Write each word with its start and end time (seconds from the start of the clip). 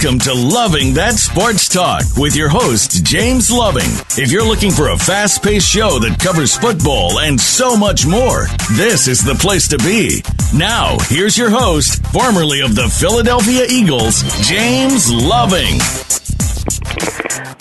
Welcome 0.00 0.20
to 0.20 0.32
Loving 0.32 0.94
That 0.94 1.14
Sports 1.14 1.68
Talk 1.68 2.04
with 2.16 2.36
your 2.36 2.48
host, 2.48 3.04
James 3.04 3.50
Loving. 3.50 3.90
If 4.16 4.30
you're 4.30 4.46
looking 4.46 4.70
for 4.70 4.90
a 4.90 4.96
fast 4.96 5.42
paced 5.42 5.68
show 5.68 5.98
that 5.98 6.20
covers 6.20 6.56
football 6.56 7.18
and 7.18 7.40
so 7.40 7.76
much 7.76 8.06
more, 8.06 8.46
this 8.76 9.08
is 9.08 9.24
the 9.24 9.34
place 9.34 9.66
to 9.68 9.78
be. 9.78 10.22
Now, 10.56 10.98
here's 11.08 11.36
your 11.36 11.50
host, 11.50 12.00
formerly 12.12 12.60
of 12.60 12.76
the 12.76 12.88
Philadelphia 12.88 13.66
Eagles, 13.68 14.22
James 14.46 15.10
Loving. 15.10 15.80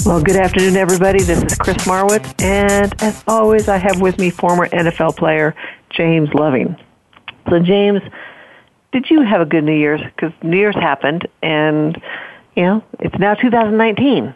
Well, 0.05 0.21
good 0.21 0.35
afternoon, 0.37 0.77
everybody. 0.77 1.23
This 1.23 1.41
is 1.41 1.57
Chris 1.57 1.77
Marwitz, 1.87 2.39
and 2.39 2.93
as 3.01 3.23
always, 3.27 3.67
I 3.67 3.77
have 3.77 3.99
with 3.99 4.19
me 4.19 4.29
former 4.29 4.67
NFL 4.67 5.17
player 5.17 5.55
James 5.89 6.31
Loving. 6.35 6.75
So, 7.49 7.57
James, 7.57 8.01
did 8.91 9.09
you 9.09 9.21
have 9.21 9.41
a 9.41 9.45
good 9.45 9.63
New 9.63 9.73
Year's? 9.73 10.01
Because 10.03 10.33
New 10.43 10.57
Year's 10.57 10.75
happened, 10.75 11.27
and 11.41 11.99
you 12.57 12.63
know 12.63 12.83
it's 12.99 13.15
now 13.19 13.35
2019. 13.35 14.35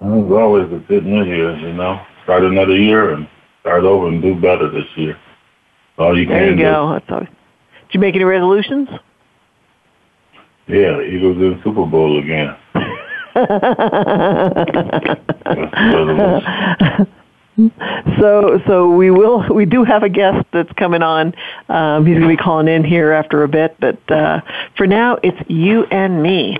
Well, 0.00 0.14
it 0.14 0.22
was 0.22 0.40
always 0.40 0.72
a 0.72 0.78
good 0.86 1.04
New 1.04 1.24
Year's, 1.24 1.60
you 1.60 1.72
know. 1.72 2.00
Start 2.22 2.44
another 2.44 2.76
year 2.76 3.12
and 3.14 3.28
start 3.60 3.82
over 3.82 4.06
and 4.08 4.22
do 4.22 4.40
better 4.40 4.70
this 4.70 4.86
year. 4.96 5.18
All 5.98 6.16
you 6.16 6.26
there 6.26 6.48
can 6.48 6.56
you 6.56 6.64
go. 6.64 6.92
That's 6.92 7.10
always. 7.10 7.28
Did 7.28 7.94
you 7.94 8.00
make 8.00 8.14
any 8.14 8.24
resolutions? 8.24 8.88
Yeah, 10.68 11.00
Eagles 11.00 11.38
in 11.38 11.56
the 11.56 11.60
Super 11.64 11.84
Bowl 11.86 12.18
again. 12.18 12.56
so 18.20 18.60
so 18.66 18.90
we 18.90 19.10
will 19.10 19.44
we 19.52 19.64
do 19.64 19.82
have 19.82 20.04
a 20.04 20.08
guest 20.08 20.46
that's 20.52 20.72
coming 20.74 21.02
on. 21.02 21.34
Um, 21.68 22.06
he's 22.06 22.16
going 22.16 22.28
to 22.28 22.36
be 22.36 22.36
calling 22.36 22.68
in 22.68 22.84
here 22.84 23.10
after 23.10 23.42
a 23.42 23.48
bit, 23.48 23.76
but 23.80 23.98
uh, 24.10 24.40
for 24.76 24.86
now 24.86 25.18
it's 25.22 25.38
you 25.48 25.84
and 25.84 26.22
me. 26.22 26.58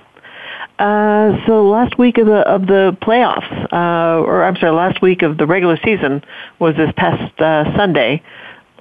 Uh, 0.78 1.44
so 1.46 1.68
last 1.68 1.98
week 1.98 2.18
of 2.18 2.27
the 2.27 2.40
of 2.40 2.66
the 2.66 2.96
playoffs, 3.00 3.72
uh, 3.72 4.20
or 4.20 4.42
I'm 4.42 4.56
sorry, 4.56 4.72
last 4.72 5.00
week 5.00 5.22
of 5.22 5.38
the 5.38 5.46
regular 5.46 5.78
season 5.84 6.22
was 6.58 6.74
this 6.77 6.90
past 6.96 7.40
uh, 7.40 7.77
Sunday. 7.77 8.22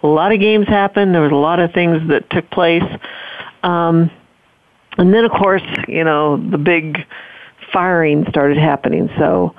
A 0.02 0.08
lot 0.08 0.32
of 0.32 0.40
games 0.40 0.68
happened. 0.68 1.14
There 1.14 1.22
was 1.22 1.32
a 1.32 1.36
lot 1.36 1.60
of 1.60 1.72
things 1.74 2.08
that 2.10 2.30
took 2.30 2.50
place, 2.50 2.84
um, 3.62 4.10
and 4.98 5.14
then 5.14 5.24
of 5.24 5.32
course, 5.32 5.64
you 5.88 6.04
know, 6.04 6.38
the 6.38 6.58
big 6.58 7.00
firing 7.74 8.26
started 8.30 8.58
happening. 8.58 9.10
So 9.18 9.56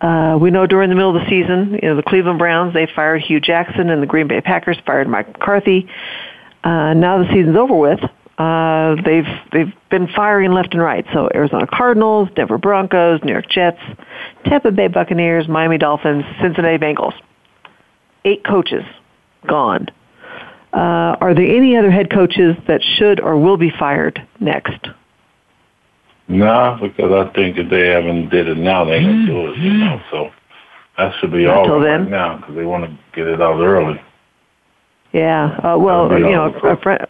uh, 0.00 0.38
we 0.40 0.50
know 0.50 0.66
during 0.66 0.90
the 0.90 0.94
middle 0.94 1.16
of 1.16 1.22
the 1.22 1.28
season, 1.28 1.78
you 1.82 1.88
know, 1.88 1.96
the 1.96 2.02
Cleveland 2.02 2.38
Browns, 2.38 2.74
they 2.74 2.86
fired 2.86 3.22
Hue 3.22 3.40
Jackson 3.40 3.88
and 3.88 4.02
the 4.02 4.06
Green 4.06 4.28
Bay 4.28 4.40
Packers 4.40 4.76
fired 4.84 5.08
Mike 5.08 5.28
McCarthy. 5.28 5.88
Uh, 6.62 6.92
now 6.94 7.18
the 7.22 7.28
season's 7.32 7.56
over 7.56 7.74
with. 7.74 8.00
Uh, 8.36 8.96
they've, 9.02 9.26
they've 9.52 9.72
been 9.90 10.08
firing 10.08 10.52
left 10.52 10.74
and 10.74 10.82
right. 10.82 11.06
So 11.14 11.30
Arizona 11.34 11.66
Cardinals, 11.66 12.28
Denver 12.36 12.58
Broncos, 12.58 13.20
New 13.24 13.32
York 13.32 13.48
Jets, 13.48 13.80
Tampa 14.44 14.70
Bay 14.70 14.88
Buccaneers, 14.88 15.48
Miami 15.48 15.78
Dolphins, 15.78 16.24
Cincinnati 16.42 16.76
Bengals. 16.76 17.14
Eight 18.26 18.44
coaches 18.44 18.84
gone. 19.46 19.88
Uh, 20.72 21.16
are 21.20 21.32
there 21.32 21.46
any 21.46 21.76
other 21.76 21.90
head 21.90 22.10
coaches 22.10 22.54
that 22.68 22.82
should 22.82 23.20
or 23.20 23.38
will 23.38 23.56
be 23.56 23.70
fired 23.70 24.26
next? 24.40 24.86
No, 26.28 26.78
because 26.80 27.12
I 27.12 27.32
think 27.34 27.56
if 27.56 27.70
they 27.70 27.88
haven't 27.88 28.30
did 28.30 28.48
it 28.48 28.56
now, 28.56 28.84
they 28.84 28.96
ain't 28.96 29.26
do 29.26 29.48
it. 29.48 29.58
You 29.58 29.72
know, 29.72 30.00
so 30.10 30.30
that 30.98 31.14
should 31.20 31.32
be 31.32 31.46
all 31.46 31.60
Until 31.64 31.78
right 31.78 31.98
then. 31.98 32.10
now 32.10 32.38
because 32.38 32.56
they 32.56 32.64
want 32.64 32.84
to 32.84 32.98
get 33.14 33.26
it 33.26 33.40
out 33.40 33.60
early. 33.60 34.00
Yeah. 35.12 35.58
Uh, 35.62 35.78
well, 35.78 36.12
you 36.12 36.30
know, 36.30 36.52
a 36.52 36.76
friend. 36.76 37.06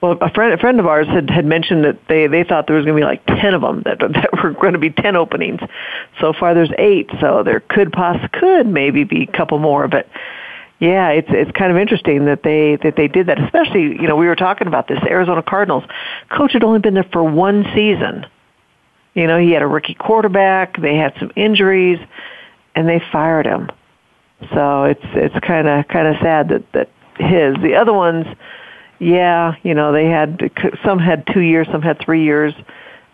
Well, 0.00 0.16
a 0.22 0.30
friend, 0.30 0.54
a 0.54 0.56
friend 0.56 0.80
of 0.80 0.86
ours 0.86 1.06
had, 1.08 1.28
had 1.28 1.44
mentioned 1.44 1.84
that 1.84 1.98
they, 2.08 2.26
they 2.26 2.42
thought 2.42 2.66
there 2.66 2.76
was 2.76 2.86
going 2.86 2.96
to 2.96 3.00
be 3.00 3.04
like 3.04 3.24
10 3.26 3.52
of 3.52 3.60
them, 3.60 3.82
that, 3.84 3.98
that 4.00 4.30
were 4.42 4.52
going 4.52 4.72
to 4.72 4.78
be 4.78 4.88
10 4.88 5.14
openings. 5.14 5.60
So 6.18 6.32
far 6.32 6.54
there's 6.54 6.72
eight, 6.78 7.10
so 7.20 7.42
there 7.42 7.60
could 7.60 7.92
poss 7.92 8.16
could 8.32 8.66
maybe 8.66 9.04
be 9.04 9.24
a 9.24 9.36
couple 9.36 9.58
more, 9.58 9.88
but 9.88 10.08
yeah, 10.80 11.10
it's, 11.10 11.28
it's 11.30 11.50
kind 11.52 11.70
of 11.70 11.76
interesting 11.76 12.24
that 12.24 12.42
they, 12.42 12.76
that 12.76 12.96
they 12.96 13.06
did 13.06 13.26
that, 13.26 13.38
especially, 13.38 13.82
you 13.82 14.08
know, 14.08 14.16
we 14.16 14.26
were 14.26 14.34
talking 14.34 14.66
about 14.66 14.88
this, 14.88 14.98
Arizona 15.06 15.42
Cardinals. 15.42 15.84
Coach 16.30 16.54
had 16.54 16.64
only 16.64 16.78
been 16.80 16.94
there 16.94 17.08
for 17.12 17.22
one 17.22 17.64
season. 17.74 18.24
You 19.14 19.26
know, 19.26 19.38
he 19.38 19.50
had 19.50 19.60
a 19.60 19.66
rookie 19.66 19.94
quarterback, 19.94 20.80
they 20.80 20.96
had 20.96 21.14
some 21.20 21.30
injuries, 21.36 21.98
and 22.74 22.88
they 22.88 23.02
fired 23.12 23.44
him. 23.44 23.70
So 24.54 24.84
it's, 24.84 25.04
it's 25.04 25.38
kind 25.46 25.68
of, 25.68 25.86
kind 25.88 26.08
of 26.08 26.16
sad 26.22 26.48
that, 26.48 26.72
that 26.72 26.88
his, 27.18 27.56
the 27.62 27.74
other 27.74 27.92
ones, 27.92 28.26
yeah, 28.98 29.56
you 29.62 29.74
know, 29.74 29.92
they 29.92 30.06
had 30.06 30.50
some 30.82 30.98
had 30.98 31.26
two 31.26 31.40
years, 31.40 31.66
some 31.70 31.82
had 31.82 31.98
three 31.98 32.24
years, 32.24 32.54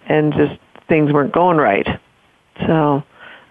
and 0.07 0.33
just 0.35 0.61
things 0.89 1.13
weren't 1.13 1.33
going 1.33 1.57
right. 1.57 2.01
So 2.65 3.03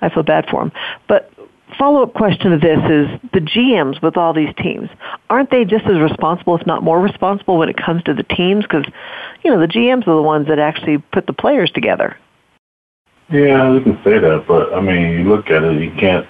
I 0.02 0.10
feel 0.10 0.24
bad 0.24 0.46
for 0.50 0.64
them. 0.64 0.72
But 1.10 1.32
follow 1.78 2.04
up 2.04 2.14
question 2.14 2.52
to 2.52 2.58
this 2.58 2.80
is 2.90 3.32
the 3.34 3.40
GMs 3.40 4.02
with 4.02 4.18
all 4.18 4.34
these 4.34 4.54
teams 4.58 4.90
aren't 5.30 5.52
they 5.52 5.66
just 5.66 5.86
as 5.86 6.00
responsible, 6.00 6.56
if 6.56 6.66
not 6.66 6.84
more 6.84 7.02
responsible, 7.02 7.58
when 7.58 7.70
it 7.70 7.78
comes 7.78 8.04
to 8.04 8.14
the 8.14 8.24
teams? 8.24 8.64
Because 8.64 8.86
you 9.44 9.52
know 9.52 9.60
the 9.60 9.68
GMs 9.68 10.08
are 10.08 10.16
the 10.16 10.22
ones 10.22 10.48
that 10.48 10.60
actually 10.60 10.98
put 10.98 11.28
the 11.28 11.34
players 11.34 11.72
together. 11.72 12.18
Yeah, 13.30 13.74
you 13.74 13.82
can 13.82 14.00
say 14.04 14.20
that, 14.20 14.46
but 14.48 14.74
I 14.74 14.82
mean, 14.82 15.12
you 15.12 15.24
look 15.30 15.50
at 15.50 15.64
it, 15.64 15.82
you 15.82 15.92
can't 16.00 16.28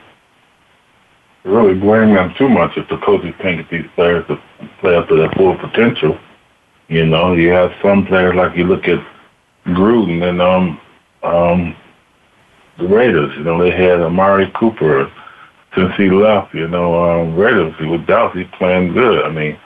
really 1.43 1.77
blame 1.77 2.13
them 2.13 2.33
too 2.37 2.49
much 2.49 2.71
if 2.77 2.87
the 2.89 2.97
coaches 2.97 3.33
can't 3.41 3.57
get 3.57 3.69
these 3.69 3.89
players 3.95 4.25
to 4.27 4.41
play 4.79 4.95
up 4.95 5.07
to 5.09 5.15
their 5.15 5.29
full 5.31 5.57
potential. 5.57 6.17
You 6.87 7.05
know, 7.05 7.33
you 7.33 7.49
have 7.49 7.71
some 7.83 8.05
players 8.05 8.35
like 8.35 8.55
you 8.55 8.63
look 8.63 8.87
at 8.87 9.05
Gruden 9.67 10.23
and 10.23 10.41
um 10.41 10.79
um 11.23 11.75
the 12.77 12.87
Raiders. 12.87 13.35
You 13.37 13.43
know, 13.43 13.61
they 13.61 13.71
had 13.71 13.99
Amari 13.99 14.51
Cooper 14.55 15.11
since 15.75 15.93
he 15.97 16.09
left. 16.09 16.53
You 16.53 16.67
know, 16.67 16.95
um, 17.03 17.35
Raiders 17.35 17.73
with 17.79 18.07
Dallas, 18.07 18.33
he's 18.35 18.47
playing 18.57 18.93
good. 18.93 19.23
I 19.23 19.29
mean, 19.29 19.59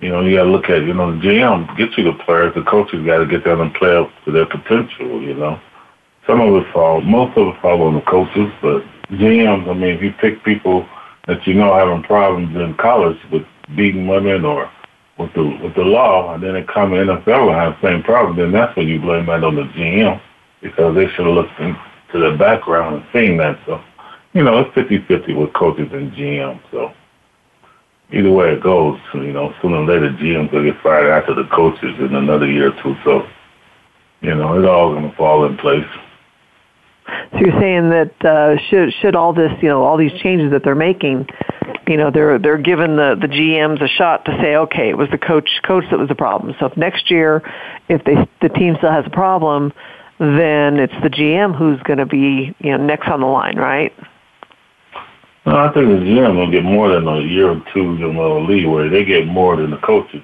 you 0.00 0.10
know, 0.10 0.20
you 0.20 0.36
got 0.36 0.44
to 0.44 0.50
look 0.50 0.68
at 0.70 0.82
you 0.82 0.94
know 0.94 1.12
the 1.12 1.26
GM 1.26 1.76
get 1.76 1.96
you 1.96 2.04
the 2.04 2.18
players, 2.24 2.54
the 2.54 2.62
coaches 2.62 3.04
got 3.06 3.18
to 3.18 3.26
get 3.26 3.44
them 3.44 3.60
and 3.60 3.72
play 3.74 3.96
up 3.96 4.10
to 4.24 4.32
their 4.32 4.46
potential. 4.46 5.22
You 5.22 5.34
know, 5.34 5.60
some 6.26 6.40
of 6.40 6.54
it 6.54 6.72
fall, 6.72 7.00
most 7.00 7.36
of 7.36 7.48
it 7.48 7.60
fall 7.60 7.82
on 7.82 7.94
the 7.94 8.00
coaches, 8.02 8.52
but 8.60 8.84
GMs. 9.10 9.68
I 9.68 9.74
mean, 9.74 9.96
if 9.96 10.02
you 10.02 10.12
pick 10.12 10.44
people 10.44 10.86
that 11.26 11.46
you 11.46 11.54
know 11.54 11.74
having 11.74 12.02
problems 12.02 12.54
in 12.54 12.74
college 12.74 13.18
with 13.32 13.44
beating 13.76 14.06
women 14.06 14.44
or 14.44 14.70
with 15.18 15.32
the 15.34 15.44
with 15.62 15.74
the 15.74 15.82
law, 15.82 16.34
and 16.34 16.42
then 16.42 16.54
they 16.54 16.62
come 16.64 16.92
in 16.94 17.08
NFL 17.08 17.48
and 17.48 17.56
have 17.56 17.80
the 17.80 17.88
same 17.88 18.02
problem, 18.02 18.36
then 18.36 18.52
that's 18.52 18.76
when 18.76 18.88
you 18.88 19.00
blame 19.00 19.26
that 19.26 19.44
on 19.44 19.56
the 19.56 19.62
GM 19.62 20.20
because 20.60 20.94
they 20.94 21.06
should 21.08 21.26
have 21.26 21.34
looked 21.34 21.58
into 21.60 21.78
the 22.12 22.36
background 22.38 22.96
and 22.96 23.04
seen 23.12 23.36
that. 23.38 23.58
So, 23.66 23.82
you 24.34 24.42
know, 24.42 24.60
it's 24.60 24.74
fifty 24.74 24.98
fifty 25.06 25.32
with 25.32 25.52
coaches 25.54 25.88
and 25.92 26.12
GM. 26.12 26.60
So 26.70 26.92
either 28.12 28.30
way 28.30 28.52
it 28.52 28.62
goes, 28.62 28.98
you 29.14 29.32
know, 29.32 29.54
sooner 29.62 29.76
or 29.76 29.86
later 29.86 30.10
GMs 30.10 30.52
will 30.52 30.64
get 30.64 30.80
fired 30.82 31.10
after 31.10 31.34
the 31.34 31.48
coaches 31.52 31.94
in 31.98 32.14
another 32.14 32.46
year 32.46 32.68
or 32.68 32.82
two. 32.82 32.96
So, 33.04 33.26
you 34.20 34.34
know, 34.34 34.58
it's 34.58 34.68
all 34.68 34.92
going 34.92 35.10
to 35.10 35.16
fall 35.16 35.46
in 35.46 35.56
place. 35.56 35.86
So 37.32 37.38
you're 37.38 37.60
saying 37.60 37.90
that 37.90 38.24
uh, 38.24 38.56
should 38.68 38.92
should 39.00 39.14
all 39.14 39.32
this, 39.32 39.52
you 39.62 39.68
know, 39.68 39.84
all 39.84 39.96
these 39.96 40.12
changes 40.20 40.50
that 40.52 40.64
they're 40.64 40.74
making, 40.74 41.28
you 41.86 41.96
know, 41.96 42.10
they're 42.10 42.38
they're 42.38 42.58
giving 42.58 42.96
the 42.96 43.16
the 43.20 43.28
GMs 43.28 43.82
a 43.82 43.88
shot 43.88 44.24
to 44.24 44.32
say, 44.40 44.56
okay, 44.56 44.88
it 44.88 44.96
was 44.96 45.08
the 45.10 45.18
coach 45.18 45.48
coach 45.66 45.84
that 45.90 45.98
was 45.98 46.08
the 46.08 46.14
problem. 46.14 46.54
So 46.58 46.66
if 46.66 46.76
next 46.76 47.10
year, 47.10 47.42
if 47.88 48.02
they 48.04 48.16
the 48.40 48.48
team 48.48 48.76
still 48.78 48.90
has 48.90 49.04
a 49.06 49.10
problem, 49.10 49.72
then 50.18 50.78
it's 50.78 50.94
the 51.02 51.10
GM 51.10 51.56
who's 51.56 51.80
going 51.82 51.98
to 51.98 52.06
be 52.06 52.54
you 52.58 52.70
know 52.70 52.78
next 52.78 53.08
on 53.08 53.20
the 53.20 53.26
line, 53.26 53.58
right? 53.58 53.92
No, 55.46 55.56
I 55.56 55.72
think 55.74 55.88
the 55.88 56.04
GM 56.04 56.36
will 56.36 56.50
get 56.50 56.64
more 56.64 56.88
than 56.88 57.06
a 57.06 57.20
year 57.20 57.50
or 57.50 57.62
two, 57.72 57.96
you 57.96 58.08
uh, 58.08 58.12
know, 58.12 58.40
leeway. 58.40 58.88
They 58.88 59.04
get 59.04 59.26
more 59.26 59.56
than 59.56 59.70
the 59.70 59.76
coaches. 59.78 60.22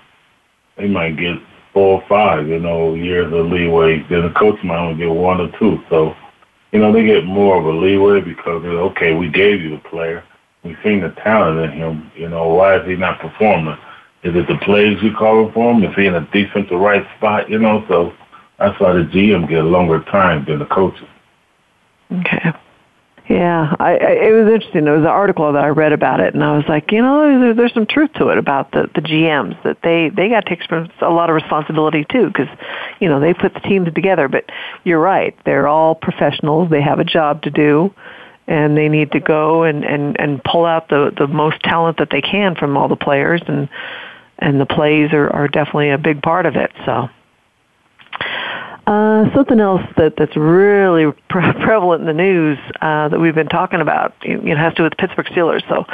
They 0.76 0.88
might 0.88 1.18
get 1.18 1.36
four 1.74 2.00
or 2.00 2.08
five, 2.08 2.48
you 2.48 2.58
know, 2.58 2.94
years 2.94 3.30
of 3.32 3.46
leeway. 3.46 4.02
Then 4.08 4.22
the 4.22 4.30
coach 4.30 4.62
might 4.64 4.78
only 4.78 4.96
get 4.96 5.10
one 5.10 5.40
or 5.40 5.50
two. 5.58 5.82
So, 5.90 6.14
you 6.72 6.78
know, 6.78 6.90
they 6.90 7.04
get 7.04 7.26
more 7.26 7.58
of 7.58 7.66
a 7.66 7.70
leeway 7.70 8.22
because 8.22 8.62
they're, 8.62 8.80
okay, 8.80 9.14
we 9.14 9.28
gave 9.28 9.60
you 9.60 9.70
the 9.70 9.88
player. 9.90 10.24
We've 10.64 10.78
seen 10.82 11.00
the 11.00 11.10
talent 11.22 11.60
in 11.60 11.78
him. 11.78 12.10
You 12.16 12.28
know, 12.28 12.48
why 12.48 12.78
is 12.78 12.86
he 12.86 12.96
not 12.96 13.20
performing? 13.20 13.76
Is 14.22 14.34
it 14.34 14.46
the 14.48 14.58
plays 14.62 15.02
you 15.02 15.14
calling 15.14 15.52
for 15.52 15.72
him? 15.72 15.84
Is 15.84 15.94
he 15.96 16.06
in 16.06 16.14
a 16.14 16.26
defensive 16.32 16.78
right 16.78 17.06
spot? 17.16 17.50
You 17.50 17.58
know, 17.58 17.84
so 17.88 18.12
that's 18.58 18.78
why 18.80 18.92
the 18.94 19.00
GM 19.00 19.48
get 19.48 19.64
a 19.64 19.68
longer 19.68 20.02
time 20.04 20.44
than 20.46 20.58
the 20.58 20.66
coaches. 20.66 21.08
Okay. 22.10 22.52
Yeah, 23.30 23.76
I, 23.78 23.92
I, 23.92 24.10
it 24.26 24.32
was 24.32 24.52
interesting. 24.52 24.84
There 24.86 24.94
was 24.94 25.02
an 25.02 25.06
article 25.06 25.52
that 25.52 25.62
I 25.62 25.68
read 25.68 25.92
about 25.92 26.18
it, 26.18 26.34
and 26.34 26.42
I 26.42 26.56
was 26.56 26.64
like, 26.68 26.90
you 26.90 27.00
know, 27.00 27.38
there, 27.38 27.54
there's 27.54 27.72
some 27.72 27.86
truth 27.86 28.12
to 28.14 28.30
it 28.30 28.38
about 28.38 28.72
the 28.72 28.90
the 28.92 29.00
GMs 29.00 29.62
that 29.62 29.76
they 29.84 30.08
they 30.08 30.28
got 30.28 30.46
to 30.46 30.52
experience 30.52 30.92
a 31.00 31.10
lot 31.10 31.30
of 31.30 31.36
responsibility 31.36 32.04
too, 32.10 32.26
because 32.26 32.48
you 32.98 33.08
know 33.08 33.20
they 33.20 33.32
put 33.32 33.54
the 33.54 33.60
teams 33.60 33.86
together. 33.94 34.26
But 34.26 34.46
you're 34.82 34.98
right; 34.98 35.36
they're 35.44 35.68
all 35.68 35.94
professionals. 35.94 36.70
They 36.70 36.82
have 36.82 36.98
a 36.98 37.04
job 37.04 37.42
to 37.42 37.52
do, 37.52 37.94
and 38.48 38.76
they 38.76 38.88
need 38.88 39.12
to 39.12 39.20
go 39.20 39.62
and 39.62 39.84
and 39.84 40.18
and 40.18 40.42
pull 40.42 40.66
out 40.66 40.88
the 40.88 41.12
the 41.16 41.28
most 41.28 41.62
talent 41.62 41.98
that 41.98 42.08
they 42.10 42.22
can 42.22 42.56
from 42.56 42.76
all 42.76 42.88
the 42.88 42.96
players, 42.96 43.42
and 43.46 43.68
and 44.40 44.60
the 44.60 44.66
plays 44.66 45.12
are 45.12 45.30
are 45.30 45.46
definitely 45.46 45.90
a 45.90 45.98
big 45.98 46.20
part 46.20 46.46
of 46.46 46.56
it. 46.56 46.72
So. 46.84 47.08
Uh, 48.90 49.32
something 49.36 49.60
else 49.60 49.82
that 49.96 50.14
that's 50.18 50.36
really 50.36 51.12
pre- 51.30 51.52
prevalent 51.62 52.00
in 52.00 52.08
the 52.08 52.12
news 52.12 52.58
uh, 52.80 53.08
that 53.08 53.20
we've 53.20 53.36
been 53.36 53.46
talking 53.46 53.80
about, 53.80 54.12
you 54.24 54.36
know, 54.36 54.56
has 54.56 54.72
to 54.72 54.78
do 54.78 54.82
with 54.82 54.90
the 54.90 54.96
Pittsburgh 54.96 55.26
Steelers. 55.26 55.62
So, 55.68 55.84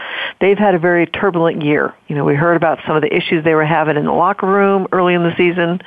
they've 0.40 0.56
had 0.56 0.74
a 0.74 0.78
very 0.78 1.06
turbulent 1.06 1.62
year. 1.62 1.94
You 2.08 2.16
know, 2.16 2.24
we 2.24 2.34
heard 2.34 2.56
about 2.56 2.78
some 2.86 2.96
of 2.96 3.02
the 3.02 3.14
issues 3.14 3.44
they 3.44 3.54
were 3.54 3.66
having 3.66 3.98
in 3.98 4.06
the 4.06 4.12
locker 4.12 4.46
room 4.46 4.86
early 4.92 5.12
in 5.12 5.24
the 5.24 5.36
season. 5.36 5.82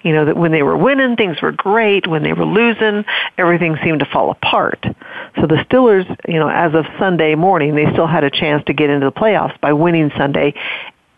You 0.00 0.14
know, 0.14 0.24
that 0.24 0.36
when 0.38 0.50
they 0.50 0.62
were 0.62 0.78
winning, 0.78 1.16
things 1.16 1.42
were 1.42 1.52
great. 1.52 2.06
When 2.06 2.22
they 2.22 2.32
were 2.32 2.46
losing, 2.46 3.04
everything 3.36 3.76
seemed 3.84 3.98
to 3.98 4.06
fall 4.06 4.30
apart. 4.30 4.82
So 5.38 5.46
the 5.46 5.56
Steelers, 5.68 6.08
you 6.26 6.38
know, 6.38 6.48
as 6.48 6.72
of 6.72 6.86
Sunday 6.98 7.34
morning, 7.34 7.74
they 7.74 7.84
still 7.92 8.06
had 8.06 8.24
a 8.24 8.30
chance 8.30 8.64
to 8.68 8.72
get 8.72 8.88
into 8.88 9.04
the 9.04 9.12
playoffs 9.12 9.60
by 9.60 9.74
winning 9.74 10.10
Sunday, 10.16 10.54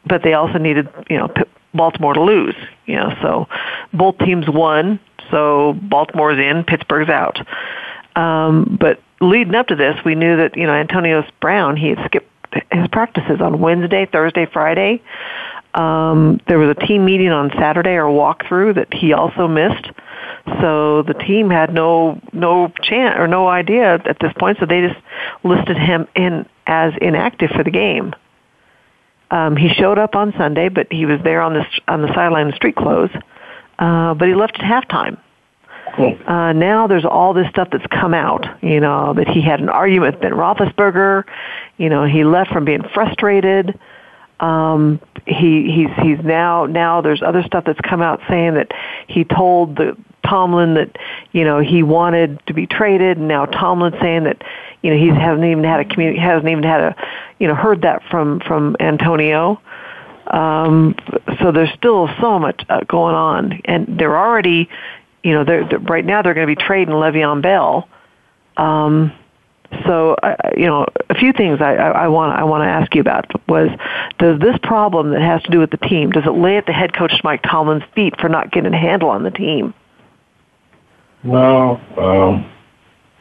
but 0.04 0.24
they 0.24 0.34
also 0.34 0.58
needed, 0.58 0.88
you 1.08 1.18
know, 1.18 1.32
Baltimore 1.74 2.14
to 2.14 2.22
lose. 2.22 2.56
You 2.86 2.96
know, 2.96 3.14
so 3.22 3.48
both 3.92 4.18
teams 4.18 4.48
won 4.48 5.00
so 5.30 5.74
Baltimore's 5.82 6.38
in, 6.38 6.64
Pittsburgh's 6.64 7.10
out. 7.10 7.38
Um, 8.16 8.76
but 8.80 9.00
leading 9.20 9.54
up 9.54 9.68
to 9.68 9.76
this, 9.76 9.96
we 10.04 10.14
knew 10.14 10.36
that 10.36 10.56
you 10.56 10.66
know 10.66 10.74
Antonio 10.74 11.24
Brown 11.40 11.76
he 11.76 11.88
had 11.88 12.04
skipped 12.06 12.26
his 12.72 12.88
practices 12.88 13.40
on 13.40 13.60
Wednesday, 13.60 14.06
Thursday, 14.06 14.46
Friday. 14.46 15.02
Um, 15.74 16.40
there 16.48 16.58
was 16.58 16.74
a 16.76 16.86
team 16.86 17.04
meeting 17.04 17.28
on 17.28 17.50
Saturday 17.50 17.94
or 17.94 18.04
walkthrough 18.04 18.74
that 18.76 18.92
he 18.92 19.12
also 19.12 19.46
missed. 19.46 19.90
So 20.60 21.02
the 21.02 21.14
team 21.14 21.50
had 21.50 21.74
no 21.74 22.20
no 22.32 22.72
chance 22.82 23.16
or 23.18 23.28
no 23.28 23.48
idea 23.48 23.94
at 23.94 24.18
this 24.20 24.32
point. 24.38 24.58
So 24.58 24.66
they 24.66 24.80
just 24.80 25.00
listed 25.44 25.76
him 25.76 26.08
in 26.14 26.46
as 26.66 26.94
inactive 27.00 27.50
for 27.50 27.62
the 27.62 27.70
game. 27.70 28.14
Um, 29.30 29.56
he 29.56 29.68
showed 29.68 29.98
up 29.98 30.14
on 30.14 30.32
Sunday, 30.38 30.68
but 30.68 30.86
he 30.90 31.04
was 31.04 31.20
there 31.22 31.42
on 31.42 31.54
the 31.54 31.64
on 31.86 32.02
the 32.02 32.08
sideline 32.14 32.48
in 32.48 32.54
street 32.54 32.76
clothes 32.76 33.10
uh, 33.78 34.14
but 34.14 34.28
he 34.28 34.34
left 34.34 34.58
at 34.60 34.60
halftime. 34.60 35.18
Cool. 35.96 36.18
Uh, 36.26 36.52
now 36.52 36.86
there's 36.86 37.04
all 37.04 37.32
this 37.32 37.48
stuff 37.48 37.68
that's 37.72 37.86
come 37.86 38.12
out, 38.12 38.46
you 38.62 38.80
know, 38.80 39.14
that 39.14 39.28
he 39.28 39.40
had 39.40 39.60
an 39.60 39.68
argument 39.68 40.14
with 40.14 40.20
Ben 40.20 40.32
Roethlisberger. 40.32 41.24
You 41.78 41.88
know, 41.88 42.04
he 42.04 42.24
left 42.24 42.50
from 42.50 42.64
being 42.64 42.82
frustrated. 42.92 43.78
Um, 44.40 45.00
he 45.26 45.70
he's 45.72 45.90
he's 46.04 46.24
now 46.24 46.66
now 46.66 47.00
there's 47.00 47.22
other 47.22 47.42
stuff 47.42 47.64
that's 47.64 47.80
come 47.80 48.00
out 48.00 48.20
saying 48.28 48.54
that 48.54 48.70
he 49.08 49.24
told 49.24 49.76
the 49.76 49.96
Tomlin 50.26 50.74
that 50.74 50.96
you 51.32 51.44
know 51.44 51.60
he 51.60 51.82
wanted 51.82 52.40
to 52.46 52.54
be 52.54 52.66
traded, 52.66 53.18
and 53.18 53.28
now 53.28 53.46
Tomlin's 53.46 54.00
saying 54.00 54.24
that 54.24 54.42
you 54.82 54.90
know 54.90 54.98
he 54.98 55.08
hasn't 55.08 55.44
even 55.44 55.64
had 55.64 55.80
a 55.80 55.84
community 55.84 56.20
hasn't 56.20 56.48
even 56.48 56.62
had 56.62 56.80
a 56.80 56.96
you 57.38 57.48
know 57.48 57.54
heard 57.54 57.82
that 57.82 58.02
from 58.10 58.40
from 58.40 58.76
Antonio. 58.80 59.60
Um, 60.28 60.94
so 61.40 61.52
there's 61.52 61.72
still 61.76 62.08
so 62.20 62.38
much 62.38 62.62
uh, 62.68 62.80
going 62.84 63.14
on, 63.14 63.60
and 63.64 63.98
they're 63.98 64.16
already, 64.16 64.68
you 65.22 65.32
know, 65.32 65.42
they're, 65.42 65.66
they're 65.66 65.78
right 65.78 66.04
now 66.04 66.20
they're 66.20 66.34
going 66.34 66.46
to 66.46 66.54
be 66.54 66.62
trading 66.62 66.94
Le'Veon 66.94 67.40
Bell. 67.40 67.88
Um, 68.56 69.12
so, 69.84 70.14
uh, 70.22 70.34
you 70.56 70.66
know, 70.66 70.86
a 71.10 71.14
few 71.14 71.32
things 71.32 71.60
I, 71.60 71.74
I 71.74 72.08
want 72.08 72.38
I 72.38 72.44
want 72.44 72.62
to 72.62 72.68
ask 72.68 72.94
you 72.94 73.00
about 73.00 73.26
was 73.48 73.68
does 74.18 74.40
this 74.40 74.56
problem 74.62 75.10
that 75.10 75.20
has 75.20 75.42
to 75.42 75.50
do 75.50 75.58
with 75.58 75.70
the 75.70 75.76
team 75.76 76.10
does 76.10 76.24
it 76.24 76.30
lay 76.30 76.56
at 76.56 76.66
the 76.66 76.72
head 76.72 76.94
coach 76.94 77.12
Mike 77.22 77.42
Tomlin's 77.42 77.84
feet 77.94 78.18
for 78.18 78.28
not 78.28 78.50
getting 78.50 78.72
a 78.72 78.78
handle 78.78 79.10
on 79.10 79.24
the 79.24 79.30
team? 79.30 79.74
No, 81.22 81.80
um, 81.98 82.50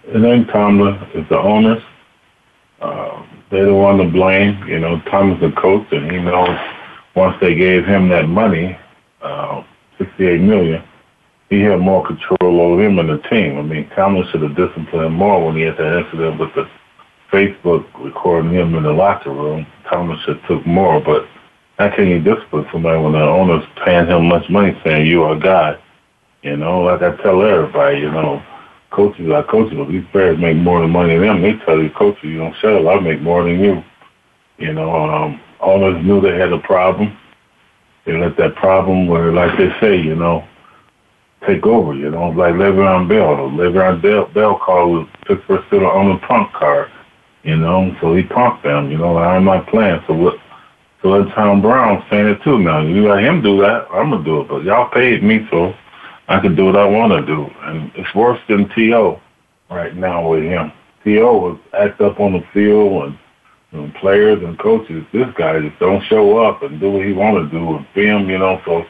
it 0.05 0.23
ain't 0.23 0.47
Tomlin. 0.49 0.97
It's 1.13 1.27
the 1.29 1.38
owners. 1.38 1.83
Uh, 2.79 3.25
they're 3.51 3.65
the 3.65 3.73
one 3.73 3.97
to 3.97 4.05
blame. 4.05 4.65
You 4.67 4.79
know, 4.79 5.01
Tomlin's 5.01 5.41
the 5.41 5.51
coach, 5.51 5.88
and 5.91 6.09
he 6.09 6.19
knows 6.19 6.57
once 7.15 7.35
they 7.41 7.55
gave 7.55 7.85
him 7.85 8.09
that 8.09 8.29
money, 8.29 8.77
uh, 9.21 9.63
68 9.97 10.39
million, 10.41 10.83
he 11.49 11.61
had 11.61 11.79
more 11.79 12.05
control 12.05 12.61
over 12.61 12.83
him 12.83 12.99
and 12.99 13.09
the 13.09 13.17
team. 13.29 13.57
I 13.57 13.61
mean, 13.61 13.89
Tomlin 13.95 14.27
should 14.31 14.41
have 14.41 14.55
disciplined 14.55 15.15
more 15.15 15.45
when 15.45 15.55
he 15.55 15.63
had 15.63 15.77
that 15.77 15.99
incident 16.05 16.39
with 16.39 16.53
the 16.55 16.69
Facebook 17.31 17.85
recording 18.03 18.51
him 18.51 18.75
in 18.75 18.83
the 18.83 18.91
locker 18.91 19.31
room. 19.31 19.65
Tomlin 19.89 20.19
should 20.25 20.38
have 20.38 20.47
took 20.47 20.65
more, 20.65 20.99
but 20.99 21.25
how 21.77 21.95
can 21.95 22.07
you 22.07 22.19
discipline 22.19 22.67
somebody 22.71 23.01
when 23.01 23.13
the 23.13 23.19
owner's 23.19 23.65
paying 23.85 24.07
him 24.07 24.27
much 24.27 24.49
money 24.49 24.77
saying 24.83 25.07
you 25.07 25.23
are 25.23 25.35
a 25.35 25.39
guy? 25.39 25.77
You 26.44 26.57
know, 26.57 26.81
like 26.81 27.01
I 27.01 27.15
tell 27.21 27.41
everybody, 27.41 27.99
you 27.99 28.11
know, 28.11 28.44
coaches 28.91 29.29
are 29.31 29.44
coaches, 29.44 29.77
but 29.77 29.89
these 29.89 30.05
players 30.11 30.39
make 30.39 30.57
more 30.57 30.81
than 30.81 30.89
money 30.89 31.17
than 31.17 31.27
them. 31.27 31.41
They 31.41 31.53
tell 31.65 31.79
these 31.79 31.91
coaches, 31.97 32.23
you 32.23 32.38
don't 32.38 32.88
up, 32.88 32.88
I 32.88 32.99
make 32.99 33.21
more 33.21 33.44
than 33.44 33.59
you. 33.59 33.83
You 34.57 34.73
know, 34.73 34.91
um, 34.91 35.39
owners 35.59 36.03
knew 36.03 36.19
they 36.19 36.38
had 36.38 36.51
a 36.51 36.59
problem. 36.59 37.17
They 38.05 38.13
let 38.13 38.38
that 38.38 38.55
problem, 38.55 39.07
where 39.07 39.31
like 39.31 39.57
they 39.57 39.69
say, 39.79 39.97
you 39.97 40.15
know, 40.15 40.47
take 41.45 41.65
over. 41.65 41.93
You 41.93 42.09
know, 42.09 42.29
like 42.29 42.53
Le'Veon 42.53 43.07
Bell. 43.07 43.49
Le'Veon 43.51 44.01
Bell, 44.01 44.25
Bell 44.27 44.57
called 44.57 45.07
Pittsburgh 45.25 45.63
Steelers 45.69 45.93
on 45.93 46.13
the 46.13 46.27
punk 46.27 46.51
card. 46.53 46.89
You 47.43 47.55
know, 47.55 47.95
so 48.01 48.15
he 48.15 48.23
punked 48.23 48.63
them. 48.63 48.91
You 48.91 48.97
know, 48.97 49.17
I'm 49.17 49.45
not 49.45 49.67
playing. 49.67 50.01
So 50.07 50.13
what? 50.13 50.37
So 51.01 51.09
let 51.09 51.33
Tom 51.35 51.61
Brown 51.61 52.03
saying 52.09 52.27
it 52.27 52.43
too 52.43 52.59
now. 52.59 52.81
You 52.81 53.07
let 53.07 53.23
him 53.23 53.41
do 53.41 53.61
that, 53.61 53.87
I'm 53.91 54.09
gonna 54.09 54.23
do 54.23 54.41
it. 54.41 54.47
But 54.47 54.63
y'all 54.63 54.89
paid 54.89 55.23
me, 55.23 55.47
so 55.51 55.73
I 56.27 56.39
can 56.39 56.55
do 56.55 56.65
what 56.65 56.75
I 56.75 56.85
want 56.85 57.13
to 57.13 57.25
do. 57.25 57.49
And 57.61 57.91
it's 57.95 58.13
worse 58.15 58.39
than 58.49 58.67
T.O. 58.69 59.21
right 59.69 59.95
now 59.95 60.27
with 60.27 60.43
him. 60.43 60.71
T.O. 61.03 61.37
was 61.37 61.59
act 61.79 62.01
up 62.01 62.19
on 62.19 62.33
the 62.33 62.43
field 62.51 63.03
and 63.03 63.17
and 63.71 63.93
players 63.95 64.41
and 64.43 64.57
coaches, 64.59 65.05
this 65.11 65.27
guy 65.37 65.59
just 65.59 65.77
don't 65.79 66.03
show 66.05 66.37
up 66.37 66.63
and 66.63 66.79
do 66.79 66.91
what 66.91 67.05
he 67.05 67.13
want 67.13 67.35
to 67.37 67.57
do 67.57 67.75
and 67.75 67.87
film, 67.93 68.29
you 68.29 68.37
know. 68.37 68.61
So 68.65 68.85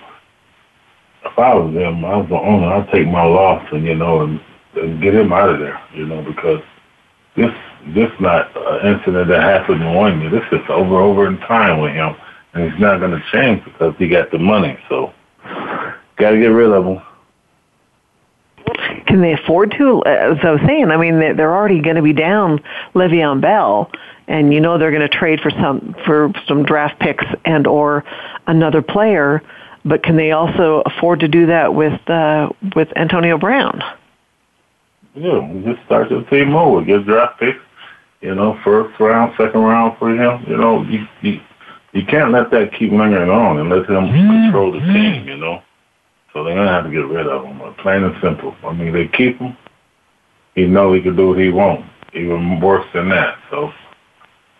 if 1.37 1.43
I 1.43 1.53
was 1.53 1.71
them, 1.71 2.03
I 2.03 2.17
was 2.17 2.27
the 2.29 2.35
owner, 2.35 2.65
I'd 2.65 2.91
take 2.91 3.07
my 3.07 3.23
loss 3.23 3.63
and 3.71 3.85
you 3.85 3.93
know 3.93 4.21
and, 4.21 4.41
and 4.75 4.99
get 4.99 5.13
him 5.13 5.31
out 5.31 5.49
of 5.49 5.59
there, 5.59 5.79
you 5.93 6.07
know, 6.07 6.23
because 6.23 6.61
this 7.35 7.51
this 7.93 8.09
not 8.19 8.49
an 8.55 8.95
incident 8.95 9.27
that 9.27 9.41
happened 9.41 9.83
in 9.83 9.93
one 9.93 10.19
year. 10.19 10.31
This 10.31 10.45
is 10.51 10.65
over 10.67 10.99
over 10.99 11.27
in 11.27 11.37
time 11.41 11.79
with 11.79 11.93
him, 11.93 12.15
and 12.53 12.71
he's 12.71 12.81
not 12.81 12.99
going 12.99 13.11
to 13.11 13.23
change 13.31 13.63
because 13.65 13.93
he 13.99 14.07
got 14.07 14.31
the 14.31 14.39
money. 14.39 14.79
So 14.89 15.13
got 16.17 16.31
to 16.31 16.39
get 16.39 16.47
rid 16.47 16.71
of 16.71 16.85
him. 16.85 17.01
Can 19.05 19.21
they 19.21 19.33
afford 19.33 19.75
to? 19.77 20.01
Uh, 20.07 20.33
as 20.33 20.37
I 20.41 20.51
was 20.51 20.61
saying, 20.65 20.89
I 20.89 20.97
mean, 20.97 21.19
they're 21.19 21.55
already 21.55 21.81
going 21.81 21.95
to 21.97 22.01
be 22.01 22.13
down 22.13 22.59
Le'Veon 22.95 23.41
Bell 23.41 23.91
and 24.27 24.53
you 24.53 24.59
know 24.59 24.77
they're 24.77 24.91
going 24.91 25.07
to 25.07 25.17
trade 25.17 25.39
for 25.39 25.51
some 25.51 25.95
for 26.05 26.33
some 26.47 26.63
draft 26.63 26.99
picks 26.99 27.25
and 27.45 27.65
or 27.65 28.03
another 28.47 28.81
player, 28.81 29.41
but 29.85 30.03
can 30.03 30.17
they 30.17 30.31
also 30.31 30.81
afford 30.85 31.19
to 31.21 31.27
do 31.27 31.45
that 31.47 31.73
with 31.73 31.99
uh, 32.09 32.49
with 32.75 32.89
Antonio 32.95 33.37
Brown? 33.37 33.81
Yeah, 35.15 35.51
just 35.63 35.83
start 35.85 36.09
the 36.09 36.23
team 36.29 36.55
over, 36.55 36.85
get 36.85 37.05
draft 37.05 37.39
picks, 37.39 37.57
you 38.21 38.35
know, 38.35 38.59
first 38.63 38.99
round, 38.99 39.33
second 39.37 39.61
round 39.61 39.97
for 39.97 40.11
him. 40.11 40.45
You 40.47 40.57
know, 40.57 40.83
you 40.83 41.07
you, 41.21 41.39
you 41.93 42.05
can't 42.05 42.31
let 42.31 42.51
that 42.51 42.73
keep 42.77 42.91
lingering 42.91 43.29
on 43.29 43.59
and 43.59 43.69
let 43.69 43.89
him 43.89 44.05
mm-hmm. 44.05 44.43
control 44.43 44.71
the 44.71 44.79
team. 44.79 45.27
You 45.27 45.37
know, 45.37 45.63
so 46.33 46.43
they're 46.43 46.55
gonna 46.55 46.71
have 46.71 46.85
to 46.85 46.91
get 46.91 47.05
rid 47.07 47.27
of 47.27 47.45
him. 47.45 47.73
Plain 47.75 48.03
and 48.03 48.15
simple. 48.21 48.55
I 48.63 48.73
mean, 48.73 48.93
they 48.93 49.07
keep 49.07 49.39
him. 49.39 49.57
He 50.55 50.65
know 50.65 50.93
he 50.93 51.01
can 51.01 51.15
do 51.15 51.29
what 51.29 51.39
he 51.39 51.49
wants. 51.49 51.87
Even 52.13 52.59
worse 52.59 52.85
than 52.93 53.09
that. 53.09 53.37
So 53.49 53.71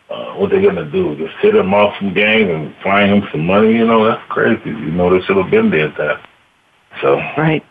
uh, 0.09 0.33
what 0.33 0.51
they 0.51 0.61
gonna 0.61 0.89
do? 0.89 1.15
Just 1.17 1.33
sit 1.41 1.55
him 1.55 1.73
off 1.73 1.95
some 1.99 2.13
games 2.13 2.49
and 2.49 2.73
fine 2.83 3.09
him 3.09 3.27
some 3.31 3.45
money? 3.45 3.73
You 3.73 3.85
know, 3.85 4.05
that's 4.05 4.21
crazy. 4.29 4.69
You 4.69 4.91
know, 4.91 5.09
they 5.09 5.25
should 5.25 5.37
have 5.37 5.51
been 5.51 5.69
there 5.69 5.89
at 5.89 5.97
that. 5.97 6.29
So 7.01 7.17
right, 7.37 7.63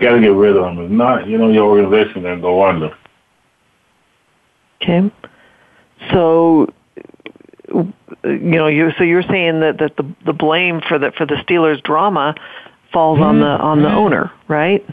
got 0.00 0.14
to 0.14 0.20
get 0.20 0.32
rid 0.32 0.56
of 0.56 0.64
them. 0.64 0.84
If 0.84 0.90
not, 0.90 1.26
you 1.26 1.38
know, 1.38 1.50
your 1.50 1.68
organization 1.68 2.22
gonna 2.22 2.40
go 2.40 2.64
under. 2.64 2.96
Okay, 4.80 5.12
so 6.10 6.72
you 7.72 7.92
know, 8.24 8.66
you 8.66 8.90
so 8.98 9.04
you're 9.04 9.22
saying 9.22 9.60
that 9.60 9.78
that 9.78 9.96
the 9.96 10.14
the 10.24 10.32
blame 10.32 10.80
for 10.80 10.98
the 10.98 11.12
for 11.12 11.26
the 11.26 11.36
Steelers 11.36 11.82
drama 11.82 12.34
falls 12.92 13.18
mm-hmm. 13.18 13.24
on 13.24 13.40
the 13.40 13.46
on 13.46 13.82
the 13.82 13.92
owner, 13.92 14.32
right? 14.48 14.84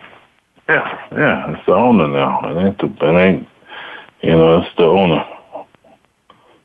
Yeah, 0.68 1.08
yeah, 1.12 1.56
it's 1.56 1.66
the 1.66 1.74
owner 1.74 2.08
now. 2.08 2.42
It 2.44 2.64
ain't 2.64 2.78
the 2.78 3.08
it 3.08 3.20
ain't 3.20 3.48
you 4.22 4.32
know, 4.32 4.62
it's 4.62 4.76
the 4.76 4.84
owner. 4.84 5.26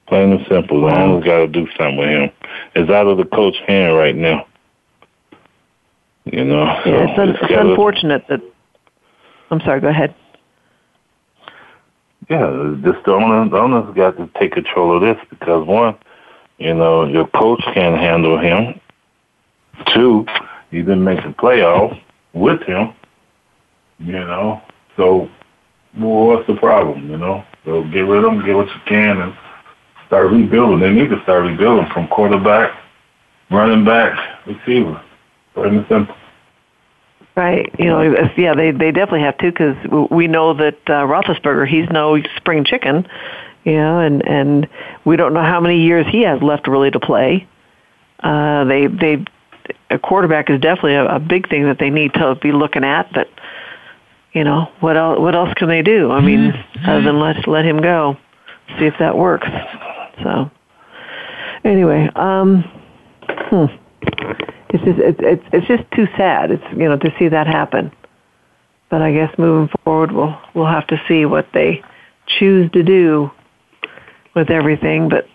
Plain 0.07 0.33
and 0.33 0.47
simple. 0.49 0.83
The 0.83 0.95
owner's 0.95 1.23
oh. 1.23 1.27
got 1.27 1.39
to 1.39 1.47
do 1.47 1.67
something 1.79 1.97
with 1.97 2.09
him. 2.09 2.31
It's 2.75 2.91
out 2.91 3.07
of 3.07 3.17
the 3.17 3.25
coach's 3.25 3.61
hand 3.67 3.97
right 3.97 4.15
now. 4.15 4.47
You 6.25 6.45
know. 6.45 6.81
So 6.85 6.91
yeah, 6.91 7.07
it's, 7.09 7.19
un- 7.19 7.29
it's, 7.31 7.55
unfortunate 7.57 8.25
that. 8.29 8.41
I'm 9.51 9.61
sorry. 9.61 9.81
Go 9.81 9.89
ahead. 9.89 10.15
Yeah, 12.29 12.77
just 12.83 13.05
the 13.05 13.13
owner. 13.13 13.49
The 13.49 13.59
owner's 13.59 13.95
got 13.95 14.17
to 14.17 14.31
take 14.39 14.53
control 14.53 14.97
of 14.97 15.03
this 15.03 15.23
because 15.29 15.67
one, 15.67 15.97
you 16.59 16.75
know, 16.75 17.05
your 17.05 17.27
coach 17.29 17.63
can't 17.75 17.99
handle 17.99 18.39
him. 18.39 18.81
Two, 19.95 20.25
he 20.71 20.79
didn't 20.79 21.05
make 21.05 21.23
the 21.23 21.31
playoffs 21.31 22.01
with 22.33 22.63
him. 22.63 22.95
You 23.99 24.13
know, 24.13 24.63
so 24.97 25.29
well, 25.99 26.27
what's 26.27 26.47
the 26.47 26.57
problem? 26.57 27.11
You 27.11 27.19
know, 27.19 27.45
so 27.65 27.85
get 27.85 28.01
rid 28.01 28.25
of 28.25 28.33
him, 28.33 28.45
get 28.45 28.57
what 28.57 28.67
you 28.67 28.81
can, 28.87 29.21
and 29.21 29.35
start 30.15 30.31
rebuilding. 30.31 30.79
They 30.79 30.93
need 30.93 31.11
to 31.11 31.21
start 31.25 31.43
rebuilding 31.43 31.91
from 31.93 32.07
quarterback, 32.07 32.73
running 33.51 33.85
back, 33.85 34.47
receiver. 34.47 35.03
Plain 35.55 35.79
and 35.79 35.87
simple. 35.89 36.15
Right. 37.37 37.75
You 37.81 37.87
know, 37.87 38.01
yeah, 38.37 38.55
they 38.55 38.71
they 38.71 38.93
definitely 38.93 39.23
have 39.23 39.37
to 39.39 39.51
because 39.51 40.09
we 40.13 40.29
know 40.29 40.55
that 40.55 40.79
uh, 40.87 41.03
Roethlisberger, 41.03 41.67
he's 41.67 41.89
no 41.91 42.23
spring 42.37 42.65
chicken, 42.65 43.09
you 43.65 43.73
know, 43.73 43.99
and 43.99 44.25
and 44.25 44.69
we 45.05 45.17
don't 45.17 45.35
know 45.35 45.43
how 45.43 45.61
many 45.61 45.81
years 45.81 46.07
he 46.09 46.23
has 46.23 46.41
left 46.41 46.69
really 46.69 46.93
to 46.93 47.01
play. 47.01 47.49
Uh, 48.21 48.65
they 48.65 48.87
they 48.87 49.25
a 49.91 49.99
quarterback 49.99 50.49
is 50.49 50.61
definitely 50.61 50.95
a, 50.95 51.17
a 51.17 51.19
big 51.19 51.49
thing 51.49 51.65
that 51.65 51.81
they 51.81 51.91
need 51.91 52.15
to 52.15 52.37
be 52.37 52.53
looking 52.53 52.85
at. 52.85 53.13
But 53.13 53.29
you 54.33 54.45
know, 54.45 54.71
what 54.79 54.97
else? 54.97 55.19
What 55.19 55.35
else 55.35 55.53
can 55.55 55.67
they 55.67 55.83
do? 55.83 56.13
I 56.13 56.21
mean, 56.21 56.53
mm-hmm. 56.53 56.89
other 56.89 57.03
than 57.03 57.19
let 57.19 57.49
let 57.49 57.65
him 57.65 57.83
go, 57.83 58.17
see 58.79 58.87
if 58.87 58.95
that 59.01 59.19
works. 59.19 59.49
So, 60.23 60.51
anyway, 61.65 62.09
um, 62.15 62.63
hmm 63.29 63.67
it's 64.75 64.85
just 64.85 64.99
it's 64.99 65.21
it's 65.23 65.45
it's 65.53 65.67
just 65.69 65.85
too 65.93 66.07
sad. 66.17 66.51
It's 66.51 66.65
you 66.73 66.89
know 66.89 66.97
to 66.97 67.15
see 67.19 67.29
that 67.29 67.47
happen. 67.47 67.93
But 68.91 69.03
I 69.03 69.13
guess 69.13 69.33
moving 69.39 69.73
forward, 69.85 70.13
we'll 70.13 70.37
we'll 70.55 70.67
have 70.67 70.87
to 70.89 71.01
see 71.07 71.25
what 71.25 71.47
they 71.55 71.83
choose 72.27 72.71
to 72.73 72.83
do 72.83 73.31
with 74.35 74.51
everything. 74.51 75.09
But 75.09 75.27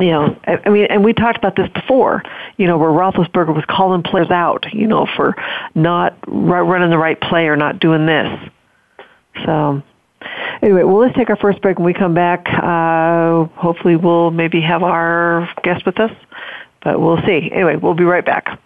you 0.00 0.10
know, 0.10 0.38
I, 0.46 0.58
I 0.64 0.70
mean, 0.70 0.86
and 0.86 1.04
we 1.04 1.12
talked 1.12 1.36
about 1.36 1.56
this 1.56 1.68
before. 1.74 2.22
You 2.56 2.66
know, 2.66 2.78
where 2.78 2.90
Roethlisberger 2.90 3.54
was 3.54 3.64
calling 3.68 4.02
players 4.02 4.30
out, 4.30 4.64
you 4.72 4.86
know, 4.86 5.06
for 5.14 5.36
not 5.74 6.16
running 6.26 6.90
the 6.90 6.98
right 6.98 7.20
play 7.20 7.48
or 7.48 7.56
not 7.56 7.80
doing 7.80 8.06
this. 8.06 8.50
So, 9.44 9.82
anyway, 10.62 10.82
well, 10.82 10.98
let's 10.98 11.16
take 11.16 11.30
our 11.30 11.36
first 11.36 11.62
break. 11.62 11.78
When 11.78 11.86
we 11.86 11.94
come 11.94 12.14
back, 12.14 12.46
uh, 12.48 13.44
hopefully, 13.58 13.96
we'll 13.96 14.30
maybe 14.30 14.60
have 14.60 14.82
our 14.82 15.48
guest 15.62 15.86
with 15.86 15.98
us 16.00 16.10
but 16.82 17.00
we'll 17.00 17.20
see. 17.26 17.50
Anyway, 17.52 17.76
we'll 17.76 17.94
be 17.94 18.04
right 18.04 18.24
back. 18.24 18.60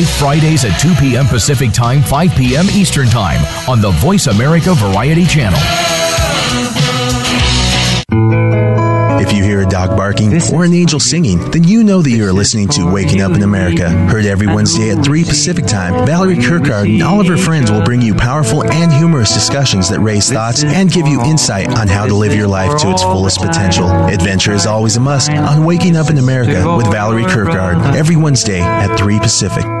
live 0.01 0.09
Fridays 0.09 0.65
at 0.65 0.75
2 0.79 0.95
p.m. 0.95 1.27
Pacific 1.27 1.71
Time, 1.71 2.01
5 2.01 2.35
p.m. 2.35 2.65
Eastern 2.71 3.07
Time 3.07 3.39
on 3.69 3.81
the 3.81 3.91
Voice 3.91 4.25
America 4.25 4.73
Variety 4.73 5.25
Channel. 5.25 5.59
If 9.21 9.31
you 9.31 9.43
hear 9.43 9.61
a 9.61 9.69
dog 9.69 9.95
barking 9.95 10.33
or 10.51 10.63
an 10.63 10.73
angel 10.73 10.99
singing, 10.99 11.37
then 11.51 11.63
you 11.63 11.83
know 11.83 12.01
that 12.01 12.09
you 12.09 12.25
are 12.25 12.33
listening 12.33 12.67
to 12.69 12.91
Waking 12.91 13.21
Up 13.21 13.33
in 13.33 13.43
America. 13.43 13.89
Heard 13.89 14.25
every 14.25 14.47
Wednesday 14.47 14.89
at 14.89 15.05
3 15.05 15.23
Pacific 15.23 15.67
Time, 15.67 16.05
Valerie 16.07 16.35
Kirkard 16.35 16.91
and 16.91 17.03
all 17.03 17.21
of 17.21 17.27
her 17.27 17.37
friends 17.37 17.69
will 17.69 17.83
bring 17.83 18.01
you 18.01 18.15
powerful 18.15 18.63
and 18.63 18.91
humorous 18.91 19.33
discussions 19.33 19.87
that 19.89 19.99
raise 19.99 20.31
thoughts 20.31 20.63
and 20.63 20.91
give 20.91 21.07
you 21.07 21.21
insight 21.23 21.67
on 21.77 21.87
how 21.87 22.07
to 22.07 22.15
live 22.15 22.35
your 22.35 22.47
life 22.47 22.75
to 22.81 22.89
its 22.89 23.03
fullest 23.03 23.39
potential. 23.39 23.87
Adventure 24.07 24.53
is 24.53 24.65
always 24.65 24.97
a 24.97 24.99
must 24.99 25.29
on 25.29 25.63
Waking 25.63 25.95
Up 25.95 26.09
in 26.09 26.17
America 26.17 26.75
with 26.75 26.87
Valerie 26.87 27.25
Kirkard 27.25 27.95
every 27.95 28.15
Wednesday 28.15 28.61
at 28.61 28.97
3 28.97 29.19
Pacific. 29.19 29.80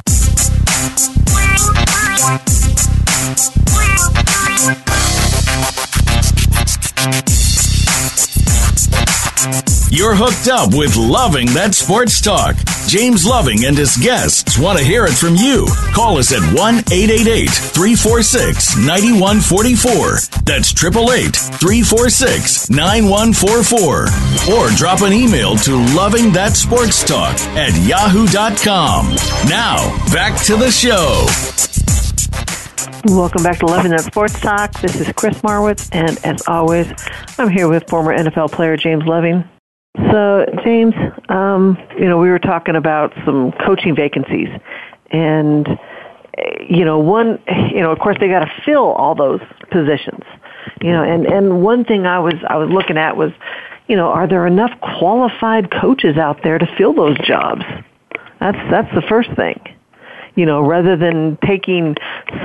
You're 9.93 10.15
hooked 10.15 10.47
up 10.47 10.73
with 10.73 10.95
Loving 10.95 11.47
That 11.47 11.75
Sports 11.75 12.21
Talk. 12.21 12.55
James 12.87 13.25
Loving 13.25 13.65
and 13.65 13.77
his 13.77 13.97
guests 13.97 14.57
want 14.57 14.79
to 14.79 14.85
hear 14.85 15.05
it 15.05 15.11
from 15.11 15.35
you. 15.35 15.67
Call 15.91 16.17
us 16.17 16.31
at 16.31 16.39
1 16.39 16.75
888 16.87 17.49
346 17.51 18.77
9144. 18.77 20.47
That's 20.47 20.71
888 20.71 21.35
346 21.35 22.69
9144. 22.69 24.55
Or 24.55 24.69
drop 24.79 25.01
an 25.01 25.11
email 25.11 25.57
to 25.67 25.75
Loving 25.93 26.31
That 26.31 26.55
Sports 26.55 27.03
Talk 27.03 27.35
at 27.59 27.75
yahoo.com. 27.83 29.11
Now, 29.51 29.91
back 30.13 30.41
to 30.45 30.55
the 30.55 30.71
show. 30.71 31.27
Welcome 33.13 33.43
back 33.43 33.59
to 33.59 33.65
Loving 33.65 33.91
That 33.91 34.05
Sports 34.05 34.39
Talk. 34.39 34.71
This 34.79 35.01
is 35.01 35.11
Chris 35.17 35.37
Marwitz, 35.41 35.89
and 35.91 36.17
as 36.23 36.47
always, 36.47 36.87
I'm 37.37 37.49
here 37.49 37.67
with 37.67 37.89
former 37.89 38.17
NFL 38.17 38.53
player 38.53 38.77
James 38.77 39.03
Loving. 39.05 39.43
So, 39.97 40.45
James, 40.63 40.93
um, 41.27 41.77
you 41.97 42.05
know, 42.05 42.17
we 42.17 42.29
were 42.29 42.39
talking 42.39 42.75
about 42.75 43.13
some 43.25 43.51
coaching 43.65 43.93
vacancies, 43.93 44.47
and 45.11 45.67
you 46.69 46.85
know, 46.85 46.99
one, 46.99 47.39
you 47.73 47.81
know, 47.81 47.91
of 47.91 47.99
course, 47.99 48.17
they 48.19 48.29
got 48.29 48.39
to 48.39 48.51
fill 48.65 48.93
all 48.93 49.15
those 49.15 49.41
positions, 49.69 50.23
you 50.81 50.91
know, 50.91 51.03
and 51.03 51.25
and 51.25 51.61
one 51.61 51.83
thing 51.83 52.05
I 52.05 52.19
was 52.19 52.35
I 52.47 52.55
was 52.55 52.69
looking 52.69 52.97
at 52.97 53.17
was, 53.17 53.31
you 53.87 53.97
know, 53.97 54.07
are 54.07 54.27
there 54.27 54.47
enough 54.47 54.71
qualified 54.97 55.69
coaches 55.71 56.17
out 56.17 56.41
there 56.41 56.57
to 56.57 56.65
fill 56.77 56.93
those 56.93 57.17
jobs? 57.19 57.63
That's 58.39 58.57
that's 58.69 58.95
the 58.95 59.01
first 59.01 59.29
thing, 59.35 59.59
you 60.35 60.45
know, 60.45 60.61
rather 60.61 60.95
than 60.95 61.37
taking 61.45 61.95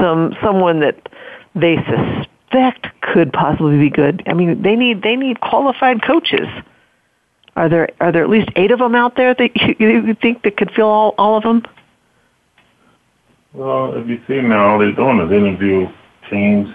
some 0.00 0.34
someone 0.42 0.80
that 0.80 1.08
they 1.54 1.76
suspect 1.76 2.88
could 3.02 3.32
possibly 3.32 3.78
be 3.78 3.90
good. 3.90 4.24
I 4.26 4.34
mean, 4.34 4.62
they 4.62 4.74
need 4.74 5.02
they 5.02 5.14
need 5.14 5.40
qualified 5.40 6.02
coaches. 6.02 6.48
Are 7.56 7.70
there 7.70 7.88
are 8.00 8.12
there 8.12 8.22
at 8.22 8.28
least 8.28 8.50
eight 8.56 8.70
of 8.70 8.78
them 8.78 8.94
out 8.94 9.16
there 9.16 9.34
that 9.34 9.50
you, 9.80 9.88
you 9.88 10.14
think 10.14 10.42
that 10.42 10.56
could 10.56 10.70
fill 10.72 10.88
all 10.88 11.14
all 11.18 11.36
of 11.36 11.42
them? 11.42 11.64
Well, 13.52 13.94
if 13.96 14.06
you 14.06 14.20
see 14.28 14.42
now, 14.42 14.72
all 14.72 14.78
they're 14.78 14.92
doing 14.92 15.18
is 15.20 15.32
interview 15.32 15.88
teams, 16.28 16.68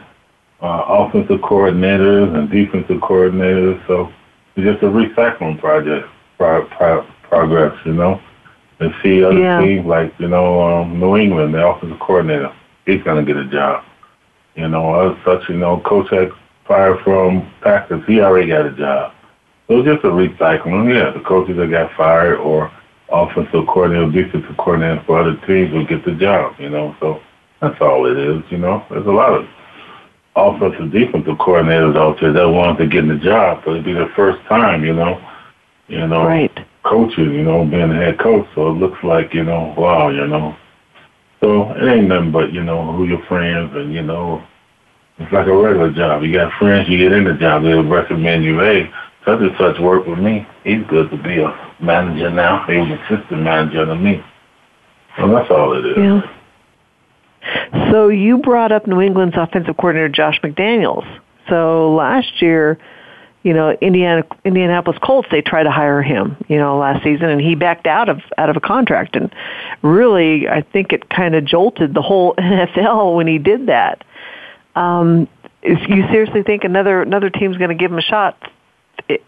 uh, 0.61 0.83
offensive 0.87 1.39
coordinators 1.41 2.35
and 2.35 2.49
defensive 2.49 2.97
coordinators. 3.01 3.85
So 3.85 4.11
it's 4.55 4.65
just 4.65 4.81
a 4.81 4.87
recycling 4.87 5.59
project, 5.59 6.07
pro, 6.37 6.65
pro, 6.65 7.05
progress, 7.23 7.77
you 7.85 7.93
know. 7.93 8.19
And 8.79 8.91
see 9.03 9.23
other 9.23 9.37
yeah. 9.37 9.61
teams 9.61 9.85
like 9.85 10.11
you 10.17 10.27
know 10.27 10.61
um, 10.63 10.99
New 10.99 11.15
England, 11.15 11.53
the 11.53 11.63
offensive 11.63 11.99
coordinator, 11.99 12.51
he's 12.87 13.03
going 13.03 13.23
to 13.23 13.33
get 13.33 13.39
a 13.39 13.47
job. 13.47 13.83
You 14.55 14.67
know, 14.67 15.11
as 15.11 15.17
such, 15.23 15.47
you 15.47 15.57
know, 15.57 15.79
coach 15.81 16.09
had 16.09 16.31
fired 16.67 16.99
from 17.03 17.49
Packers, 17.61 18.03
he 18.07 18.19
already 18.21 18.47
got 18.47 18.65
a 18.65 18.71
job. 18.71 19.13
So 19.67 19.79
it's 19.79 19.87
just 19.87 20.03
a 20.03 20.09
recycling. 20.09 20.93
Yeah, 20.93 21.11
the 21.11 21.23
coaches 21.25 21.57
that 21.57 21.69
got 21.69 21.95
fired 21.95 22.39
or 22.39 22.71
offensive 23.09 23.67
coordinator, 23.67 24.11
defensive 24.11 24.57
coordinator 24.57 25.03
for 25.05 25.19
other 25.19 25.35
teams 25.47 25.71
will 25.71 25.85
get 25.85 26.03
the 26.05 26.13
job, 26.13 26.55
you 26.59 26.69
know. 26.69 26.95
So 26.99 27.21
that's 27.61 27.79
all 27.81 28.05
it 28.05 28.17
is, 28.17 28.43
you 28.49 28.57
know. 28.57 28.85
There's 28.89 29.05
a 29.05 29.11
lot 29.11 29.33
of 29.33 29.45
offensive 30.35 30.91
defensive 30.91 31.37
coordinators 31.37 31.97
out 31.97 32.19
there 32.19 32.33
that 32.33 32.49
want 32.49 32.77
to 32.79 32.87
get 32.87 33.03
in 33.03 33.09
the 33.09 33.17
job, 33.17 33.63
but 33.65 33.71
it'd 33.71 33.85
be 33.85 33.93
their 33.93 34.11
first 34.15 34.41
time, 34.47 34.83
you 34.83 34.93
know. 34.93 35.21
You 35.87 36.07
know. 36.07 36.25
Right. 36.25 36.67
coaching, 36.83 37.33
you 37.33 37.43
know, 37.43 37.65
being 37.65 37.91
a 37.91 37.95
head 37.95 38.19
coach. 38.19 38.47
So 38.55 38.69
it 38.69 38.73
looks 38.75 39.03
like, 39.03 39.33
you 39.33 39.43
know, 39.43 39.73
wow, 39.77 40.09
you 40.09 40.25
know. 40.27 40.55
So 41.41 41.71
it 41.71 41.87
ain't 41.87 42.07
nothing 42.07 42.31
but, 42.31 42.53
you 42.53 42.63
know, 42.63 42.91
who 42.93 43.05
your 43.05 43.23
friends 43.25 43.71
and, 43.75 43.93
you 43.93 44.01
know, 44.03 44.43
it's 45.17 45.31
like 45.31 45.47
a 45.47 45.55
regular 45.55 45.91
job. 45.91 46.23
You 46.23 46.33
got 46.33 46.53
friends, 46.59 46.89
you 46.89 46.97
get 46.97 47.11
in 47.11 47.23
the 47.23 47.33
job, 47.33 47.63
they'll 47.63 47.83
recommend 47.87 48.43
you, 48.43 48.59
hey, 48.59 48.89
such 49.25 49.39
and 49.39 49.51
such 49.59 49.79
work 49.79 50.05
with 50.05 50.19
me. 50.19 50.47
He's 50.63 50.83
good 50.87 51.09
to 51.11 51.17
be 51.17 51.39
a 51.39 51.73
manager 51.79 52.29
now. 52.29 52.65
He 52.67 52.77
was 52.77 52.99
assistant 53.09 53.41
manager 53.43 53.85
to 53.85 53.95
me. 53.95 54.23
Well, 55.17 55.33
that's 55.35 55.51
all 55.51 55.73
it 55.73 55.85
is. 55.85 55.97
Yeah. 55.97 57.91
So 57.91 58.07
you 58.07 58.37
brought 58.37 58.71
up 58.71 58.87
New 58.87 59.01
England's 59.01 59.35
offensive 59.37 59.75
coordinator 59.77 60.09
Josh 60.09 60.39
McDaniels. 60.41 61.05
So 61.49 61.93
last 61.95 62.41
year, 62.41 62.77
you 63.43 63.53
know, 63.53 63.71
Indiana 63.81 64.23
Indianapolis 64.45 64.99
Colts 65.03 65.27
they 65.31 65.41
tried 65.41 65.63
to 65.63 65.71
hire 65.71 66.03
him, 66.03 66.37
you 66.47 66.57
know, 66.57 66.77
last 66.77 67.03
season 67.03 67.29
and 67.29 67.41
he 67.41 67.55
backed 67.55 67.87
out 67.87 68.09
of 68.09 68.21
out 68.37 68.49
of 68.49 68.57
a 68.57 68.59
contract 68.59 69.15
and 69.15 69.33
really 69.81 70.47
I 70.47 70.61
think 70.61 70.93
it 70.93 71.09
kind 71.09 71.33
of 71.33 71.43
jolted 71.45 71.93
the 71.95 72.03
whole 72.03 72.35
NFL 72.39 73.15
when 73.15 73.27
he 73.27 73.39
did 73.39 73.67
that. 73.67 74.03
Um 74.75 75.27
if 75.63 75.89
you 75.89 76.07
seriously 76.11 76.43
think 76.43 76.63
another 76.63 77.01
another 77.01 77.29
team's 77.29 77.57
going 77.57 77.69
to 77.69 77.75
give 77.75 77.91
him 77.91 77.97
a 77.97 78.03
shot, 78.03 78.37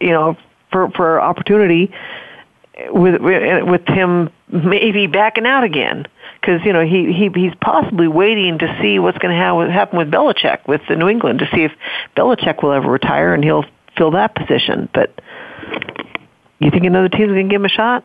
you 0.00 0.10
know, 0.10 0.36
for 0.70 0.90
for 0.90 1.20
opportunity 1.20 1.92
with 2.90 3.20
with 3.20 3.86
him 3.86 4.30
maybe 4.48 5.06
backing 5.06 5.46
out 5.46 5.64
again 5.64 6.06
because 6.40 6.60
you 6.64 6.72
know 6.72 6.84
he 6.84 7.12
he 7.12 7.30
he's 7.34 7.54
possibly 7.60 8.08
waiting 8.08 8.58
to 8.58 8.78
see 8.82 8.98
what's 8.98 9.18
going 9.18 9.34
to 9.34 9.72
happen 9.72 9.98
with 9.98 10.10
Belichick 10.10 10.66
with 10.66 10.80
the 10.88 10.96
New 10.96 11.08
England 11.08 11.38
to 11.38 11.48
see 11.54 11.62
if 11.62 11.72
Belichick 12.16 12.62
will 12.62 12.72
ever 12.72 12.90
retire 12.90 13.32
and 13.32 13.44
he'll 13.44 13.64
fill 13.96 14.10
that 14.12 14.34
position. 14.34 14.88
But 14.92 15.20
you 16.58 16.70
think 16.70 16.84
another 16.84 17.08
team's 17.08 17.32
going 17.32 17.48
to 17.48 17.50
give 17.50 17.60
him 17.60 17.66
a 17.66 17.68
shot? 17.68 18.04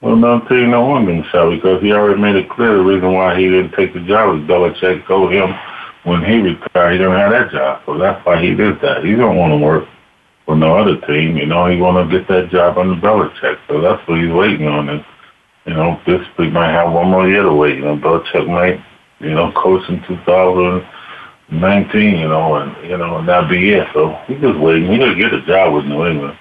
Well, 0.00 0.16
no, 0.16 0.46
you 0.50 0.66
no 0.66 0.84
one 0.84 1.06
being 1.06 1.24
shot 1.32 1.48
because 1.50 1.80
he 1.80 1.92
already 1.92 2.20
made 2.20 2.36
it 2.36 2.50
clear 2.50 2.76
the 2.76 2.82
reason 2.82 3.14
why 3.14 3.38
he 3.38 3.48
didn't 3.48 3.72
take 3.72 3.94
the 3.94 4.00
job 4.00 4.36
was 4.36 4.40
Belichick 4.46 5.06
told 5.06 5.32
him 5.32 5.54
when 6.02 6.22
he 6.22 6.40
retired 6.40 6.92
he 6.92 6.98
didn't 6.98 7.16
have 7.16 7.30
that 7.30 7.50
job, 7.50 7.82
so 7.86 7.96
that's 7.96 8.24
why 8.26 8.42
he 8.42 8.54
did 8.54 8.78
that. 8.82 9.02
He 9.02 9.14
don't 9.14 9.36
want 9.36 9.52
to 9.52 9.56
work 9.56 9.88
for 10.44 10.56
no 10.56 10.76
other 10.76 11.00
team. 11.06 11.36
You 11.36 11.46
know, 11.46 11.66
he 11.66 11.80
want 11.80 12.10
to 12.10 12.18
get 12.18 12.26
that 12.28 12.50
job 12.50 12.78
under 12.78 13.00
Belichick, 13.00 13.58
so 13.68 13.80
that's 13.80 14.06
what 14.08 14.20
he's 14.20 14.32
waiting 14.32 14.66
on. 14.66 14.88
And 14.88 15.04
you 15.66 15.74
know, 15.74 16.00
this 16.06 16.26
we 16.38 16.50
might 16.50 16.72
have 16.72 16.92
one 16.92 17.08
more 17.08 17.28
year 17.28 17.42
to 17.42 17.52
wait. 17.52 17.76
You 17.76 17.84
know, 17.84 17.96
Belichick 17.96 18.46
might, 18.46 18.80
you 19.20 19.34
know, 19.34 19.52
coach 19.52 19.88
in 19.88 20.02
2019. 20.06 22.18
You 22.18 22.28
know, 22.28 22.56
and 22.56 22.76
you 22.88 22.96
know, 22.96 23.18
and 23.18 23.28
that'll 23.28 23.48
be 23.48 23.70
it. 23.70 23.88
So 23.94 24.18
he's 24.26 24.40
just 24.40 24.58
waiting. 24.58 24.90
He's 24.90 25.00
gonna 25.00 25.14
get 25.14 25.32
a 25.32 25.44
job 25.46 25.74
with 25.74 25.86
New 25.86 26.06
England, 26.06 26.36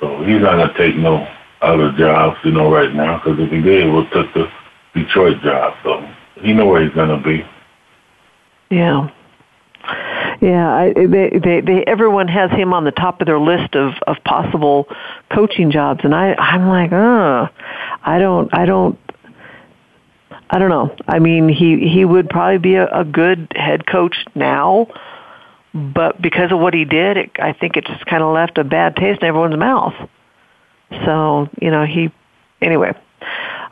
so 0.00 0.22
he's 0.24 0.40
not 0.40 0.56
gonna 0.56 0.74
take 0.76 0.96
no 0.96 1.26
other 1.62 1.92
jobs. 1.92 2.38
You 2.44 2.52
know, 2.52 2.72
right 2.72 2.94
now, 2.94 3.18
because 3.18 3.38
if 3.38 3.50
he 3.50 3.60
did, 3.60 3.92
we'll 3.92 4.08
take 4.10 4.32
the 4.34 4.50
Detroit 4.94 5.40
job. 5.42 5.74
So 5.82 6.06
he 6.42 6.52
know 6.52 6.66
where 6.66 6.84
he's 6.84 6.94
gonna 6.94 7.22
be. 7.22 7.44
Yeah. 8.70 9.08
Yeah, 10.40 10.74
I, 10.74 10.92
they, 10.94 11.38
they, 11.38 11.60
they, 11.60 11.84
everyone 11.86 12.26
has 12.28 12.50
him 12.50 12.72
on 12.72 12.84
the 12.84 12.92
top 12.92 13.20
of 13.20 13.26
their 13.26 13.38
list 13.38 13.74
of, 13.76 13.92
of 14.06 14.16
possible 14.24 14.86
coaching 15.30 15.70
jobs, 15.70 16.00
and 16.02 16.14
I, 16.14 16.32
I'm 16.34 16.66
like, 16.66 16.92
uh, 16.92 17.48
I 18.02 18.18
don't, 18.18 18.48
I 18.54 18.64
don't, 18.64 18.98
I 20.48 20.58
don't 20.58 20.70
know. 20.70 20.96
I 21.06 21.18
mean, 21.18 21.48
he 21.48 21.88
he 21.88 22.04
would 22.04 22.30
probably 22.30 22.58
be 22.58 22.74
a, 22.76 22.88
a 23.00 23.04
good 23.04 23.52
head 23.54 23.86
coach 23.86 24.16
now, 24.34 24.88
but 25.74 26.20
because 26.20 26.50
of 26.50 26.58
what 26.58 26.72
he 26.72 26.84
did, 26.86 27.18
it, 27.18 27.30
I 27.38 27.52
think 27.52 27.76
it 27.76 27.84
just 27.84 28.04
kind 28.06 28.22
of 28.22 28.34
left 28.34 28.56
a 28.56 28.64
bad 28.64 28.96
taste 28.96 29.20
in 29.20 29.28
everyone's 29.28 29.58
mouth. 29.58 29.94
So 31.04 31.48
you 31.60 31.70
know, 31.70 31.84
he 31.84 32.10
anyway. 32.62 32.94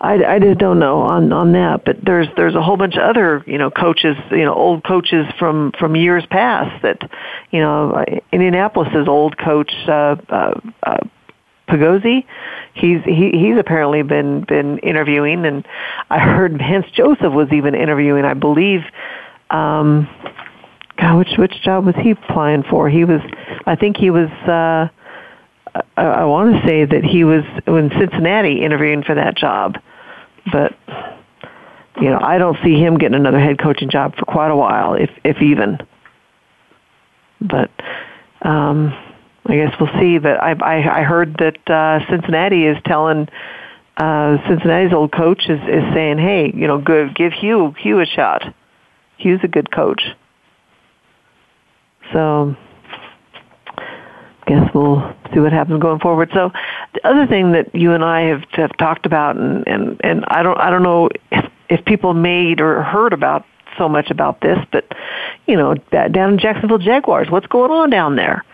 I, 0.00 0.24
I 0.24 0.38
just 0.38 0.58
don't 0.58 0.78
know 0.78 1.00
on 1.00 1.32
on 1.32 1.52
that. 1.52 1.84
But 1.84 1.98
there's 2.04 2.28
there's 2.36 2.54
a 2.54 2.62
whole 2.62 2.76
bunch 2.76 2.96
of 2.96 3.02
other 3.02 3.42
you 3.46 3.58
know 3.58 3.70
coaches, 3.70 4.16
you 4.30 4.44
know, 4.44 4.54
old 4.54 4.84
coaches 4.84 5.26
from 5.38 5.72
from 5.78 5.96
years 5.96 6.24
past 6.30 6.82
that, 6.82 6.98
you 7.50 7.60
know, 7.60 8.04
Indianapolis's 8.32 9.08
old 9.08 9.36
coach 9.36 9.72
uh, 9.88 10.16
uh, 10.28 10.60
uh, 10.82 10.98
Pagozzi, 11.68 12.24
he's 12.74 13.02
he, 13.04 13.30
he's 13.32 13.58
apparently 13.58 14.02
been 14.02 14.44
been 14.44 14.78
interviewing, 14.78 15.44
and 15.44 15.66
I 16.08 16.18
heard 16.18 16.56
Vance 16.58 16.86
Joseph 16.94 17.32
was 17.32 17.48
even 17.52 17.74
interviewing. 17.74 18.24
I 18.24 18.34
believe. 18.34 18.80
Um, 19.50 20.08
God, 20.98 21.18
which 21.18 21.38
which 21.38 21.62
job 21.62 21.86
was 21.86 21.94
he 21.96 22.10
applying 22.10 22.64
for? 22.64 22.88
He 22.88 23.04
was, 23.04 23.20
I 23.66 23.76
think 23.76 23.96
he 23.96 24.10
was. 24.10 24.30
uh 24.46 24.88
I, 25.96 26.02
I 26.02 26.24
want 26.24 26.54
to 26.54 26.66
say 26.66 26.84
that 26.84 27.04
he 27.04 27.24
was 27.24 27.44
in 27.66 27.90
Cincinnati 27.98 28.62
interviewing 28.64 29.02
for 29.02 29.14
that 29.14 29.36
job, 29.36 29.76
but 30.50 30.74
you 32.00 32.10
know 32.10 32.18
I 32.20 32.38
don't 32.38 32.56
see 32.62 32.74
him 32.78 32.98
getting 32.98 33.16
another 33.16 33.40
head 33.40 33.58
coaching 33.58 33.90
job 33.90 34.14
for 34.16 34.24
quite 34.24 34.50
a 34.50 34.56
while, 34.56 34.94
if 34.94 35.10
if 35.24 35.40
even. 35.42 35.78
But 37.40 37.70
um, 38.42 38.92
I 39.46 39.56
guess 39.56 39.74
we'll 39.80 40.00
see. 40.00 40.18
But 40.18 40.42
I 40.42 40.52
I, 40.52 41.00
I 41.00 41.02
heard 41.02 41.36
that 41.38 41.70
uh, 41.70 42.08
Cincinnati 42.10 42.64
is 42.64 42.76
telling 42.84 43.28
uh, 43.96 44.38
Cincinnati's 44.48 44.92
old 44.92 45.12
coach 45.12 45.48
is 45.48 45.60
is 45.60 45.84
saying, 45.94 46.18
hey, 46.18 46.52
you 46.54 46.66
know, 46.66 46.78
good, 46.78 47.14
give 47.14 47.32
Hue 47.32 47.74
Hue 47.78 48.00
a 48.00 48.06
shot. 48.06 48.54
Hue's 49.18 49.40
a 49.42 49.48
good 49.48 49.70
coach. 49.72 50.02
So 52.12 52.56
guess 54.48 54.68
we'll 54.74 55.14
see 55.32 55.40
what 55.40 55.52
happens 55.52 55.80
going 55.80 56.00
forward. 56.00 56.30
So 56.32 56.50
the 56.94 57.06
other 57.06 57.26
thing 57.26 57.52
that 57.52 57.74
you 57.74 57.92
and 57.92 58.02
I 58.02 58.22
have, 58.22 58.44
have 58.52 58.76
talked 58.78 59.06
about, 59.06 59.36
and, 59.36 59.66
and, 59.68 60.00
and 60.02 60.24
I 60.28 60.42
don't 60.42 60.58
I 60.58 60.70
don't 60.70 60.82
know 60.82 61.10
if, 61.30 61.50
if 61.68 61.84
people 61.84 62.14
made 62.14 62.60
or 62.60 62.82
heard 62.82 63.12
about 63.12 63.44
so 63.76 63.88
much 63.88 64.10
about 64.10 64.40
this, 64.40 64.58
but 64.72 64.84
you 65.46 65.56
know, 65.56 65.74
down 65.74 66.32
in 66.32 66.38
Jacksonville 66.38 66.78
Jaguars, 66.78 67.30
what's 67.30 67.46
going 67.46 67.70
on 67.70 67.90
down 67.90 68.16
there? 68.16 68.44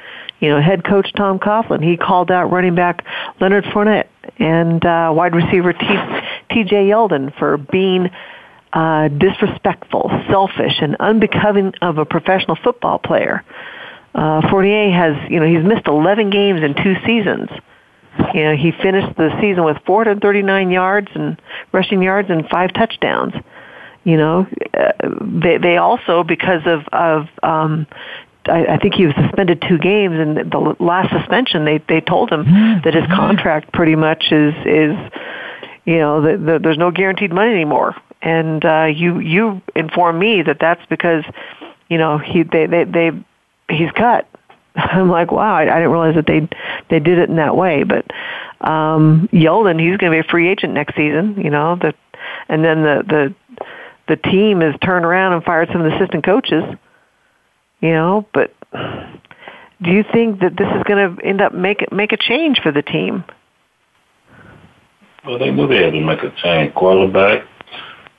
You 0.41 0.51
know, 0.51 0.61
head 0.61 0.85
coach 0.85 1.13
Tom 1.17 1.39
Coughlin, 1.39 1.83
he 1.83 1.97
called 1.97 2.31
out 2.31 2.51
running 2.51 2.75
back 2.75 3.07
Leonard 3.41 3.65
Fournette 3.65 4.09
and 4.39 4.85
uh, 4.85 5.13
wide 5.15 5.35
receiver 5.35 5.73
T, 5.73 5.87
T.J. 6.51 6.89
Yeldon 6.89 7.37
for 7.39 7.57
being 7.57 8.11
uh, 8.73 9.09
disrespectful, 9.09 10.11
selfish, 10.29 10.81
and 10.83 10.97
unbecoming 10.99 11.73
of 11.81 11.99
a 11.99 12.05
professional 12.05 12.57
football 12.57 12.99
player. 12.99 13.45
Uh, 14.15 14.41
Fournette 14.43 14.93
has, 14.93 15.31
you 15.31 15.41
know, 15.41 15.47
he's 15.47 15.65
missed 15.65 15.89
11 15.89 16.31
games 16.31 16.63
in 16.63 16.75
two 16.75 16.95
seasons. 17.05 17.51
You 18.33 18.45
know, 18.45 18.57
he 18.57 18.71
finished 18.71 19.17
the 19.17 19.37
season 19.41 19.65
with 19.65 19.79
439 19.87 20.71
yards 20.71 21.09
and 21.15 21.41
rushing 21.73 22.01
yards 22.03 22.31
and 22.31 22.49
five 22.49 22.73
touchdowns. 22.73 23.35
You 24.05 24.19
know, 24.19 24.47
uh, 24.79 24.93
they 25.21 25.57
they 25.57 25.79
also 25.79 26.23
because 26.23 26.61
of 26.67 26.87
of 26.93 27.27
um, 27.43 27.87
I, 28.47 28.67
I 28.67 28.77
think 28.79 28.95
he 28.95 29.07
was 29.07 29.15
suspended 29.17 29.65
two 29.67 29.79
games, 29.79 30.15
and 30.19 30.37
the 30.53 30.77
last 30.79 31.11
suspension 31.11 31.65
they 31.65 31.79
they 31.89 32.01
told 32.01 32.31
him 32.31 32.45
mm-hmm. 32.45 32.83
that 32.85 32.95
his 32.95 33.07
contract 33.07 33.73
pretty 33.73 33.97
much 33.97 34.31
is 34.31 34.55
is 34.67 34.97
you 35.85 35.99
know 35.99 36.21
the, 36.21 36.37
the, 36.37 36.59
there's 36.63 36.79
no 36.79 36.91
guaranteed 36.91 37.33
money 37.33 37.53
anymore. 37.53 37.97
And 38.23 38.65
uh, 38.65 38.89
you 38.95 39.19
you 39.19 39.63
informed 39.75 40.19
me 40.19 40.43
that 40.43 40.59
that's 40.61 40.85
because 40.87 41.25
you 41.89 41.99
know 41.99 42.19
he 42.19 42.43
they 42.43 42.67
they 42.67 42.85
they 42.85 43.11
he's 43.69 43.91
cut. 43.93 44.29
I'm 44.77 45.11
like, 45.11 45.31
wow, 45.31 45.55
I, 45.55 45.63
I 45.63 45.79
didn't 45.79 45.91
realize 45.91 46.15
that 46.17 46.27
they 46.27 46.49
they 46.91 47.01
did 47.01 47.19
it 47.19 47.29
in 47.29 47.37
that 47.37 47.57
way. 47.57 47.85
But 47.85 48.07
um 48.61 49.29
Yeldon, 49.33 49.81
he's 49.81 49.97
going 49.97 50.13
to 50.13 50.23
be 50.23 50.27
a 50.27 50.31
free 50.31 50.49
agent 50.49 50.75
next 50.75 50.97
season. 50.97 51.41
You 51.43 51.51
know, 51.51 51.77
the 51.77 51.95
and 52.49 52.65
then 52.65 52.83
the 52.83 53.03
the 53.07 53.35
the 54.09 54.17
team 54.17 54.61
has 54.61 54.75
turned 54.83 55.05
around 55.05 55.33
and 55.33 55.45
fired 55.45 55.69
some 55.73 55.81
of 55.81 55.91
the 55.91 55.97
assistant 55.97 56.25
coaches. 56.25 56.65
You 57.81 57.93
know, 57.93 58.27
but 58.33 58.55
do 58.73 59.91
you 59.91 60.05
think 60.13 60.41
that 60.41 60.57
this 60.57 60.69
is 60.69 60.83
going 60.85 61.17
to 61.17 61.25
end 61.25 61.41
up 61.41 61.53
make 61.53 61.91
make 61.93 62.13
a 62.13 62.17
change 62.17 62.61
for 62.63 62.73
the 62.73 62.83
team? 62.83 63.25
Well, 65.25 65.39
they 65.39 65.51
knew 65.51 65.67
they 65.67 65.83
had 65.83 65.93
to 65.93 66.01
make 66.01 66.23
a 66.23 66.35
change. 66.43 66.75
Quarterback, 66.75 67.47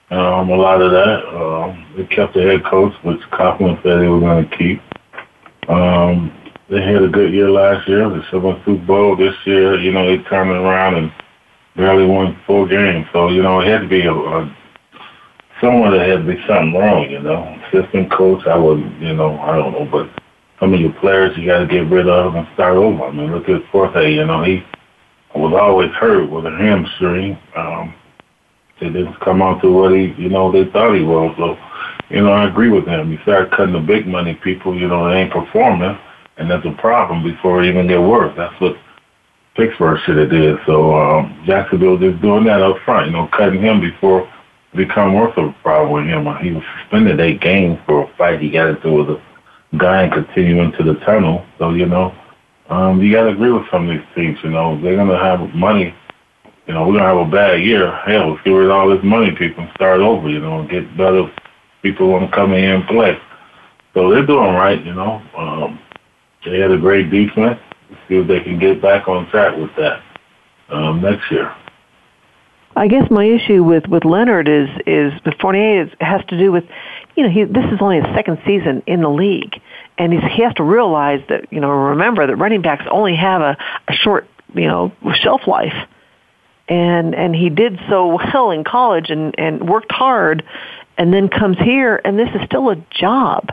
um, 0.09 0.49
a 0.49 0.55
lot 0.55 0.81
of 0.81 0.91
that. 0.91 1.25
Um, 1.27 1.93
they 1.97 2.05
kept 2.05 2.33
the 2.33 2.41
head 2.41 2.63
coach, 2.65 2.93
which 3.03 3.19
Coughlin 3.31 3.81
said 3.83 4.01
they 4.01 4.07
were 4.07 4.19
going 4.19 4.47
to 4.47 4.57
keep. 4.57 4.81
Um, 5.69 6.31
they 6.69 6.81
had 6.81 7.03
a 7.03 7.07
good 7.07 7.33
year 7.33 7.49
last 7.49 7.87
year. 7.87 8.09
They 8.09 8.25
still 8.27 8.41
went 8.41 8.65
Super 8.65 8.85
Bowl 8.85 9.15
this 9.15 9.35
year. 9.45 9.79
You 9.79 9.91
know, 9.91 10.05
they 10.07 10.23
turned 10.23 10.49
around 10.51 10.95
and 10.95 11.11
barely 11.75 12.05
won 12.05 12.39
four 12.47 12.67
games. 12.67 13.05
So 13.13 13.29
you 13.29 13.43
know, 13.43 13.59
it 13.61 13.67
had 13.67 13.81
to 13.81 13.87
be 13.87 14.01
a, 14.01 14.13
a 14.13 14.57
someone 15.61 15.91
that 15.91 16.07
had 16.07 16.25
to 16.25 16.33
be 16.33 16.41
something 16.47 16.73
wrong. 16.73 17.09
You 17.09 17.19
know, 17.19 17.61
assistant 17.67 18.11
coach. 18.11 18.45
I 18.47 18.57
would, 18.57 18.79
you 18.99 19.13
know, 19.13 19.37
I 19.39 19.55
don't 19.55 19.73
know, 19.73 19.87
but 19.91 20.09
some 20.59 20.73
of 20.73 20.79
your 20.79 20.93
players 20.93 21.37
you 21.37 21.45
got 21.45 21.59
to 21.59 21.67
get 21.67 21.89
rid 21.89 22.07
of 22.07 22.35
and 22.35 22.47
start 22.53 22.77
over. 22.77 23.03
I 23.03 23.11
mean, 23.11 23.31
look 23.31 23.49
at 23.49 23.69
Forte. 23.71 24.13
You 24.13 24.25
know, 24.25 24.43
he 24.43 24.63
was 25.35 25.53
always 25.59 25.91
hurt 25.91 26.29
with 26.29 26.45
a 26.45 26.51
hamstring. 26.51 27.37
Um, 27.55 27.93
it 28.81 28.89
didn't 28.91 29.19
come 29.21 29.41
out 29.41 29.61
to 29.61 29.71
what 29.71 29.91
he, 29.93 30.13
you 30.17 30.29
know, 30.29 30.51
they 30.51 30.69
thought 30.71 30.95
he 30.95 31.03
was. 31.03 31.33
So 31.37 31.57
you 32.09 32.21
know, 32.21 32.31
I 32.31 32.47
agree 32.47 32.69
with 32.69 32.85
him. 32.85 33.11
You 33.11 33.19
start 33.23 33.51
cutting 33.51 33.73
the 33.73 33.79
big 33.79 34.07
money 34.07 34.35
people, 34.35 34.77
you 34.77 34.87
know, 34.87 35.09
they 35.09 35.21
ain't 35.21 35.31
performing, 35.31 35.97
and 36.37 36.49
that's 36.49 36.65
a 36.65 36.71
problem 36.79 37.23
before 37.23 37.63
it 37.63 37.69
even 37.69 37.87
get 37.87 38.01
worse. 38.01 38.33
That's 38.37 38.59
what 38.61 38.77
Pittsburgh 39.55 39.99
should 40.05 40.17
have 40.17 40.29
did. 40.29 40.57
So 40.65 40.95
um, 40.95 41.43
Jacksonville 41.45 41.97
just 41.97 42.21
doing 42.21 42.43
that 42.45 42.61
up 42.61 42.77
front, 42.85 43.07
you 43.07 43.13
know, 43.13 43.27
cutting 43.27 43.61
him 43.61 43.79
before 43.81 44.21
it 44.73 44.77
become 44.77 45.13
worse 45.13 45.33
of 45.37 45.45
a 45.45 45.55
problem 45.63 45.91
with 45.93 46.05
him. 46.05 46.25
He 46.43 46.51
was 46.51 46.63
suspended 46.79 47.19
eight 47.19 47.41
games 47.41 47.79
for 47.85 48.03
a 48.03 48.15
fight 48.17 48.41
he 48.41 48.49
got 48.49 48.69
into 48.69 48.91
with 48.91 49.09
a 49.09 49.21
guy 49.77 50.03
and 50.03 50.13
continue 50.13 50.71
to 50.71 50.83
the 50.83 50.95
tunnel. 51.05 51.45
So, 51.57 51.71
you 51.71 51.85
know, 51.85 52.13
um, 52.69 53.01
you 53.01 53.11
got 53.11 53.23
to 53.23 53.29
agree 53.29 53.51
with 53.51 53.69
some 53.71 53.89
of 53.89 53.97
these 53.97 54.07
teams, 54.15 54.37
you 54.43 54.49
know. 54.49 54.79
They're 54.81 54.95
going 54.95 55.07
to 55.07 55.17
have 55.17 55.53
money. 55.55 55.95
You 56.67 56.73
know, 56.73 56.87
we're 56.87 56.97
to 56.97 57.03
have 57.03 57.17
a 57.17 57.25
bad 57.25 57.61
year. 57.61 57.95
Hell, 58.05 58.31
let's 58.31 58.43
get 58.43 58.51
rid 58.51 58.65
of 58.65 58.71
all 58.71 58.89
this 58.89 59.03
money, 59.03 59.31
people, 59.31 59.63
and 59.63 59.71
start 59.75 60.01
over, 60.01 60.29
you 60.29 60.39
know, 60.39 60.61
and 60.61 60.69
get 60.69 60.97
better 60.97 61.31
people 61.85 62.09
want 62.09 62.27
to 62.27 62.35
come 62.35 62.51
in 62.53 62.63
and 62.63 62.87
play. 62.87 63.15
So 63.93 64.09
they're 64.09 64.25
doing 64.25 64.55
right, 64.55 64.83
you 64.83 64.93
know. 64.93 65.21
Um, 65.37 65.79
they 66.43 66.59
had 66.59 66.71
a 66.71 66.79
great 66.79 67.11
defense. 67.11 67.59
Let's 67.89 68.01
see 68.09 68.15
if 68.15 68.27
they 68.27 68.39
can 68.39 68.57
get 68.57 68.81
back 68.81 69.07
on 69.07 69.29
track 69.29 69.55
with 69.55 69.69
that 69.77 70.01
um, 70.69 71.01
next 71.01 71.31
year. 71.31 71.55
I 72.75 72.87
guess 72.87 73.09
my 73.09 73.23
issue 73.23 73.63
with 73.63 73.87
with 73.87 74.03
Leonard 74.03 74.49
is 74.49 74.67
is 74.85 75.13
with 75.23 75.35
Fournette 75.35 75.85
is, 75.85 75.93
has 76.01 76.21
to 76.27 76.37
do 76.37 76.51
with, 76.51 76.65
you 77.15 77.23
know, 77.23 77.29
he 77.29 77.43
this 77.45 77.65
is 77.71 77.77
only 77.79 78.01
his 78.01 78.15
second 78.15 78.39
season 78.45 78.81
in 78.87 79.01
the 79.01 79.09
league, 79.09 79.61
and 79.97 80.11
he's, 80.11 80.23
he 80.33 80.41
has 80.41 80.53
to 80.55 80.63
realize 80.63 81.21
that 81.29 81.53
you 81.53 81.61
know 81.61 81.69
remember 81.69 82.25
that 82.25 82.35
running 82.35 82.61
backs 82.61 82.83
only 82.91 83.15
have 83.15 83.41
a, 83.41 83.57
a 83.87 83.93
short 83.93 84.27
you 84.55 84.67
know 84.67 84.91
shelf 85.13 85.47
life, 85.47 85.87
and 86.67 87.15
and 87.15 87.33
he 87.33 87.49
did 87.49 87.79
so 87.87 88.19
well 88.33 88.51
in 88.51 88.65
college 88.65 89.09
and 89.09 89.35
and 89.37 89.69
worked 89.69 89.91
hard, 89.91 90.43
and 90.97 91.13
then 91.13 91.29
comes 91.29 91.57
here 91.57 91.99
and 92.03 92.17
this 92.17 92.29
is 92.35 92.41
still 92.45 92.69
a 92.69 92.75
job, 92.89 93.49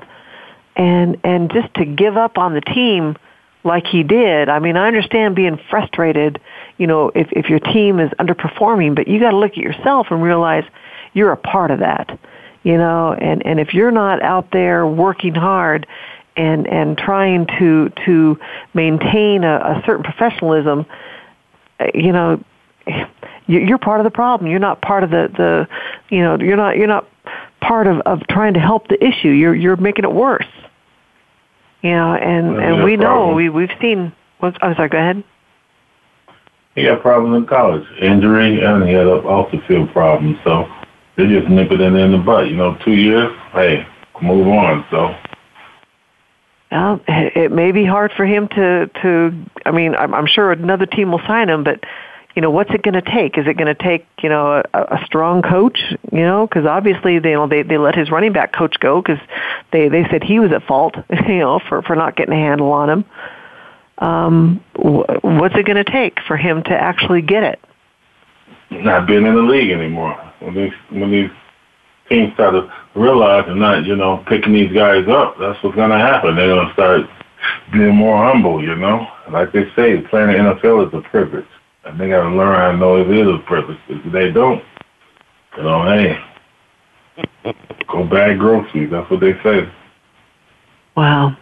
and 0.77 1.19
and 1.25 1.53
just 1.53 1.73
to 1.75 1.85
give 1.85 2.17
up 2.17 2.39
on 2.39 2.55
the 2.55 2.61
team 2.61 3.17
like 3.65 3.87
he 3.87 4.03
did. 4.03 4.49
I 4.49 4.59
mean, 4.59 4.77
I 4.77 4.87
understand 4.87 5.37
being 5.37 5.59
frustrated, 5.71 6.41
you 6.79 6.87
know, 6.87 7.11
if, 7.15 7.29
if 7.33 7.49
your 7.49 7.61
team 7.61 8.01
is 8.01 8.11
underperforming, 8.19 8.95
but 8.95 9.07
you 9.09 9.21
got 9.21 9.31
to 9.31 9.37
look 9.37 9.53
at 9.53 9.59
yourself 9.59 10.09
and 10.11 10.23
realize 10.23 10.65
you're 11.13 11.33
a 11.33 11.37
part 11.37 11.71
of 11.71 11.81
that, 11.81 12.19
you 12.63 12.77
know, 12.77 13.13
and, 13.13 13.45
and 13.47 13.61
if 13.61 13.75
you're 13.75 13.91
not 13.91 14.23
out 14.23 14.51
there 14.51 14.87
working 14.87 15.35
hard 15.35 15.87
and, 16.37 16.67
and 16.67 16.99
trying 16.99 17.47
to, 17.59 17.91
to 18.05 18.39
maintain 18.75 19.45
a, 19.45 19.57
a 19.57 19.83
certain 19.87 20.03
professionalism, 20.03 20.87
uh, 21.79 21.87
you 21.95 22.13
know, 22.13 22.43
you're 23.47 23.79
part 23.79 24.01
of 24.01 24.05
the 24.05 24.11
problem. 24.11 24.51
You're 24.51 24.59
not 24.59 24.81
part 24.81 25.05
of 25.05 25.11
the, 25.11 25.29
the, 25.37 25.69
you 26.09 26.21
know, 26.21 26.37
you're 26.39 26.57
not, 26.57 26.77
you're 26.77 26.89
not 26.89 27.07
part 27.63 27.87
of, 27.87 28.01
of 28.01 28.21
trying 28.29 28.55
to 28.55 28.61
help 28.61 28.89
the 28.89 29.03
issue. 29.03 29.29
You're, 29.29 29.55
you're 29.55 29.77
making 29.77 30.05
it 30.05 30.13
worse. 30.13 30.47
You 31.83 31.91
know, 31.91 32.15
and 32.15 32.63
and 32.63 32.85
we 32.85 32.97
know 32.97 33.35
we 33.35 33.49
we've 33.49 33.73
seen. 33.81 34.13
What's, 34.39 34.57
I'm 34.63 34.77
sorry. 34.77 34.89
Go 34.89 34.99
ahead. 34.99 35.25
He 36.77 36.85
had 36.85 37.03
problems 37.03 37.37
in 37.37 37.47
college, 37.47 37.85
injury, 38.01 38.63
and 38.63 38.85
he 38.85 38.95
had 38.95 39.07
off 39.07 39.51
the 39.51 39.59
field 39.67 39.93
problems. 39.93 40.39
So 40.45 40.65
they 41.17 41.27
just 41.27 41.49
nip 41.49 41.73
it 41.73 41.81
in, 41.81 41.97
in 41.97 42.13
the 42.13 42.19
butt. 42.19 42.49
You 42.49 42.57
know, 42.57 42.79
two 42.85 42.93
years. 42.93 43.37
Hey, 43.53 43.85
move 44.23 44.47
on. 44.47 44.87
So. 44.93 45.15
Well, 46.71 47.01
it 47.09 47.51
may 47.51 47.73
be 47.73 47.85
hard 47.85 48.13
for 48.17 48.27
him 48.27 48.47
to 48.49 48.89
to. 49.03 49.45
I 49.67 49.73
mean, 49.73 49.97
I'm, 49.97 50.15
I'm 50.15 50.27
sure 50.29 50.53
another 50.53 50.87
team 50.87 51.11
will 51.11 51.23
sign 51.27 51.49
him, 51.49 51.65
but 51.65 51.81
you 52.35 52.43
know, 52.43 52.51
what's 52.51 52.71
it 52.73 52.83
going 52.83 52.95
to 52.95 53.03
take? 53.03 53.37
Is 53.37 53.47
it 53.47 53.57
going 53.57 53.75
to 53.75 53.83
take, 53.83 54.07
you 54.23 54.29
know, 54.29 54.63
a, 54.73 54.79
a 54.79 55.05
strong 55.05 55.43
coach, 55.43 55.79
you 56.11 56.21
know, 56.21 56.47
because 56.47 56.67
obviously 56.67 57.19
they, 57.19 57.31
you 57.31 57.37
know, 57.37 57.47
they, 57.47 57.63
they 57.63 57.79
let 57.79 57.95
his 57.95 58.11
running 58.11 58.33
back 58.33 58.55
coach 58.55 58.77
go 58.81 59.03
because 59.03 59.19
they, 59.73 59.89
they 59.89 60.05
said 60.11 60.23
he 60.23 60.41
was 60.41 60.51
at 60.53 60.63
fault, 60.67 60.97
you 61.29 61.39
know, 61.39 61.61
for, 61.69 61.83
for 61.83 61.95
not 61.95 62.17
getting 62.17 62.35
a 62.35 62.39
handle 62.39 62.73
on 62.73 62.89
him. 62.91 63.05
Um, 63.99 64.65
what's 64.75 65.55
it 65.57 65.67
going 65.67 65.83
to 65.83 65.91
take 65.91 66.19
for 66.27 66.37
him 66.37 66.63
to 66.65 66.71
actually 66.71 67.23
get 67.23 67.45
it? 67.45 67.61
Not 68.71 69.07
being 69.07 69.27
in 69.27 69.35
the 69.35 69.43
league 69.43 69.71
anymore. 69.71 70.15
When 70.41 70.55
these, 70.55 70.73
when 70.91 71.11
these 71.11 71.31
teams 72.09 72.33
start 72.35 72.55
to 72.55 72.73
realize 72.99 73.45
and 73.47 73.61
not, 73.61 73.85
you 73.85 73.95
know, 73.95 74.25
picking 74.27 74.55
these 74.55 74.73
guys 74.73 75.07
up, 75.09 75.37
that's 75.39 75.63
what's 75.63 75.77
going 75.77 75.91
to 75.91 75.99
happen. 75.99 76.35
They're 76.35 76.49
going 76.49 76.67
to 76.67 76.73
start 76.73 77.03
being 77.73 77.95
more 77.95 78.17
humble, 78.17 78.63
you 78.63 78.75
know. 78.75 79.07
Like 79.31 79.53
they 79.53 79.65
say, 79.77 80.01
playing 80.01 80.29
the 80.29 80.55
NFL 80.55 80.89
is 80.89 80.95
a 80.95 81.09
privilege. 81.09 81.47
And 81.85 81.99
they 81.99 82.09
got 82.09 82.29
to 82.29 82.35
learn 82.35 82.55
how 82.55 82.73
to 82.73 82.77
know 82.77 82.97
it 82.97 83.11
is 83.11 83.27
a 83.27 83.39
purpose. 83.47 83.77
If 83.89 84.13
they 84.13 84.31
don't, 84.31 84.63
you 85.57 85.63
know, 85.65 85.83
hey, 85.85 86.19
go 87.89 88.05
bag 88.05 88.39
groceries. 88.39 88.91
That's 88.91 89.11
what 89.11 89.21
they 89.21 89.33
say. 89.43 89.69
Wow. 90.97 91.37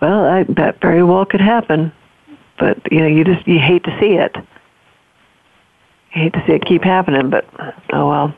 Well, 0.00 0.24
I, 0.24 0.44
that 0.54 0.80
very 0.80 1.02
well 1.02 1.26
could 1.26 1.42
happen, 1.42 1.92
but 2.58 2.78
you 2.90 3.00
know, 3.00 3.06
you 3.06 3.24
just 3.24 3.46
you 3.46 3.58
hate 3.58 3.84
to 3.84 3.98
see 4.00 4.14
it. 4.14 4.34
You 6.14 6.22
hate 6.22 6.32
to 6.32 6.42
see 6.46 6.54
it 6.54 6.64
keep 6.64 6.82
happening, 6.82 7.28
but 7.30 7.46
oh 7.92 8.08
well. 8.08 8.34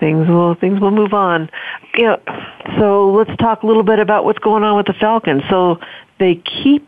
Things 0.00 0.28
will 0.28 0.54
things 0.54 0.80
will 0.80 0.90
move 0.90 1.14
on. 1.14 1.50
You 1.94 2.04
know, 2.04 2.20
so 2.78 3.10
let's 3.12 3.34
talk 3.38 3.62
a 3.62 3.66
little 3.66 3.82
bit 3.82 3.98
about 3.98 4.24
what's 4.24 4.38
going 4.38 4.62
on 4.62 4.76
with 4.76 4.86
the 4.86 4.92
Falcons. 4.94 5.42
So 5.48 5.78
they 6.18 6.36
keep 6.36 6.86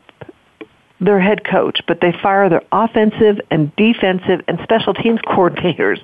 their 1.00 1.20
head 1.20 1.44
coach, 1.44 1.80
but 1.87 2.00
they 2.00 2.12
fire 2.22 2.48
their 2.48 2.62
offensive 2.72 3.40
and 3.50 3.74
defensive 3.76 4.40
and 4.48 4.58
special 4.62 4.94
teams 4.94 5.20
coordinators. 5.26 6.00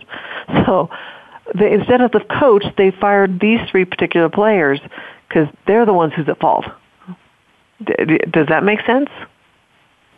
So 0.66 0.90
they, 1.58 1.72
instead 1.72 2.00
of 2.00 2.12
the 2.12 2.20
coach, 2.38 2.64
they 2.76 2.90
fired 2.90 3.40
these 3.40 3.60
three 3.70 3.84
particular 3.84 4.28
players 4.28 4.80
because 5.28 5.48
they're 5.66 5.86
the 5.86 5.92
ones 5.92 6.12
who's 6.14 6.28
at 6.28 6.38
fault. 6.38 6.64
D- 7.84 8.18
does 8.30 8.46
that 8.48 8.62
make 8.64 8.80
sense? 8.86 9.08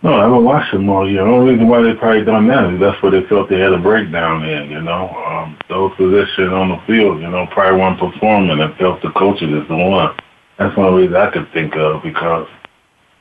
No, 0.03 0.15
I 0.15 0.25
haven't 0.25 0.45
watched 0.45 0.73
them 0.73 0.89
all 0.89 1.09
year. 1.09 1.25
The 1.25 1.31
only 1.31 1.53
reason 1.53 1.69
why 1.69 1.83
they 1.83 1.95
probably 1.95 2.25
done 2.25 2.47
that 2.49 2.75
is 2.75 2.81
that's 2.81 3.03
where 3.03 3.11
they 3.11 3.27
felt 3.29 3.49
they 3.49 3.59
had 3.59 3.73
a 3.73 3.79
breakdown 3.79 4.45
in, 4.45 4.71
you 4.71 4.83
know. 4.83 5.09
Um, 5.09 5.59
those 5.69 5.91
positions 5.97 6.53
on 6.53 6.69
the 6.69 6.79
field, 6.87 7.21
you 7.21 7.29
know, 7.29 7.47
probably 7.51 7.81
weren't 7.81 7.99
performing 7.99 8.61
and 8.61 8.77
felt 8.77 9.01
the 9.03 9.11
coaches 9.11 9.49
is 9.49 9.67
the 9.69 9.77
one. 9.77 10.15
That's 10.59 10.77
one 10.77 10.95
reason 10.95 11.17
I 11.17 11.31
could 11.31 11.51
think 11.53 11.75
of 11.77 12.03
because 12.03 12.47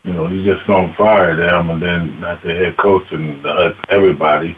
you 0.06 0.13
know, 0.13 0.28
you 0.28 0.46
just 0.46 0.65
gonna 0.68 0.94
fire 0.96 1.36
them 1.36 1.72
and 1.72 1.82
then 1.82 2.20
not 2.20 2.41
the 2.44 2.54
head 2.54 2.78
coach 2.78 3.06
and 3.12 3.44
uh, 3.46 3.74
everybody. 3.89 4.56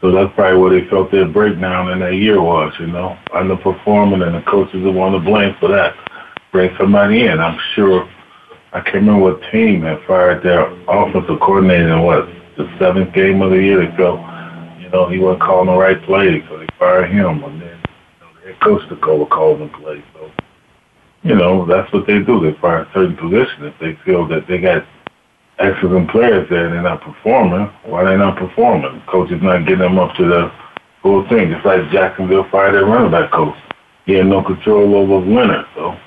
So 0.00 0.12
that's 0.12 0.32
probably 0.34 0.60
where 0.60 0.80
they 0.80 0.88
felt 0.88 1.10
their 1.10 1.26
breakdown 1.26 1.90
in 1.90 2.00
that 2.00 2.14
year 2.14 2.40
was, 2.40 2.72
you 2.78 2.86
know, 2.86 3.18
underperforming 3.34 4.24
and 4.24 4.36
the 4.36 4.42
coaches 4.48 4.84
are 4.84 4.92
want 4.92 5.14
to 5.14 5.20
blame 5.20 5.56
for 5.58 5.68
that. 5.68 5.94
Bring 6.52 6.70
somebody 6.78 7.26
in. 7.26 7.40
I'm 7.40 7.58
sure, 7.74 8.08
I 8.72 8.80
can't 8.80 8.96
remember 8.96 9.22
what 9.22 9.42
team 9.50 9.82
had 9.82 9.98
fired 10.06 10.44
their 10.44 10.70
offensive 10.86 11.40
coordinator 11.40 11.92
in 11.92 12.02
what, 12.02 12.28
the 12.56 12.70
seventh 12.78 13.12
game 13.12 13.42
of 13.42 13.50
the 13.50 13.56
year. 13.56 13.84
They 13.84 13.96
felt, 13.96 14.20
you 14.80 14.88
know, 14.90 15.08
he 15.08 15.18
wasn't 15.18 15.42
calling 15.42 15.66
the 15.66 15.76
right 15.76 16.00
plays, 16.04 16.42
so 16.48 16.58
they 16.58 16.68
fired 16.78 17.10
him. 17.10 17.42
And 17.42 17.60
then, 17.60 17.80
you 17.80 18.20
know, 18.20 18.28
the 18.40 18.52
head 18.52 18.60
coach 18.60 18.88
took 18.88 19.06
over 19.06 19.26
calling 19.26 19.66
the 19.66 19.78
plays. 19.78 20.04
So 20.14 20.30
you 21.26 21.34
know, 21.34 21.66
that's 21.66 21.92
what 21.92 22.06
they 22.06 22.20
do. 22.20 22.40
They 22.40 22.56
fire 22.60 22.86
certain 22.94 23.16
positions. 23.16 23.74
If 23.74 23.74
they 23.80 23.98
feel 24.04 24.28
that 24.28 24.46
they 24.46 24.58
got 24.58 24.86
excellent 25.58 26.10
players 26.10 26.48
there 26.48 26.66
and 26.66 26.74
they're 26.74 26.82
not 26.82 27.00
performing, 27.00 27.66
why 27.84 28.04
they 28.04 28.16
not 28.16 28.38
performing? 28.38 29.02
Coach 29.08 29.32
is 29.32 29.42
not 29.42 29.66
getting 29.66 29.80
them 29.80 29.98
up 29.98 30.14
to 30.16 30.24
the 30.24 30.52
full 31.02 31.28
thing. 31.28 31.50
Just 31.50 31.66
like 31.66 31.90
Jacksonville 31.90 32.48
fired 32.50 32.74
their 32.74 32.86
running 32.86 33.10
back 33.10 33.32
coach. 33.32 33.56
He 34.04 34.12
had 34.12 34.26
no 34.26 34.42
control 34.42 34.94
over 34.94 35.24
the 35.24 35.34
winner. 35.34 35.66
So 35.74 35.98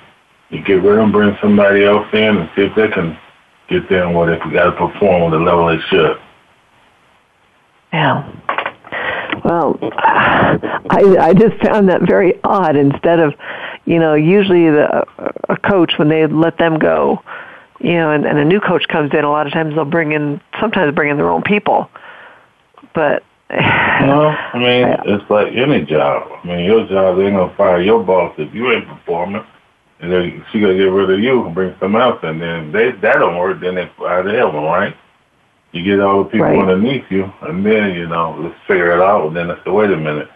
you 0.50 0.64
get 0.64 0.76
rid 0.76 0.94
of 0.94 0.98
them, 0.98 1.12
bring 1.12 1.38
somebody 1.42 1.84
else 1.84 2.08
in 2.14 2.38
and 2.38 2.50
see 2.56 2.64
if 2.64 2.76
they 2.76 2.88
can 2.88 3.18
get 3.68 3.90
there 3.90 4.06
and 4.06 4.16
what 4.16 4.30
if 4.30 4.40
we 4.46 4.54
got 4.54 4.72
to 4.72 4.72
perform 4.72 5.24
on 5.24 5.32
the 5.32 5.38
level 5.38 5.68
they 5.68 5.82
should. 5.90 6.18
Yeah. 7.92 8.24
Well, 9.44 9.78
I 9.82 11.18
I 11.20 11.34
just 11.34 11.62
found 11.64 11.90
that 11.90 12.02
very 12.08 12.40
odd. 12.44 12.76
Instead 12.76 13.20
of 13.20 13.34
you 13.86 14.00
know, 14.00 14.14
usually 14.14 14.70
the 14.70 15.06
a 15.50 15.58
coach 15.58 15.94
when 15.98 16.10
they 16.10 16.28
let 16.28 16.58
them 16.58 16.80
go, 16.80 17.22
you 17.80 17.94
know, 17.94 18.12
and, 18.12 18.26
and 18.26 18.38
a 18.38 18.46
new 18.46 18.60
coach 18.60 18.88
comes 18.88 19.12
in, 19.14 19.24
a 19.24 19.32
lot 19.32 19.48
of 19.48 19.54
times 19.54 19.76
they'll 19.76 19.86
bring 19.86 20.12
in 20.12 20.42
sometimes 20.60 20.94
bring 20.94 21.10
in 21.10 21.18
their 21.18 21.30
own 21.30 21.42
people. 21.42 21.90
But 22.94 23.24
no, 23.50 24.28
I 24.30 24.58
mean 24.58 24.88
it's 25.06 25.30
like 25.30 25.54
any 25.54 25.86
job. 25.86 26.28
I 26.44 26.48
mean 26.48 26.66
your 26.66 26.88
job 26.88 27.18
they 27.18 27.26
ain't 27.26 27.36
gonna 27.36 27.56
fire 27.56 27.82
your 27.82 28.04
boss 28.04 28.34
if 28.38 28.54
you 28.54 28.72
ain't 28.72 28.88
performing. 28.88 29.46
And 30.02 30.12
then 30.12 30.46
she 30.52 30.62
gonna 30.62 30.76
get 30.78 30.84
rid 30.84 31.10
of 31.10 31.20
you 31.20 31.46
and 31.46 31.54
bring 31.54 31.76
someone 31.80 32.02
else 32.02 32.20
and 32.24 32.42
then 32.42 32.72
they 32.72 32.92
that 32.92 33.16
don't 33.16 33.38
work, 33.38 33.60
then 33.60 33.76
they 33.76 33.90
fire 33.98 34.24
the 34.24 34.40
other 34.40 34.60
one, 34.60 34.66
right? 34.66 34.96
You 35.72 35.84
get 35.84 36.00
all 36.00 36.24
the 36.24 36.30
people 36.30 36.48
right. 36.48 36.60
underneath 36.60 37.06
you 37.10 37.32
and 37.42 37.66
then, 37.66 37.94
you 37.94 38.08
know, 38.08 38.36
let's 38.40 38.56
figure 38.68 38.92
it 38.92 39.02
out 39.02 39.28
and 39.28 39.36
then 39.36 39.52
I 39.52 39.56
say, 39.64 39.72
wait 39.72 39.92
a 39.92 39.98
minute 39.98 40.30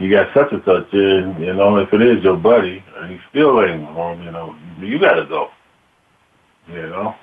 you 0.00 0.10
got 0.10 0.32
such 0.34 0.50
and 0.50 0.62
such 0.64 0.92
in, 0.94 1.36
you 1.38 1.52
know, 1.52 1.76
if 1.76 1.92
it 1.92 2.00
is 2.00 2.24
your 2.24 2.36
buddy 2.36 2.82
and 2.96 3.12
he's 3.12 3.20
still 3.28 3.62
ain't 3.62 3.84
home, 3.84 4.22
you 4.22 4.30
know, 4.30 4.56
you 4.78 4.98
gotta 4.98 5.26
go. 5.26 5.50
You 6.68 6.88
know? 6.88 7.14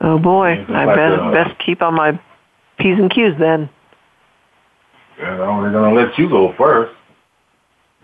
Oh 0.00 0.18
boy. 0.18 0.64
I 0.68 0.84
like 0.84 0.96
best 0.96 1.32
best 1.32 1.64
keep 1.64 1.80
on 1.80 1.94
my 1.94 2.20
P's 2.78 2.98
and 2.98 3.10
Q's 3.10 3.34
then. 3.38 3.70
You 5.18 5.24
know, 5.24 5.62
they're 5.62 5.72
gonna 5.72 5.94
let 5.94 6.18
you 6.18 6.28
go 6.28 6.54
first. 6.58 6.94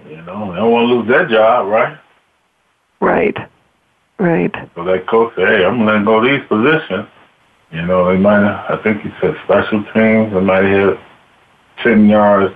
You 0.08 0.22
know, 0.22 0.52
they 0.52 0.58
don't 0.58 0.70
want 0.70 0.88
to 0.88 0.94
lose 0.94 1.08
their 1.08 1.28
job, 1.28 1.68
right? 1.68 1.98
Right. 3.00 3.36
Right. 4.18 4.54
So 4.74 4.84
that 4.84 5.08
coach 5.08 5.34
say, 5.36 5.44
hey, 5.44 5.64
I'm 5.64 5.78
gonna 5.78 5.98
let 5.98 6.04
go 6.04 6.18
of 6.18 6.24
these 6.24 6.46
positions. 6.48 7.08
You 7.72 7.82
know, 7.82 8.12
they 8.12 8.18
might 8.18 8.40
have, 8.40 8.78
I 8.78 8.82
think 8.82 9.02
he 9.02 9.10
said 9.20 9.34
special 9.44 9.82
teams. 9.92 10.32
They 10.32 10.40
might 10.40 10.64
have 10.64 10.98
10 11.82 12.08
yards 12.08 12.54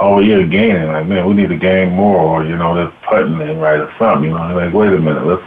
all 0.00 0.24
year 0.24 0.46
gaining. 0.46 0.88
Like, 0.88 1.06
man, 1.06 1.26
we 1.26 1.34
need 1.34 1.50
to 1.50 1.56
gain 1.56 1.90
more, 1.92 2.18
or, 2.18 2.44
you 2.44 2.56
know, 2.56 2.74
they're 2.74 2.92
putting 3.08 3.40
in 3.40 3.58
right 3.58 3.80
or 3.80 3.94
something. 3.98 4.30
You 4.30 4.36
know, 4.36 4.54
like, 4.54 4.72
wait 4.72 4.92
a 4.92 4.98
minute, 4.98 5.26
let's 5.26 5.42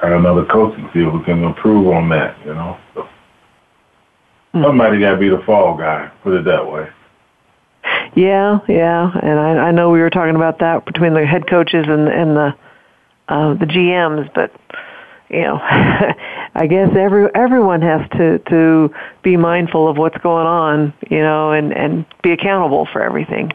try 0.00 0.16
another 0.16 0.44
coach 0.44 0.74
and 0.76 0.88
see 0.92 1.00
if 1.00 1.12
we 1.12 1.22
can 1.24 1.42
improve 1.44 1.86
on 1.88 2.08
that, 2.10 2.36
you 2.44 2.54
know. 2.54 2.78
So, 2.94 3.08
somebody 4.52 5.00
got 5.00 5.12
to 5.12 5.16
be 5.16 5.28
the 5.28 5.42
fall 5.46 5.76
guy, 5.76 6.10
put 6.22 6.34
it 6.34 6.44
that 6.44 6.70
way. 6.70 6.88
Yeah, 8.14 8.60
yeah, 8.68 9.12
and 9.22 9.38
I, 9.38 9.68
I 9.68 9.70
know 9.70 9.90
we 9.90 10.00
were 10.00 10.10
talking 10.10 10.36
about 10.36 10.58
that 10.58 10.84
between 10.86 11.14
the 11.14 11.24
head 11.24 11.46
coaches 11.48 11.84
and 11.86 12.08
and 12.08 12.36
the 12.36 12.54
uh, 13.28 13.54
the 13.54 13.66
GMs, 13.66 14.32
but 14.34 14.52
you 15.28 15.42
know, 15.42 15.58
I 15.60 16.66
guess 16.68 16.90
every 16.96 17.28
everyone 17.34 17.82
has 17.82 18.08
to 18.12 18.38
to 18.38 18.92
be 19.22 19.36
mindful 19.36 19.86
of 19.86 19.98
what's 19.98 20.18
going 20.18 20.46
on, 20.46 20.94
you 21.10 21.20
know, 21.20 21.52
and 21.52 21.72
and 21.72 22.06
be 22.22 22.32
accountable 22.32 22.86
for 22.86 23.02
everything. 23.02 23.52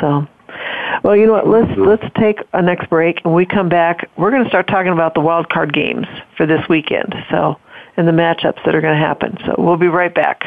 So, 0.00 0.26
well, 1.02 1.16
you 1.16 1.26
know 1.26 1.32
what? 1.32 1.48
Let's 1.48 1.68
mm-hmm. 1.68 1.84
let's 1.84 2.04
take 2.18 2.38
a 2.52 2.62
next 2.62 2.88
break, 2.90 3.20
and 3.24 3.34
we 3.34 3.46
come 3.46 3.68
back. 3.68 4.08
We're 4.16 4.30
going 4.30 4.44
to 4.44 4.48
start 4.48 4.66
talking 4.68 4.92
about 4.92 5.14
the 5.14 5.20
wild 5.20 5.48
card 5.48 5.72
games 5.72 6.06
for 6.36 6.46
this 6.46 6.60
weekend. 6.68 7.14
So, 7.30 7.56
and 7.96 8.06
the 8.06 8.12
matchups 8.12 8.64
that 8.64 8.74
are 8.74 8.80
going 8.80 8.98
to 8.98 9.06
happen. 9.06 9.36
So, 9.46 9.54
we'll 9.58 9.76
be 9.76 9.88
right 9.88 10.14
back. 10.14 10.44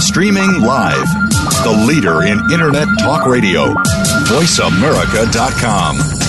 Streaming 0.00 0.60
live. 0.62 1.06
The 1.62 1.84
leader 1.86 2.22
in 2.22 2.38
Internet 2.52 2.88
talk 2.98 3.26
radio. 3.26 3.74
VoiceAmerica.com. 4.24 6.19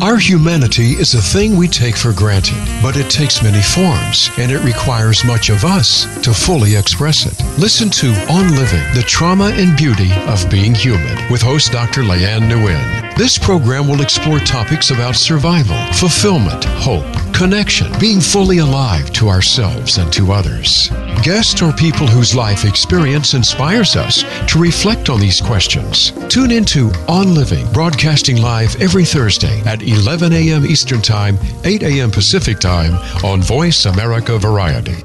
Our 0.00 0.18
humanity 0.18 0.92
is 0.92 1.14
a 1.14 1.22
thing 1.22 1.56
we 1.56 1.68
take 1.68 1.96
for 1.96 2.12
granted, 2.12 2.58
but 2.82 2.96
it 2.96 3.08
takes 3.10 3.42
many 3.42 3.62
forms, 3.62 4.30
and 4.38 4.50
it 4.50 4.58
requires 4.64 5.24
much 5.24 5.48
of 5.50 5.64
us 5.64 6.04
to 6.22 6.34
fully 6.34 6.74
express 6.76 7.26
it. 7.26 7.40
Listen 7.58 7.90
to 7.90 8.08
On 8.30 8.54
Living, 8.56 8.82
the 8.94 9.04
trauma 9.06 9.50
and 9.54 9.76
beauty 9.76 10.12
of 10.26 10.48
being 10.50 10.74
human, 10.74 11.30
with 11.30 11.42
host 11.42 11.72
Dr. 11.72 12.02
Leanne 12.02 12.50
Nguyen. 12.50 13.03
This 13.16 13.38
program 13.38 13.86
will 13.86 14.00
explore 14.00 14.40
topics 14.40 14.90
about 14.90 15.14
survival, 15.14 15.76
fulfillment, 15.92 16.64
hope, 16.64 17.06
connection, 17.32 17.86
being 18.00 18.20
fully 18.20 18.58
alive 18.58 19.12
to 19.12 19.28
ourselves 19.28 19.98
and 19.98 20.12
to 20.12 20.32
others. 20.32 20.88
Guests 21.22 21.62
or 21.62 21.72
people 21.72 22.08
whose 22.08 22.34
life 22.34 22.64
experience 22.64 23.34
inspires 23.34 23.94
us 23.94 24.24
to 24.48 24.58
reflect 24.58 25.10
on 25.10 25.20
these 25.20 25.40
questions. 25.40 26.10
Tune 26.28 26.50
into 26.50 26.90
On 27.06 27.36
Living, 27.36 27.70
broadcasting 27.72 28.42
live 28.42 28.74
every 28.82 29.04
Thursday 29.04 29.60
at 29.60 29.84
11 29.84 30.32
a.m. 30.32 30.66
Eastern 30.66 31.00
Time, 31.00 31.38
8 31.62 31.84
a.m. 31.84 32.10
Pacific 32.10 32.58
Time 32.58 32.94
on 33.24 33.40
Voice 33.40 33.86
America 33.86 34.40
Variety. 34.40 35.04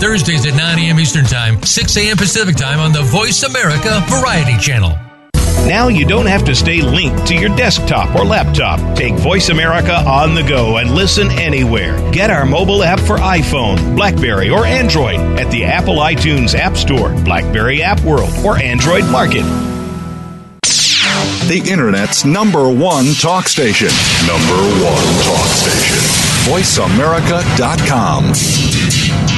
Thursdays 0.00 0.46
at 0.46 0.54
9 0.54 0.78
a.m. 0.78 0.98
Eastern 1.00 1.24
Time, 1.24 1.60
6 1.62 1.96
a.m. 1.96 2.16
Pacific 2.16 2.54
Time 2.54 2.78
on 2.78 2.92
the 2.92 3.02
Voice 3.02 3.42
America 3.42 4.00
Variety 4.08 4.56
Channel. 4.58 4.96
Now 5.66 5.88
you 5.88 6.06
don't 6.06 6.26
have 6.26 6.44
to 6.44 6.54
stay 6.54 6.80
linked 6.80 7.26
to 7.26 7.34
your 7.34 7.48
desktop 7.56 8.14
or 8.14 8.24
laptop. 8.24 8.78
Take 8.96 9.14
Voice 9.14 9.48
America 9.48 9.92
on 9.92 10.36
the 10.36 10.42
go 10.42 10.76
and 10.78 10.92
listen 10.92 11.28
anywhere. 11.32 11.96
Get 12.12 12.30
our 12.30 12.46
mobile 12.46 12.84
app 12.84 13.00
for 13.00 13.16
iPhone, 13.16 13.96
Blackberry, 13.96 14.50
or 14.50 14.64
Android 14.64 15.18
at 15.38 15.50
the 15.50 15.64
Apple 15.64 15.96
iTunes 15.96 16.54
App 16.54 16.76
Store, 16.76 17.10
Blackberry 17.24 17.82
App 17.82 18.00
World, 18.02 18.30
or 18.44 18.56
Android 18.56 19.04
Market. 19.10 19.42
The 21.48 21.60
Internet's 21.68 22.24
number 22.24 22.68
one 22.72 23.14
talk 23.14 23.48
station. 23.48 23.88
Number 24.26 24.62
one 24.84 25.04
talk 25.24 25.48
station. 25.48 25.98
VoiceAmerica.com. 26.48 29.37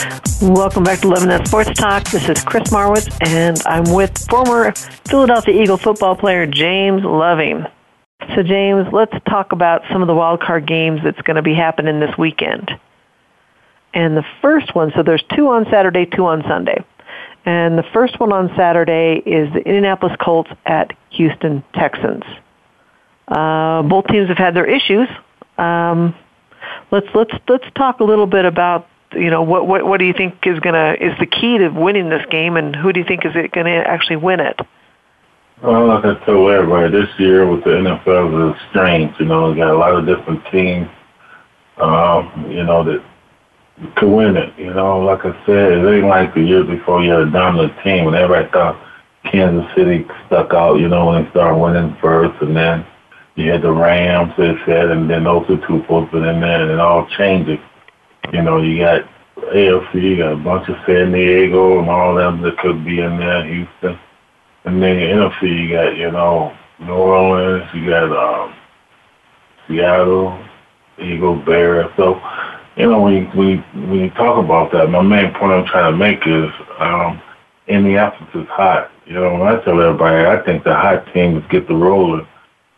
Welcome 0.00 0.84
back 0.84 1.00
to 1.00 1.08
That 1.08 1.46
Sports 1.46 1.78
Talk. 1.78 2.04
This 2.04 2.26
is 2.26 2.42
Chris 2.42 2.70
Marwitz, 2.70 3.14
and 3.26 3.60
I'm 3.66 3.92
with 3.94 4.16
former 4.30 4.72
Philadelphia 4.72 5.62
Eagle 5.62 5.76
football 5.76 6.16
player 6.16 6.46
James 6.46 7.04
Loving. 7.04 7.66
So, 8.34 8.42
James, 8.42 8.86
let's 8.92 9.12
talk 9.28 9.52
about 9.52 9.82
some 9.92 10.00
of 10.00 10.08
the 10.08 10.14
wild 10.14 10.40
card 10.40 10.66
games 10.66 11.00
that's 11.04 11.20
going 11.22 11.36
to 11.36 11.42
be 11.42 11.52
happening 11.52 12.00
this 12.00 12.16
weekend. 12.16 12.70
And 13.92 14.16
the 14.16 14.24
first 14.40 14.74
one, 14.74 14.90
so 14.96 15.02
there's 15.02 15.22
two 15.36 15.48
on 15.48 15.66
Saturday, 15.70 16.06
two 16.06 16.24
on 16.24 16.44
Sunday. 16.48 16.82
And 17.44 17.76
the 17.76 17.84
first 17.92 18.18
one 18.18 18.32
on 18.32 18.50
Saturday 18.56 19.22
is 19.26 19.52
the 19.52 19.60
Indianapolis 19.60 20.16
Colts 20.18 20.50
at 20.64 20.92
Houston 21.10 21.62
Texans. 21.74 22.24
Uh, 23.28 23.82
both 23.82 24.06
teams 24.06 24.28
have 24.28 24.38
had 24.38 24.54
their 24.54 24.66
issues. 24.66 25.08
Um, 25.58 26.14
let's 26.90 27.06
let's 27.14 27.34
let's 27.48 27.66
talk 27.74 28.00
a 28.00 28.04
little 28.04 28.26
bit 28.26 28.46
about 28.46 28.86
you 29.12 29.30
know 29.30 29.42
what 29.42 29.66
what 29.66 29.84
what 29.86 29.98
do 29.98 30.04
you 30.06 30.12
think 30.12 30.38
is 30.44 30.58
gonna 30.60 30.96
is 31.00 31.12
the 31.18 31.26
key 31.26 31.58
to 31.58 31.68
winning 31.68 32.08
this 32.08 32.24
game, 32.30 32.56
and 32.56 32.74
who 32.74 32.92
do 32.92 33.00
you 33.00 33.06
think 33.06 33.24
is 33.24 33.32
it 33.34 33.52
to 33.52 33.60
actually 33.60 34.16
win 34.16 34.40
it? 34.40 34.58
Well, 35.62 35.88
like 35.88 36.04
I 36.04 36.14
told 36.24 36.50
everybody, 36.50 36.90
this 36.90 37.10
year 37.18 37.46
with 37.46 37.64
the 37.64 37.70
NFL 37.70 38.50
is 38.50 38.60
strange. 38.70 39.14
You 39.18 39.26
know, 39.26 39.50
you 39.50 39.56
got 39.56 39.74
a 39.74 39.76
lot 39.76 39.94
of 39.94 40.06
different 40.06 40.42
teams. 40.50 40.88
Um, 41.76 42.46
you 42.50 42.62
know 42.62 42.84
that 42.84 43.02
could 43.96 44.10
win 44.10 44.36
it. 44.36 44.52
You 44.58 44.72
know, 44.72 45.00
like 45.00 45.24
I 45.24 45.32
said, 45.46 45.72
it 45.72 45.96
ain't 45.96 46.06
like 46.06 46.34
the 46.34 46.42
year 46.42 46.64
before 46.64 47.02
you 47.02 47.10
had 47.10 47.20
a 47.20 47.30
dominant 47.30 47.72
team 47.82 48.04
when 48.04 48.14
everybody 48.14 48.50
thought 48.50 48.80
Kansas 49.24 49.70
City 49.74 50.06
stuck 50.26 50.52
out. 50.54 50.78
You 50.78 50.88
know, 50.88 51.06
when 51.06 51.24
they 51.24 51.30
started 51.30 51.58
winning 51.58 51.96
first, 52.00 52.40
and 52.42 52.56
then 52.56 52.86
you 53.36 53.50
had 53.50 53.62
the 53.62 53.72
Rams, 53.72 54.32
they 54.36 54.54
said, 54.66 54.90
and 54.90 55.08
then 55.08 55.24
those 55.24 55.48
are 55.48 55.66
two 55.66 55.82
folks 55.88 56.12
in 56.12 56.22
there, 56.22 56.62
and 56.62 56.70
it 56.70 56.80
all 56.80 57.06
changes. 57.16 57.58
You 58.32 58.42
know, 58.42 58.60
you 58.60 58.78
got 58.78 59.02
AFC, 59.36 59.94
you 59.94 60.16
got 60.18 60.32
a 60.32 60.36
bunch 60.36 60.68
of 60.68 60.76
San 60.86 61.12
Diego 61.12 61.80
and 61.80 61.88
all 61.88 62.14
them 62.14 62.42
that 62.42 62.58
could 62.58 62.84
be 62.84 63.00
in 63.00 63.18
there, 63.18 63.44
Houston. 63.46 63.98
And 64.64 64.82
then 64.82 64.98
your 64.98 65.30
NFC, 65.30 65.42
you 65.42 65.74
got, 65.74 65.96
you 65.96 66.10
know, 66.10 66.56
New 66.78 66.92
Orleans, 66.92 67.68
you 67.74 67.88
got 67.88 68.12
um, 68.12 68.54
Seattle, 69.66 70.38
Eagles, 70.98 71.44
Bears. 71.44 71.90
So, 71.96 72.20
you 72.76 72.86
know, 72.88 73.00
when 73.02 73.14
you, 73.14 73.26
when, 73.74 74.00
you, 74.00 74.10
talk 74.10 74.42
about 74.42 74.70
that, 74.72 74.90
my 74.90 75.02
main 75.02 75.32
point 75.34 75.52
I'm 75.52 75.66
trying 75.66 75.92
to 75.92 75.96
make 75.98 76.26
is 76.26 76.50
um, 76.78 77.20
Indianapolis 77.66 78.30
is 78.34 78.48
hot. 78.48 78.90
You 79.06 79.14
know, 79.14 79.32
when 79.32 79.42
I 79.42 79.60
tell 79.64 79.80
everybody, 79.80 80.24
I 80.26 80.42
think 80.44 80.64
the 80.64 80.74
hot 80.74 81.04
teams 81.12 81.42
get 81.50 81.66
the 81.66 81.74
rolling, 81.74 82.26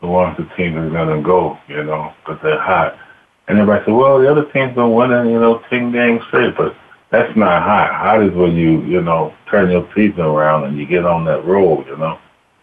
the 0.01 0.07
ones 0.07 0.37
the 0.39 0.45
team 0.57 0.79
is 0.79 0.93
going 0.93 1.17
to 1.17 1.23
go, 1.23 1.59
you 1.69 1.85
know, 1.85 2.13
because 2.25 2.41
they're 2.43 2.61
hot. 2.61 2.97
And 3.49 3.59
everybody 3.59 3.85
said, 3.85 3.95
well, 3.95 4.21
the 4.21 4.31
other 4.31 4.45
team's 4.53 4.75
been 4.75 4.95
winning, 4.95 5.33
you 5.33 5.41
know, 5.41 5.63
10 5.69 5.93
games 5.93 6.23
straight, 6.29 6.57
but 6.57 6.75
that's 7.11 7.37
not 7.37 7.63
hot. 7.63 7.93
Hot 7.93 8.23
is 8.23 8.33
when 8.33 8.55
you, 8.55 8.83
you 8.83 9.01
know, 9.01 9.35
turn 9.51 9.71
your 9.71 9.89
season 9.95 10.21
around 10.21 10.65
and 10.65 10.79
you 10.79 10.87
get 10.87 11.05
on 11.05 11.25
that 11.27 11.45
roll, 11.45 11.85
you 11.87 11.97
know. 11.97 12.19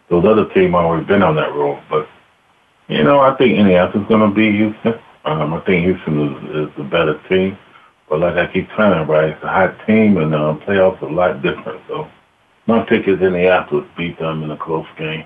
Those 0.08 0.24
other 0.24 0.48
teams 0.52 0.74
always 0.74 1.06
been 1.06 1.22
on 1.22 1.36
that 1.36 1.54
roll. 1.54 1.78
But, 1.88 2.08
you 2.88 3.04
know, 3.04 3.20
I 3.20 3.36
think 3.36 3.58
Indianapolis 3.58 4.02
is 4.02 4.08
going 4.08 4.28
to 4.28 4.34
beat 4.34 4.54
Houston. 4.54 4.94
Um, 5.24 5.54
I 5.54 5.60
think 5.60 5.84
Houston 5.84 6.34
is, 6.34 6.68
is 6.68 6.76
the 6.76 6.84
better 6.84 7.20
team. 7.28 7.56
But 8.08 8.20
like 8.20 8.34
I 8.34 8.52
keep 8.52 8.68
telling 8.70 8.98
everybody, 8.98 9.32
it's 9.32 9.44
a 9.44 9.48
hot 9.48 9.86
team, 9.86 10.16
and 10.16 10.34
uh, 10.34 10.56
playoffs 10.66 11.00
are 11.00 11.08
a 11.08 11.12
lot 11.12 11.42
different. 11.42 11.80
So 11.86 12.08
my 12.66 12.84
pick 12.84 13.06
is 13.06 13.20
Indianapolis 13.20 13.86
beat 13.96 14.18
them 14.18 14.42
in 14.42 14.50
a 14.50 14.56
close 14.56 14.86
game. 14.98 15.24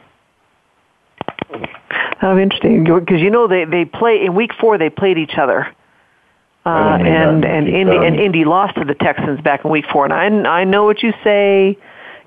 How 2.25 2.39
interesting, 2.39 2.85
because 2.85 3.21
you 3.21 3.29
know 3.29 3.47
they 3.47 3.67
they 3.67 3.85
play 3.85 4.25
in 4.25 4.35
week 4.35 4.53
four. 4.59 4.79
They 4.79 4.89
played 4.89 5.19
each 5.19 5.37
other, 5.37 5.67
uh, 6.65 6.97
and 6.99 7.45
and 7.45 7.69
Indy 7.69 7.95
and 7.95 8.19
Indy 8.19 8.47
lost 8.47 8.77
to 8.77 8.85
the 8.87 8.95
Texans 8.95 9.43
back 9.43 9.63
in 9.63 9.71
week 9.71 9.85
four. 9.93 10.07
And 10.07 10.47
I 10.47 10.61
I 10.61 10.65
know 10.65 10.87
what 10.87 11.03
you 11.03 11.13
say. 11.23 11.77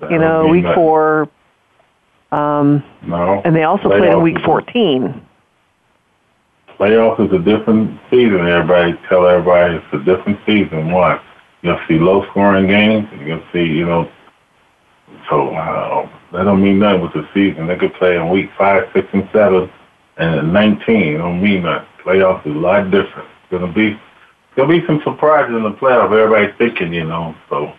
That 0.00 0.12
you 0.12 0.18
know, 0.18 0.46
week 0.46 0.62
nothing. 0.62 0.76
four. 0.76 1.28
Um, 2.30 2.84
No. 3.02 3.42
and 3.44 3.56
they 3.56 3.64
also 3.64 3.88
played 3.88 4.04
in 4.04 4.22
week 4.22 4.38
fourteen. 4.44 5.20
Playoffs 6.78 7.18
is 7.26 7.32
a 7.32 7.40
different 7.40 7.98
season. 8.08 8.46
Everybody 8.46 8.96
tell 9.08 9.26
everybody 9.26 9.74
it's 9.74 9.92
a 9.92 9.98
different 10.04 10.38
season. 10.46 10.92
Why? 10.92 11.20
You'll 11.62 11.80
see 11.88 11.98
low 11.98 12.24
scoring 12.30 12.68
games. 12.68 13.08
You'll 13.26 13.42
see, 13.52 13.64
you 13.64 13.84
know. 13.84 14.08
So 15.28 15.48
uh, 15.56 16.08
that 16.34 16.44
don't 16.44 16.62
mean 16.62 16.78
nothing 16.78 17.00
with 17.00 17.14
the 17.14 17.28
season. 17.34 17.66
They 17.66 17.74
could 17.74 17.94
play 17.94 18.14
in 18.14 18.28
week 18.28 18.48
five, 18.56 18.88
six, 18.94 19.08
and 19.12 19.28
seven, 19.32 19.68
and 20.18 20.52
nineteen. 20.52 21.14
It 21.14 21.18
don't. 21.18 21.86
Playoffs 22.04 22.46
is 22.46 22.54
a 22.54 22.58
lot 22.58 22.90
different. 22.90 23.28
It's 23.42 23.50
gonna 23.50 23.72
be, 23.72 23.88
it's 23.88 24.56
gonna 24.56 24.68
be 24.68 24.86
some 24.86 25.00
surprises 25.04 25.54
in 25.54 25.62
the 25.62 25.72
playoff. 25.72 26.06
Everybody's 26.06 26.56
thinking, 26.58 26.92
you 26.92 27.04
know. 27.04 27.34
So 27.48 27.72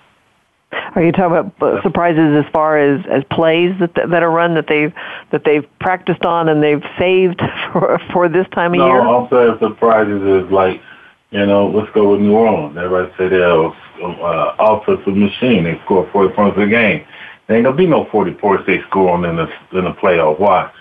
Are 0.95 1.03
you 1.03 1.11
talking 1.11 1.37
about 1.37 1.83
surprises 1.83 2.45
as 2.45 2.51
far 2.51 2.77
as 2.77 3.03
as 3.07 3.23
plays 3.31 3.73
that 3.79 3.95
that 3.95 4.23
are 4.23 4.29
run 4.29 4.53
that 4.55 4.67
they've 4.67 4.93
that 5.31 5.43
they've 5.43 5.65
practiced 5.79 6.25
on 6.25 6.47
and 6.47 6.61
they've 6.61 6.83
saved 6.97 7.41
for 7.71 7.99
for 8.13 8.29
this 8.29 8.47
time 8.51 8.73
of 8.73 8.79
no, 8.79 8.87
year? 8.87 9.01
I'm 9.01 9.29
saying 9.29 9.57
surprises 9.59 10.21
is 10.21 10.51
like, 10.51 10.81
you 11.31 11.45
know, 11.45 11.67
let's 11.69 11.91
go 11.93 12.11
with 12.11 12.21
New 12.21 12.33
Orleans. 12.33 12.77
Everybody 12.77 13.11
say 13.17 13.29
they're 13.29 13.51
uh, 13.51 14.55
offensive 14.59 15.15
machine. 15.15 15.63
They 15.63 15.79
score 15.85 16.09
40 16.11 16.35
points 16.35 16.57
a 16.59 16.67
game. 16.67 17.05
There 17.47 17.57
ain't 17.57 17.65
gonna 17.65 17.75
be 17.75 17.87
no 17.87 18.05
40 18.11 18.33
points 18.33 18.65
they 18.67 18.81
score 18.83 19.09
on 19.09 19.25
in 19.25 19.37
the 19.37 19.49
in 19.77 19.85
the 19.85 19.93
playoff. 19.93 20.39
Watch. 20.39 20.73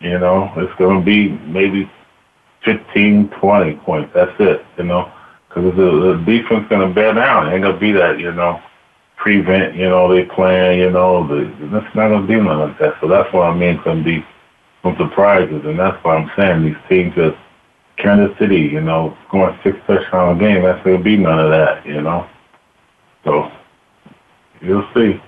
You 0.00 0.18
know, 0.18 0.52
it's 0.56 0.72
gonna 0.78 1.00
be 1.00 1.30
maybe 1.30 1.90
15, 2.64 3.28
20 3.30 3.74
points. 3.76 4.10
That's 4.14 4.32
it. 4.38 4.64
You 4.76 4.84
know, 4.84 5.10
because 5.48 5.74
the, 5.76 6.16
the 6.16 6.22
defense 6.24 6.66
gonna 6.68 6.92
bear 6.92 7.14
down. 7.14 7.48
It 7.48 7.54
ain't 7.54 7.62
gonna 7.62 7.78
be 7.78 7.92
that. 7.92 8.18
You 8.18 8.32
know, 8.32 8.60
prevent. 9.16 9.74
You 9.74 9.88
know, 9.88 10.12
they 10.12 10.24
playing. 10.24 10.80
You 10.80 10.90
know, 10.90 11.26
the, 11.26 11.44
that's 11.72 11.94
not 11.94 12.08
gonna 12.08 12.26
be 12.26 12.36
nothing 12.36 12.58
like 12.58 12.78
that. 12.78 12.94
So 13.00 13.08
that's 13.08 13.32
what 13.32 13.48
I 13.48 13.54
mean. 13.54 13.76
It's 13.76 13.84
gonna 13.84 14.04
be 14.04 14.24
some 14.82 14.96
surprises, 14.96 15.62
and 15.64 15.78
that's 15.78 16.02
why 16.04 16.16
I'm 16.16 16.30
saying 16.36 16.64
these 16.64 16.76
teams 16.88 17.14
that 17.16 17.36
Kansas 17.96 18.36
City, 18.38 18.60
you 18.60 18.80
know, 18.80 19.16
scoring 19.26 19.58
six 19.64 19.76
touchdowns 19.86 20.36
a 20.36 20.40
game, 20.40 20.62
that's 20.62 20.82
gonna 20.84 21.02
be 21.02 21.16
none 21.16 21.40
of 21.40 21.50
that, 21.50 21.84
you 21.84 22.00
know. 22.00 22.28
So 23.24 23.50
you'll 24.60 24.88
see. 24.94 25.20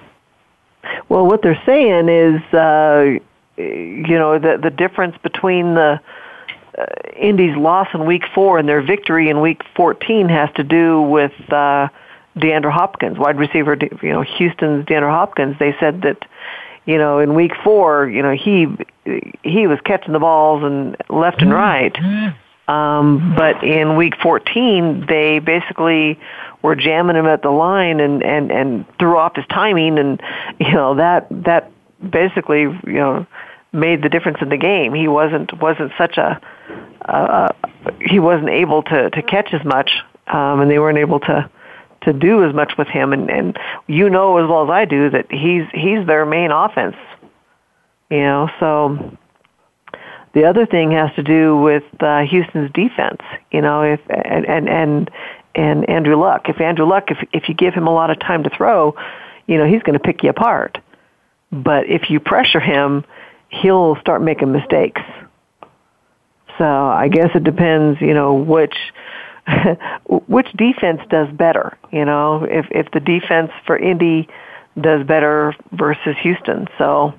Well, 1.09 1.27
what 1.27 1.43
they're 1.43 1.61
saying 1.67 2.09
is, 2.09 2.41
uh, 2.55 3.19
you 3.61 4.19
know, 4.19 4.39
the 4.39 4.59
the 4.63 4.71
difference 4.71 5.17
between 5.23 5.75
the 5.75 6.01
uh, 6.79 6.85
Indy's 7.17 7.57
loss 7.57 7.89
in 7.95 8.07
Week 8.07 8.25
Four 8.35 8.59
and 8.59 8.69
their 8.69 8.83
victory 8.83 9.29
in 9.29 9.41
Week 9.41 9.63
14 9.77 10.29
has 10.29 10.49
to 10.55 10.65
do 10.65 11.03
with 11.03 11.33
uh, 11.51 11.89
DeAndre 12.37 12.73
Hopkins, 12.73 13.19
wide 13.19 13.39
receiver. 13.39 13.77
You 14.03 14.13
know, 14.13 14.23
Houston's 14.23 14.85
DeAndre 14.87 15.11
Hopkins. 15.11 15.57
They 15.59 15.75
said 15.81 16.03
that, 16.03 16.19
you 16.87 16.99
know, 16.99 17.19
in 17.19 17.35
Week 17.35 17.53
Four, 17.63 18.09
you 18.09 18.23
know, 18.23 18.33
he 18.33 18.67
he 19.43 19.67
was 19.67 19.79
catching 19.85 20.13
the 20.13 20.21
balls 20.21 20.63
and 20.63 20.97
left 21.09 21.43
and 21.43 21.53
right. 21.53 21.97
Um, 22.71 23.35
but 23.37 23.65
in 23.65 23.97
week 23.97 24.15
14, 24.23 25.07
they 25.09 25.41
basically 25.41 26.21
were 26.63 26.77
jamming 26.77 27.17
him 27.17 27.27
at 27.27 27.43
the 27.43 27.51
line 27.51 27.99
and, 27.99 28.23
and, 28.23 28.53
and 28.53 28.85
threw 29.01 29.17
off 29.17 29.35
his 29.35 29.45
timing 29.47 29.99
and, 29.99 30.23
you 30.61 30.73
know, 30.73 30.95
that, 30.95 31.27
that 31.31 31.73
basically, 32.09 32.61
you 32.61 32.81
know, 32.87 33.27
made 33.73 34.03
the 34.03 34.09
difference 34.09 34.39
in 34.41 34.49
the 34.49 34.57
game. 34.57 34.95
He 34.95 35.09
wasn't, 35.09 35.53
wasn't 35.61 35.93
such 35.97 36.17
a, 36.17 36.41
uh, 37.05 37.49
he 38.01 38.19
wasn't 38.19 38.51
able 38.51 38.83
to, 38.85 39.11
to 39.11 39.23
catch 39.23 39.53
as 39.53 39.65
much, 39.65 39.91
um, 40.27 40.61
and 40.61 40.71
they 40.71 40.79
weren't 40.79 40.99
able 40.99 41.21
to, 41.21 41.51
to 42.03 42.13
do 42.13 42.45
as 42.45 42.55
much 42.55 42.73
with 42.79 42.89
him. 42.89 43.13
And, 43.13 43.31
and 43.31 43.59
you 43.87 44.11
know 44.11 44.39
as 44.39 44.49
well 44.49 44.65
as 44.65 44.71
I 44.71 44.85
do 44.85 45.11
that 45.11 45.31
he's, 45.31 45.65
he's 45.73 46.07
their 46.07 46.27
main 46.27 46.51
offense, 46.51 46.97
you 48.11 48.19
know, 48.19 48.51
so, 48.59 49.17
the 50.33 50.45
other 50.45 50.67
thing 50.67 50.93
has 50.93 51.11
to 51.17 51.23
do 51.23 51.57
with 51.57 51.83
uh, 52.01 52.21
Houston's 52.23 52.71
defense. 52.73 53.21
You 53.51 53.63
know, 53.63 53.83
if 53.83 54.01
and 54.09 54.47
and 54.47 54.69
and 54.69 55.11
and 55.55 55.89
Andrew 55.89 56.17
Luck. 56.17 56.49
If 56.49 56.61
Andrew 56.61 56.87
Luck, 56.87 57.11
if 57.11 57.19
if 57.33 57.49
you 57.49 57.55
give 57.55 57.75
him 57.75 57.87
a 57.87 57.93
lot 57.93 58.11
of 58.11 58.19
time 58.21 58.45
to 58.45 58.51
throw, 58.51 58.95
you 59.47 59.59
know 59.59 59.67
he's 59.67 59.83
going 59.83 59.99
to 59.99 60.05
pick 60.05 60.23
you 60.23 60.31
apart. 60.31 60.79
But 61.51 61.89
if 61.89 62.11
you 62.11 62.21
pressure 62.21 62.61
him, 62.61 63.05
he'll 63.51 63.97
start 63.97 64.23
making 64.23 64.53
mistakes. 64.53 65.03
So 66.59 66.65
I 66.65 67.09
guess 67.09 67.31
it 67.35 67.45
depends. 67.45 68.01
You 68.01 68.15
know 68.15 68.35
which 68.35 68.77
which 70.07 70.51
defense 70.53 71.01
does 71.09 71.29
better. 71.33 71.77
You 71.93 72.05
know 72.05 72.45
if 72.45 72.67
if 72.71 72.91
the 72.93 73.01
defense 73.01 73.51
for 73.67 73.77
Indy 73.77 74.29
does 74.81 75.07
better 75.07 75.55
versus 75.73 76.17
Houston. 76.23 76.69
So 76.79 77.19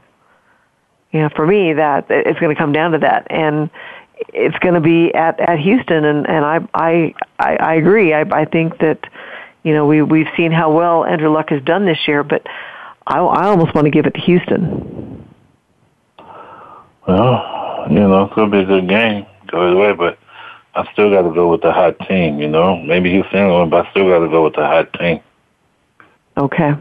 you 1.12 1.20
know, 1.20 1.30
for 1.36 1.46
me, 1.46 1.74
that 1.74 2.06
it's 2.10 2.40
going 2.40 2.56
to 2.56 2.60
come 2.60 2.72
down 2.72 2.92
to 2.92 3.00
that, 3.00 3.28
and 3.30 3.70
it's 4.30 4.58
going 4.60 4.76
to 4.76 4.82
be 4.82 5.14
at 5.14 5.40
at 5.40 5.60
Houston, 5.60 6.06
and 6.06 6.28
and 6.28 6.46
I 6.46 6.60
I 6.74 7.14
I, 7.38 7.56
I 7.58 7.74
agree. 7.76 8.14
I 8.14 8.22
I 8.22 8.46
think 8.46 8.78
that 8.80 9.00
you 9.64 9.74
know 9.74 9.86
we 9.86 10.02
we've 10.02 10.30
seen 10.38 10.52
how 10.52 10.72
well 10.72 11.04
Andrew 11.04 11.30
Luck 11.30 11.50
has 11.50 11.62
done 11.64 11.86
this 11.86 12.08
year, 12.08 12.24
but 12.24 12.48
I 13.06 13.18
I 13.20 13.48
almost 13.48 13.76
want 13.76 13.86
to 13.86 13.92
give 13.92 14.06
it 14.06 14.14
to 14.14 14.22
Houston. 14.22 15.28
Well, 17.08 17.88
you 17.90 18.00
know, 18.00 18.26
it's 18.26 18.36
gonna 18.36 18.52
be 18.52 18.60
a 18.60 18.66
good 18.66 18.88
game. 18.88 19.26
Go 19.48 19.68
either 19.68 19.78
way, 19.78 19.94
but 19.94 20.18
I 20.74 20.92
still 20.94 21.10
got 21.10 21.24
to 21.24 21.34
go 21.34 21.52
with 21.52 21.62
the 21.62 21.72
hot 21.72 22.00
team. 22.08 22.40
You 22.40 22.48
know, 22.48 22.78
maybe 22.78 23.12
Houston, 23.12 23.48
will, 23.48 23.66
but 23.66 23.86
I 23.86 23.92
still 23.92 24.08
got 24.08 24.20
to 24.20 24.30
go 24.30 24.44
with 24.46 24.54
the 24.54 24.66
hot 24.66 24.94
team. 24.94 25.20
Okay. 26.38 26.74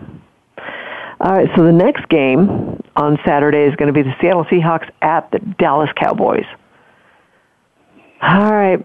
All 1.20 1.33
right, 1.33 1.50
so 1.54 1.64
the 1.64 1.72
next 1.72 2.09
game 2.09 2.83
on 2.96 3.18
Saturday 3.26 3.64
is 3.64 3.76
going 3.76 3.88
to 3.88 3.92
be 3.92 4.02
the 4.02 4.14
Seattle 4.20 4.44
Seahawks 4.46 4.90
at 5.02 5.30
the 5.33 5.38
Dallas 5.38 5.90
Cowboys. 5.94 6.46
All 8.22 8.52
right, 8.52 8.85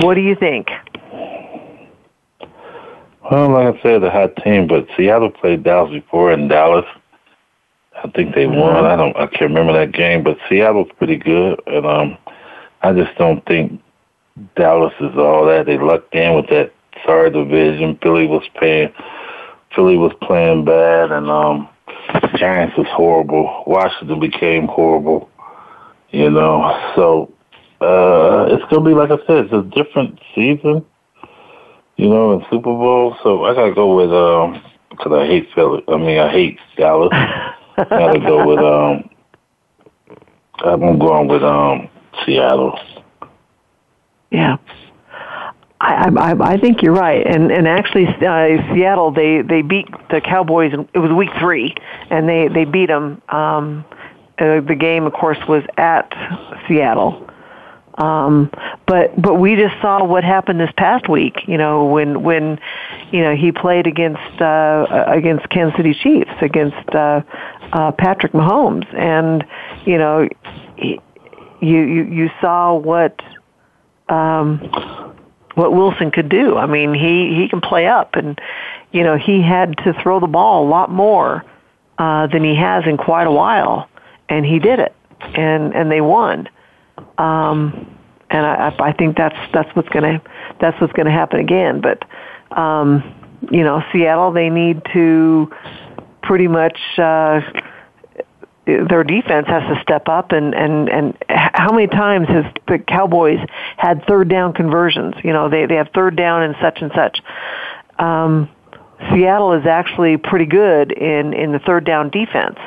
what 0.00 0.14
do 0.14 0.20
you 0.20 0.34
think? 0.34 0.68
Well, 3.30 3.50
like 3.50 3.76
I 3.76 3.82
said, 3.82 4.02
the 4.02 4.10
hot 4.10 4.36
team, 4.36 4.66
but 4.66 4.88
Seattle 4.96 5.30
played 5.30 5.62
Dallas 5.62 5.90
before 5.90 6.32
in 6.32 6.48
Dallas. 6.48 6.84
I 8.02 8.10
think 8.10 8.34
they 8.34 8.46
won. 8.46 8.86
I 8.86 8.96
don't. 8.96 9.16
I 9.16 9.26
can't 9.26 9.50
remember 9.50 9.72
that 9.74 9.92
game, 9.92 10.22
but 10.22 10.38
Seattle's 10.48 10.88
pretty 10.96 11.16
good, 11.16 11.60
and 11.66 11.84
um, 11.84 12.18
I 12.82 12.92
just 12.92 13.16
don't 13.18 13.44
think 13.46 13.80
Dallas 14.56 14.94
is 15.00 15.16
all 15.16 15.44
that. 15.46 15.66
They 15.66 15.78
lucked 15.78 16.14
in 16.14 16.34
with 16.34 16.48
that 16.48 16.72
sorry 17.04 17.30
division. 17.30 17.98
Philly 18.02 18.26
was 18.26 18.44
playing. 18.58 18.92
Philly 19.74 19.98
was 19.98 20.12
playing 20.22 20.64
bad, 20.64 21.12
and 21.12 21.30
um, 21.30 21.68
Giants 22.36 22.76
was 22.76 22.86
horrible. 22.90 23.64
Washington 23.66 24.18
became 24.18 24.66
horrible. 24.66 25.28
You 26.10 26.30
know, 26.30 26.92
so 26.96 27.32
uh, 27.82 28.46
it's 28.50 28.64
gonna 28.70 28.84
be 28.84 28.94
like 28.94 29.10
I 29.10 29.18
said. 29.26 29.44
It's 29.44 29.52
a 29.52 29.62
different 29.62 30.18
season. 30.34 30.84
You 31.96 32.08
know, 32.08 32.32
in 32.32 32.40
Super 32.50 32.72
Bowl. 32.72 33.16
So 33.22 33.44
I 33.44 33.54
gotta 33.54 33.74
go 33.74 33.94
with 33.94 34.10
um, 34.10 34.62
because 34.88 35.12
I 35.12 35.26
hate 35.26 35.48
Philly. 35.54 35.84
I 35.86 35.96
mean, 35.98 36.18
I 36.18 36.30
hate 36.30 36.58
Dallas. 36.78 37.12
Gotta 37.88 38.20
go 38.20 38.46
with 38.46 38.58
um. 38.58 39.10
I'm 40.62 40.98
going 40.98 41.28
with 41.28 41.42
um 41.42 41.88
Seattle. 42.24 42.78
Yeah. 44.30 44.56
I, 45.80 46.10
I 46.14 46.52
I 46.52 46.56
think 46.58 46.82
you're 46.82 46.92
right, 46.94 47.26
and 47.26 47.50
and 47.50 47.66
actually, 47.66 48.06
uh, 48.06 48.74
Seattle 48.74 49.12
they 49.12 49.40
they 49.40 49.62
beat 49.62 49.86
the 50.10 50.20
Cowboys. 50.20 50.72
It 50.92 50.98
was 50.98 51.10
week 51.10 51.30
three, 51.38 51.74
and 52.10 52.28
they 52.28 52.48
they 52.48 52.66
beat 52.66 52.86
them. 52.86 53.22
Um, 53.30 53.84
uh, 54.38 54.60
the 54.60 54.74
game, 54.74 55.06
of 55.06 55.12
course, 55.14 55.38
was 55.48 55.62
at 55.78 56.12
Seattle. 56.68 57.29
Um, 58.00 58.50
but 58.86 59.20
but 59.20 59.34
we 59.34 59.56
just 59.56 59.74
saw 59.82 60.02
what 60.02 60.24
happened 60.24 60.58
this 60.58 60.72
past 60.76 61.08
week. 61.08 61.46
You 61.46 61.58
know 61.58 61.84
when 61.84 62.22
when 62.22 62.58
you 63.12 63.22
know 63.22 63.36
he 63.36 63.52
played 63.52 63.86
against 63.86 64.40
uh, 64.40 65.04
against 65.06 65.48
Kansas 65.50 65.76
City 65.76 65.94
Chiefs 65.94 66.30
against 66.40 66.88
uh, 66.94 67.20
uh, 67.72 67.92
Patrick 67.92 68.32
Mahomes, 68.32 68.86
and 68.94 69.44
you 69.84 69.98
know 69.98 70.26
he, 70.76 70.98
you 71.60 71.80
you 71.80 72.02
you 72.04 72.30
saw 72.40 72.74
what. 72.74 73.20
Um, 74.08 74.58
what 75.54 75.72
Wilson 75.72 76.10
could 76.10 76.28
do. 76.28 76.56
I 76.56 76.66
mean, 76.66 76.94
he 76.94 77.34
he 77.36 77.48
can 77.48 77.60
play 77.60 77.86
up, 77.86 78.14
and 78.14 78.40
you 78.92 79.02
know 79.02 79.16
he 79.16 79.42
had 79.42 79.76
to 79.78 79.92
throw 80.02 80.18
the 80.18 80.26
ball 80.26 80.66
a 80.66 80.68
lot 80.68 80.90
more 80.90 81.44
uh, 81.98 82.26
than 82.28 82.42
he 82.42 82.54
has 82.54 82.84
in 82.86 82.96
quite 82.96 83.26
a 83.26 83.30
while, 83.30 83.88
and 84.28 84.46
he 84.46 84.58
did 84.58 84.78
it, 84.78 84.94
and 85.34 85.74
and 85.74 85.90
they 85.90 86.00
won. 86.00 86.48
Um, 87.18 87.96
and 88.30 88.46
I, 88.46 88.74
I 88.78 88.92
think 88.92 89.16
that's 89.16 89.36
that's 89.52 89.74
what's 89.74 89.88
gonna 89.88 90.22
that's 90.60 90.80
what's 90.80 90.92
gonna 90.92 91.10
happen 91.10 91.40
again. 91.40 91.80
But 91.80 92.04
Um, 92.50 93.02
you 93.50 93.62
know, 93.62 93.82
Seattle, 93.90 94.32
they 94.32 94.50
need 94.50 94.82
to 94.92 95.50
pretty 96.22 96.48
much, 96.48 96.78
uh, 96.98 97.40
their 98.66 99.04
defense 99.04 99.46
has 99.46 99.62
to 99.74 99.80
step 99.82 100.08
up 100.08 100.32
and, 100.32 100.54
and, 100.54 100.88
and 100.90 101.16
how 101.28 101.72
many 101.72 101.86
times 101.86 102.28
has 102.28 102.44
the 102.68 102.78
Cowboys 102.78 103.38
had 103.76 104.04
third 104.06 104.28
down 104.28 104.52
conversions? 104.52 105.14
You 105.24 105.32
know, 105.32 105.48
they, 105.48 105.64
they 105.66 105.76
have 105.76 105.88
third 105.94 106.16
down 106.16 106.42
and 106.42 106.54
such 106.60 106.82
and 106.82 106.92
such. 106.94 107.20
Um, 107.98 108.48
Seattle 109.10 109.52
is 109.54 109.64
actually 109.64 110.18
pretty 110.18 110.46
good 110.46 110.92
in, 110.92 111.32
in 111.32 111.52
the 111.52 111.60
third 111.60 111.84
down 111.84 112.10
defense. 112.10 112.58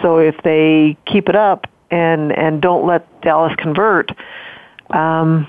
So 0.00 0.18
if 0.18 0.36
they 0.44 0.96
keep 1.06 1.28
it 1.28 1.34
up 1.34 1.66
and, 1.90 2.32
and 2.32 2.60
don't 2.60 2.86
let 2.86 3.20
Dallas 3.22 3.54
convert, 3.56 4.10
um, 4.90 5.48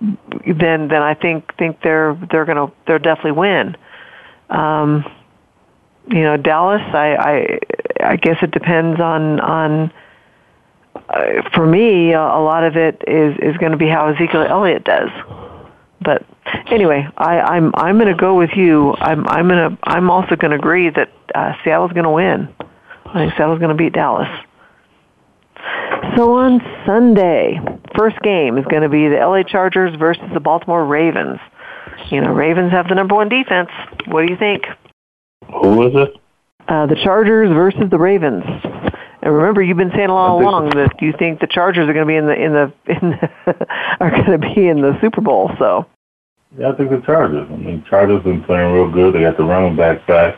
then 0.00 0.88
then 0.88 1.02
I 1.02 1.14
think 1.14 1.54
think 1.56 1.82
they're 1.82 2.18
they're 2.30 2.46
gonna 2.46 2.72
they're 2.86 2.98
definitely 2.98 3.32
win. 3.32 3.76
Um, 4.48 5.04
you 6.08 6.22
know, 6.22 6.36
Dallas. 6.36 6.82
I 6.94 7.16
I 7.16 8.12
I 8.12 8.16
guess 8.16 8.38
it 8.42 8.50
depends 8.50 9.00
on 9.00 9.40
on. 9.40 9.92
Uh, 11.08 11.48
for 11.54 11.66
me, 11.66 12.12
a, 12.12 12.20
a 12.20 12.42
lot 12.42 12.64
of 12.64 12.76
it 12.76 13.02
is 13.06 13.36
is 13.40 13.56
going 13.58 13.72
to 13.72 13.78
be 13.78 13.88
how 13.88 14.08
Ezekiel 14.08 14.42
Elliott 14.42 14.84
does. 14.84 15.10
But 16.00 16.24
anyway, 16.68 17.06
I, 17.16 17.40
I'm 17.40 17.72
I'm 17.74 17.98
going 17.98 18.08
to 18.08 18.18
go 18.18 18.34
with 18.36 18.50
you. 18.56 18.94
I'm 18.94 19.26
I'm 19.28 19.48
going 19.48 19.70
to 19.70 19.78
I'm 19.84 20.10
also 20.10 20.34
going 20.36 20.52
to 20.52 20.56
agree 20.56 20.88
that 20.90 21.10
uh, 21.34 21.52
Seattle's 21.62 21.92
going 21.92 22.04
to 22.04 22.10
win. 22.10 22.48
I 23.06 23.12
think 23.12 23.32
Seattle's 23.34 23.58
going 23.58 23.70
to 23.70 23.74
beat 23.76 23.92
Dallas. 23.92 24.28
So 26.16 26.34
on 26.38 26.60
Sunday, 26.86 27.60
first 27.96 28.20
game 28.20 28.58
is 28.58 28.64
going 28.66 28.82
to 28.82 28.88
be 28.88 29.08
the 29.08 29.16
LA 29.16 29.42
Chargers 29.42 29.94
versus 29.98 30.24
the 30.32 30.40
Baltimore 30.40 30.84
Ravens. 30.84 31.38
You 32.10 32.20
know, 32.20 32.32
Ravens 32.32 32.72
have 32.72 32.88
the 32.88 32.94
number 32.94 33.14
one 33.14 33.28
defense. 33.28 33.70
What 34.06 34.26
do 34.26 34.32
you 34.32 34.38
think? 34.38 34.64
Who 35.52 35.86
is 35.86 35.94
it? 35.94 36.16
Uh, 36.68 36.86
the 36.86 36.96
Chargers 37.02 37.50
versus 37.50 37.90
the 37.90 37.98
Ravens. 37.98 38.44
And 39.22 39.34
remember, 39.34 39.62
you've 39.62 39.76
been 39.76 39.92
saying 39.94 40.08
all 40.08 40.40
along 40.40 40.70
that 40.70 40.94
you 41.00 41.12
think 41.18 41.40
the 41.40 41.46
Chargers 41.46 41.88
are 41.88 41.92
going 41.92 42.06
to 42.06 42.10
be 42.10 42.16
in 42.16 42.26
the 42.26 42.34
in 42.34 42.52
the, 42.52 42.72
in 42.86 43.10
the 43.10 43.66
are 44.00 44.10
going 44.10 44.40
to 44.40 44.54
be 44.54 44.68
in 44.68 44.80
the 44.80 44.98
Super 45.00 45.20
Bowl. 45.20 45.50
So. 45.58 45.86
Yeah, 46.58 46.70
I 46.70 46.76
think 46.76 46.90
the 46.90 47.02
Chargers. 47.04 47.46
I 47.50 47.56
mean, 47.56 47.84
Chargers 47.88 48.22
been 48.24 48.42
playing 48.42 48.72
real 48.72 48.90
good. 48.90 49.14
They 49.14 49.20
got 49.20 49.36
the 49.36 49.44
running 49.44 49.76
back 49.76 50.06
back. 50.06 50.36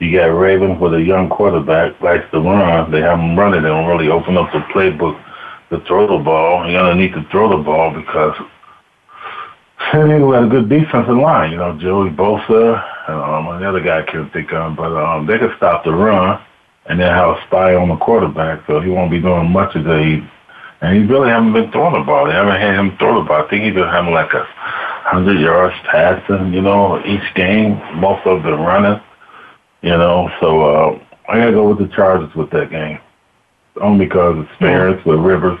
You 0.00 0.16
got 0.16 0.26
Ravens 0.26 0.80
with 0.80 0.94
a 0.94 1.02
young 1.02 1.28
quarterback, 1.28 2.00
likes 2.00 2.24
to 2.30 2.40
run. 2.40 2.90
They 2.92 3.00
have 3.00 3.18
them 3.18 3.36
running. 3.36 3.62
They 3.62 3.68
don't 3.68 3.86
really 3.86 4.08
open 4.08 4.36
up 4.36 4.52
the 4.52 4.60
playbook 4.72 5.20
to 5.70 5.80
throw 5.86 6.06
the 6.06 6.22
ball. 6.22 6.70
You're 6.70 6.80
gonna 6.80 6.94
need 6.94 7.12
to 7.14 7.26
throw 7.30 7.56
the 7.56 7.62
ball 7.62 7.92
because 7.92 8.36
San 9.90 10.08
Diego 10.08 10.32
had 10.32 10.44
a 10.44 10.48
good 10.48 10.68
defensive 10.68 11.16
line. 11.16 11.50
You 11.50 11.58
know, 11.58 11.76
Joey 11.78 12.10
Bosa 12.10 12.84
and 13.08 13.16
um, 13.48 13.60
the 13.60 13.68
other 13.68 13.80
guy 13.80 14.00
I 14.00 14.02
can't 14.02 14.32
think 14.32 14.52
of, 14.52 14.76
but 14.76 14.92
um, 14.96 15.26
they 15.26 15.38
could 15.38 15.54
stop 15.56 15.84
the 15.84 15.92
run 15.92 16.40
and 16.86 17.00
then 17.00 17.12
have 17.12 17.36
a 17.36 17.42
spy 17.46 17.74
on 17.74 17.88
the 17.88 17.96
quarterback, 17.96 18.66
so 18.66 18.80
he 18.80 18.90
won't 18.90 19.10
be 19.10 19.20
doing 19.20 19.50
much 19.50 19.74
of 19.74 19.84
the. 19.84 20.26
And 20.80 20.96
he 20.96 21.02
really 21.12 21.28
haven't 21.28 21.52
been 21.54 21.72
throwing 21.72 21.98
the 21.98 22.06
ball. 22.06 22.26
They 22.26 22.32
haven't 22.32 22.60
had 22.60 22.78
him 22.78 22.96
throw 22.98 23.20
the 23.20 23.26
ball. 23.26 23.44
I 23.44 23.50
think 23.50 23.64
he's 23.64 23.74
been 23.74 23.88
having 23.88 24.14
like 24.14 24.32
a 24.32 24.44
hundred 25.10 25.40
yards 25.40 25.74
passing, 25.90 26.54
you 26.54 26.62
know, 26.62 27.02
each 27.04 27.34
game. 27.34 27.80
Most 27.98 28.24
of 28.26 28.44
them 28.44 28.60
running. 28.60 29.00
You 29.82 29.90
know, 29.90 30.30
so 30.40 30.62
uh, 30.62 31.04
I 31.28 31.38
gotta 31.38 31.52
go 31.52 31.68
with 31.68 31.78
the 31.78 31.94
Chargers 31.94 32.34
with 32.34 32.50
that 32.50 32.70
game, 32.70 32.98
only 33.80 34.06
because 34.06 34.44
it's 34.44 34.58
parents 34.58 35.04
with 35.04 35.20
Rivers, 35.20 35.58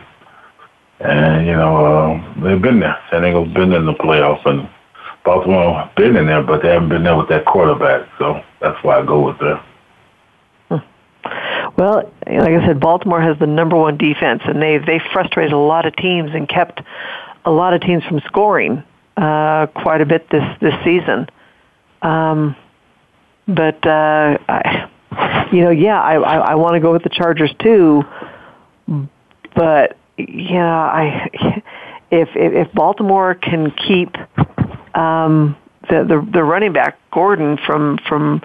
and 1.00 1.46
you 1.46 1.52
know 1.52 1.86
uh, 1.86 2.42
they've 2.42 2.60
been 2.60 2.80
there. 2.80 2.98
San 3.10 3.22
Diego's 3.22 3.52
been 3.54 3.72
in 3.72 3.86
the 3.86 3.94
playoffs, 3.94 4.44
and 4.44 4.68
Baltimore 5.24 5.88
been 5.96 6.16
in 6.16 6.26
there, 6.26 6.42
but 6.42 6.62
they 6.62 6.68
haven't 6.68 6.88
been 6.88 7.04
there 7.04 7.16
with 7.16 7.28
that 7.28 7.44
quarterback. 7.44 8.08
So 8.18 8.42
that's 8.60 8.82
why 8.82 8.98
I 8.98 9.06
go 9.06 9.24
with 9.24 9.38
them. 9.38 9.60
Well, 11.76 12.10
like 12.26 12.50
I 12.50 12.66
said, 12.66 12.80
Baltimore 12.80 13.20
has 13.20 13.38
the 13.38 13.46
number 13.46 13.76
one 13.76 13.96
defense, 13.96 14.42
and 14.44 14.60
they 14.60 14.78
they 14.78 15.00
frustrated 15.12 15.52
a 15.52 15.58
lot 15.58 15.86
of 15.86 15.94
teams 15.94 16.30
and 16.34 16.48
kept 16.48 16.80
a 17.44 17.52
lot 17.52 17.72
of 17.72 17.80
teams 17.82 18.02
from 18.04 18.20
scoring 18.26 18.82
uh, 19.16 19.66
quite 19.66 20.00
a 20.00 20.06
bit 20.06 20.28
this 20.30 20.42
this 20.60 20.74
season. 20.84 21.28
Um, 22.02 22.56
but 23.48 23.84
uh, 23.86 24.38
I, 24.48 24.90
you 25.50 25.62
know, 25.62 25.70
yeah, 25.70 26.00
I 26.00 26.14
I, 26.14 26.36
I 26.36 26.54
want 26.54 26.74
to 26.74 26.80
go 26.80 26.92
with 26.92 27.02
the 27.02 27.08
Chargers 27.08 27.52
too. 27.58 28.04
But 29.56 29.96
yeah, 30.18 30.64
I 30.64 31.62
if 32.10 32.28
if, 32.34 32.72
Baltimore 32.72 33.34
can 33.34 33.70
keep 33.70 34.16
um, 34.94 35.56
the, 35.88 36.04
the 36.04 36.28
the 36.32 36.44
running 36.44 36.72
back 36.72 36.98
Gordon 37.10 37.58
from 37.66 37.98
from 38.06 38.42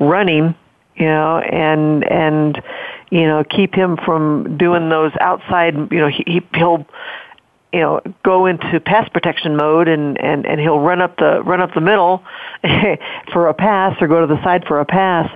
running, 0.00 0.54
you 0.96 1.06
know, 1.06 1.38
and 1.38 2.10
and 2.10 2.62
you 3.10 3.26
know 3.26 3.44
keep 3.44 3.74
him 3.74 3.98
from 4.04 4.56
doing 4.56 4.88
those 4.88 5.12
outside, 5.20 5.74
you 5.90 5.98
know, 5.98 6.08
he 6.08 6.42
he'll 6.54 6.86
you 7.76 7.82
know 7.82 8.00
go 8.24 8.46
into 8.46 8.80
pass 8.80 9.06
protection 9.10 9.54
mode 9.54 9.86
and 9.86 10.18
and 10.18 10.46
and 10.46 10.58
he'll 10.58 10.80
run 10.80 11.02
up 11.02 11.18
the 11.18 11.42
run 11.42 11.60
up 11.60 11.74
the 11.74 11.80
middle 11.82 12.24
for 13.32 13.48
a 13.48 13.54
pass 13.54 13.94
or 14.00 14.08
go 14.08 14.26
to 14.26 14.26
the 14.26 14.42
side 14.42 14.64
for 14.66 14.80
a 14.80 14.86
pass. 14.86 15.28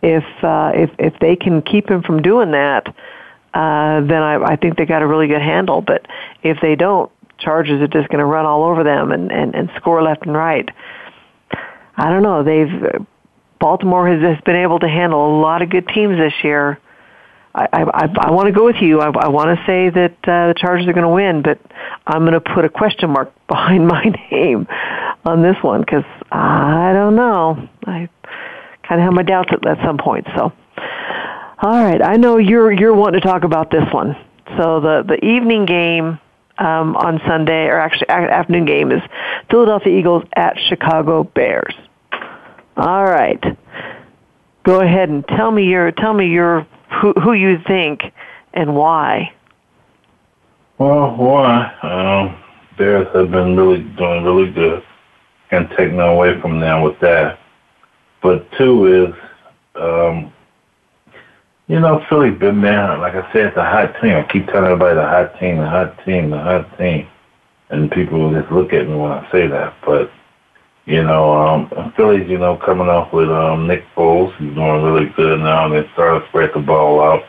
If 0.00 0.24
uh 0.44 0.70
if 0.72 0.90
if 1.00 1.18
they 1.18 1.34
can 1.34 1.62
keep 1.62 1.90
him 1.90 2.02
from 2.02 2.22
doing 2.22 2.52
that 2.52 2.86
uh 3.52 4.00
then 4.02 4.22
i 4.22 4.36
i 4.52 4.56
think 4.56 4.78
they 4.78 4.86
got 4.86 5.02
a 5.02 5.06
really 5.06 5.26
good 5.26 5.42
handle. 5.42 5.80
But 5.80 6.06
if 6.44 6.58
they 6.62 6.76
don't 6.76 7.10
chargers 7.38 7.82
are 7.82 7.88
just 7.88 8.08
going 8.08 8.20
to 8.20 8.24
run 8.24 8.46
all 8.46 8.62
over 8.62 8.84
them 8.84 9.10
and 9.10 9.32
and 9.32 9.56
and 9.56 9.68
score 9.76 10.00
left 10.00 10.26
and 10.26 10.36
right. 10.36 10.68
I 11.96 12.08
don't 12.08 12.22
know. 12.22 12.44
They've 12.44 13.04
baltimore 13.58 14.08
has, 14.08 14.22
has 14.22 14.40
been 14.44 14.56
able 14.56 14.78
to 14.78 14.88
handle 14.88 15.26
a 15.26 15.40
lot 15.40 15.60
of 15.60 15.70
good 15.70 15.88
teams 15.88 16.16
this 16.18 16.32
year 16.44 16.78
I, 17.54 17.66
I, 17.72 18.08
I 18.18 18.30
want 18.30 18.46
to 18.46 18.52
go 18.52 18.64
with 18.64 18.76
you. 18.80 19.00
I, 19.00 19.08
I 19.08 19.28
want 19.28 19.58
to 19.58 19.66
say 19.66 19.90
that 19.90 20.16
uh, 20.22 20.48
the 20.48 20.54
Chargers 20.56 20.86
are 20.86 20.92
going 20.92 21.04
to 21.04 21.08
win, 21.08 21.42
but 21.42 21.58
I'm 22.06 22.22
going 22.22 22.34
to 22.34 22.40
put 22.40 22.64
a 22.64 22.68
question 22.68 23.10
mark 23.10 23.32
behind 23.48 23.86
my 23.86 24.04
name 24.30 24.66
on 25.24 25.42
this 25.42 25.56
one 25.62 25.80
because 25.80 26.04
I 26.30 26.92
don't 26.92 27.16
know. 27.16 27.68
I 27.86 28.08
kind 28.86 29.00
of 29.00 29.04
have 29.04 29.12
my 29.12 29.22
doubts 29.22 29.50
at, 29.52 29.66
at 29.66 29.84
some 29.84 29.98
point. 29.98 30.26
So, 30.36 30.52
all 31.62 31.84
right, 31.84 32.00
I 32.00 32.16
know 32.16 32.38
you're 32.38 32.72
you're 32.72 32.94
wanting 32.94 33.20
to 33.20 33.26
talk 33.26 33.42
about 33.42 33.70
this 33.70 33.84
one. 33.92 34.16
So 34.56 34.80
the 34.80 35.04
the 35.06 35.24
evening 35.24 35.66
game 35.66 36.18
um, 36.58 36.96
on 36.96 37.20
Sunday, 37.26 37.66
or 37.66 37.78
actually 37.78 38.08
afternoon 38.08 38.64
game, 38.64 38.92
is 38.92 39.02
Philadelphia 39.50 39.98
Eagles 39.98 40.24
at 40.36 40.56
Chicago 40.68 41.24
Bears. 41.24 41.74
All 42.76 43.04
right, 43.04 43.42
go 44.62 44.80
ahead 44.80 45.08
and 45.08 45.26
tell 45.26 45.50
me 45.50 45.64
your 45.64 45.90
tell 45.90 46.14
me 46.14 46.28
your 46.28 46.66
who 46.90 47.12
who 47.14 47.32
you 47.32 47.58
think 47.66 48.02
and 48.54 48.74
why. 48.74 49.32
Well, 50.78 51.14
why? 51.16 51.72
um, 51.82 52.36
Bears 52.78 53.06
have 53.14 53.30
been 53.30 53.56
really 53.56 53.82
doing 53.82 54.24
really 54.24 54.50
good 54.50 54.82
and 55.50 55.68
taking 55.76 56.00
away 56.00 56.40
from 56.40 56.60
them 56.60 56.82
with 56.82 56.98
that. 57.00 57.38
But 58.22 58.50
two 58.52 58.86
is, 58.86 59.14
um, 59.74 60.32
you 61.68 61.78
know, 61.78 62.04
Philly's 62.08 62.38
been 62.38 62.62
there. 62.62 62.96
Like 62.98 63.14
I 63.14 63.30
said, 63.32 63.46
it's 63.46 63.56
a 63.56 63.64
hot 63.64 63.94
team. 64.00 64.14
I 64.14 64.22
keep 64.30 64.46
telling 64.46 64.64
everybody 64.64 64.94
the 64.94 65.06
hot 65.06 65.38
team, 65.38 65.58
the 65.58 65.68
hot 65.68 66.04
team, 66.04 66.30
the 66.30 66.38
hot 66.38 66.78
team. 66.78 67.06
And 67.68 67.90
people 67.90 68.32
just 68.32 68.50
look 68.50 68.72
at 68.72 68.88
me 68.88 68.96
when 68.96 69.12
I 69.12 69.30
say 69.30 69.46
that. 69.46 69.74
But, 69.84 70.10
you 70.90 71.04
know, 71.04 71.32
um, 71.34 71.92
Philly's, 71.96 72.28
you 72.28 72.36
know, 72.36 72.56
coming 72.56 72.88
off 72.88 73.12
with 73.12 73.30
um, 73.30 73.68
Nick 73.68 73.84
Foles. 73.94 74.36
He's 74.38 74.52
doing 74.56 74.82
really 74.82 75.06
good 75.10 75.38
now, 75.38 75.66
and 75.66 75.72
they 75.72 75.88
started 75.92 76.20
to 76.20 76.28
spread 76.28 76.50
the 76.52 76.58
ball 76.58 77.00
out. 77.00 77.22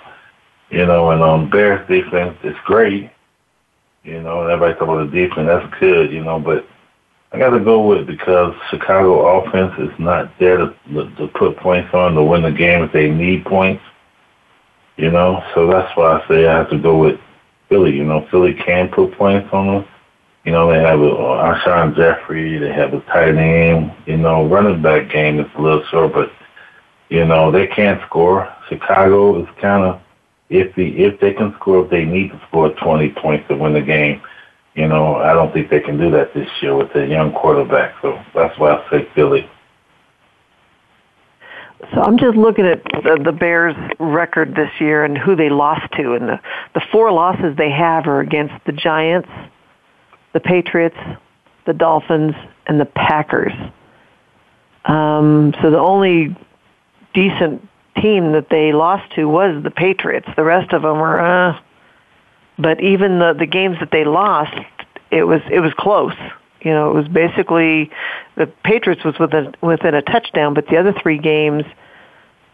You 0.72 0.84
know, 0.84 1.12
and 1.12 1.22
um, 1.22 1.48
Bears 1.48 1.88
defense 1.88 2.36
is 2.44 2.56
great. 2.66 3.12
You 4.04 4.20
know, 4.20 4.48
everybody 4.48 4.74
talk 4.74 4.84
about 4.90 5.12
the 5.12 5.16
defense. 5.16 5.48
That's 5.48 5.80
good, 5.80 6.12
you 6.12 6.24
know, 6.24 6.40
but 6.40 6.66
I 7.34 7.38
got 7.38 7.52
to 7.52 7.60
go 7.60 7.86
with 7.86 8.00
it 8.00 8.08
because 8.08 8.56
Chicago 8.72 9.44
offense 9.44 9.74
is 9.78 10.00
not 10.00 10.32
there 10.40 10.58
to, 10.58 10.74
to 11.18 11.28
put 11.36 11.56
points 11.58 11.94
on 11.94 12.16
to 12.16 12.24
win 12.24 12.42
the 12.42 12.52
game 12.52 12.84
if 12.84 12.92
they 12.92 13.12
need 13.12 13.46
points. 13.46 13.84
You 14.98 15.12
know, 15.12 15.44
so 15.54 15.68
that's 15.68 15.96
why 15.96 16.20
I 16.20 16.28
say 16.28 16.48
I 16.48 16.58
have 16.58 16.72
to 16.72 16.80
go 16.80 16.98
with 16.98 17.20
Philly. 17.70 17.96
You 17.96 18.06
know, 18.06 18.28
Philly 18.32 18.56
can 18.56 18.88
put 18.88 19.16
points 19.20 19.50
on 19.54 19.68
them. 19.68 19.88
You 20.44 20.52
know, 20.52 20.72
they 20.72 20.80
have 20.80 21.00
a 21.00 21.10
uh, 21.10 21.54
Alshon 21.54 21.96
Jeffery, 21.96 22.58
they 22.58 22.74
have 22.74 22.94
a 22.94 23.02
tight 23.02 23.36
end. 23.38 23.94
You 24.08 24.18
know, 24.18 24.48
running 24.48 24.82
back 24.82 25.12
game 25.12 25.40
is 25.40 25.46
a 25.56 25.62
little 25.62 25.84
short, 25.92 26.14
but 26.14 26.32
you 27.10 27.26
know 27.26 27.52
they 27.52 27.68
can't 27.68 28.02
score. 28.08 28.52
Chicago 28.68 29.42
is 29.42 29.48
kind 29.62 29.84
of 29.84 30.02
if 30.50 30.76
the 30.76 31.04
if 31.04 31.20
they 31.20 31.34
can 31.34 31.54
score, 31.60 31.84
if 31.86 31.92
they 31.92 32.06
need 32.06 32.30
to 32.32 32.42
score 32.48 32.74
20 32.74 33.10
points 33.22 33.48
to 33.50 33.56
win 33.56 33.74
the 33.74 33.82
game, 33.82 34.22
you 34.76 34.88
know, 34.88 35.16
I 35.16 35.34
don't 35.34 35.54
think 35.54 35.70
they 35.70 35.80
can 35.80 35.98
do 35.98 36.10
that 36.12 36.34
this 36.34 36.50
year 36.62 36.76
with 36.76 36.96
a 36.96 37.06
young 37.06 37.34
quarterback. 37.34 37.96
So 38.02 38.20
that's 38.34 38.58
why 38.58 38.76
I 38.76 38.90
say 38.90 39.08
Philly. 39.14 39.50
So 41.94 42.02
I'm 42.02 42.18
just 42.18 42.38
looking 42.38 42.66
at 42.66 42.84
the, 42.84 43.20
the 43.24 43.32
Bears' 43.32 43.76
record 44.00 44.56
this 44.56 44.70
year 44.80 45.04
and 45.04 45.18
who 45.18 45.36
they 45.36 45.50
lost 45.50 45.92
to, 45.94 46.14
and 46.14 46.30
the 46.30 46.40
the 46.74 46.82
four 46.92 47.12
losses 47.12 47.56
they 47.58 47.72
have 47.72 48.08
are 48.08 48.20
against 48.20 48.54
the 48.66 48.72
Giants, 48.72 49.30
the 50.34 50.40
Patriots, 50.40 50.98
the 51.66 51.74
Dolphins, 51.74 52.36
and 52.68 52.80
the 52.80 52.86
Packers. 52.86 53.54
Um, 54.86 55.54
so 55.62 55.70
the 55.70 55.80
only 55.80 56.36
decent 57.14 57.68
team 57.98 58.32
that 58.32 58.50
they 58.50 58.72
lost 58.72 59.14
to 59.16 59.26
was 59.26 59.62
the 59.64 59.72
Patriots. 59.72 60.28
The 60.36 60.44
rest 60.44 60.74
of 60.74 60.82
them 60.82 60.98
were, 60.98 61.20
uh, 61.20 61.60
but 62.58 62.82
even 62.82 63.20
the 63.20 63.34
the 63.34 63.46
games 63.46 63.78
that 63.80 63.92
they 63.92 64.06
lost, 64.06 64.56
it 65.12 65.24
was 65.24 65.42
it 65.52 65.60
was 65.60 65.74
close. 65.74 66.16
You 66.62 66.72
know, 66.72 66.92
it 66.92 66.94
was 66.94 67.08
basically 67.08 67.92
the 68.36 68.48
Patriots 68.64 69.04
was 69.04 69.18
within 69.20 69.54
within 69.62 69.94
a 69.94 70.02
touchdown, 70.02 70.54
but 70.54 70.68
the 70.68 70.78
other 70.78 70.94
three 70.94 71.18
games 71.18 71.64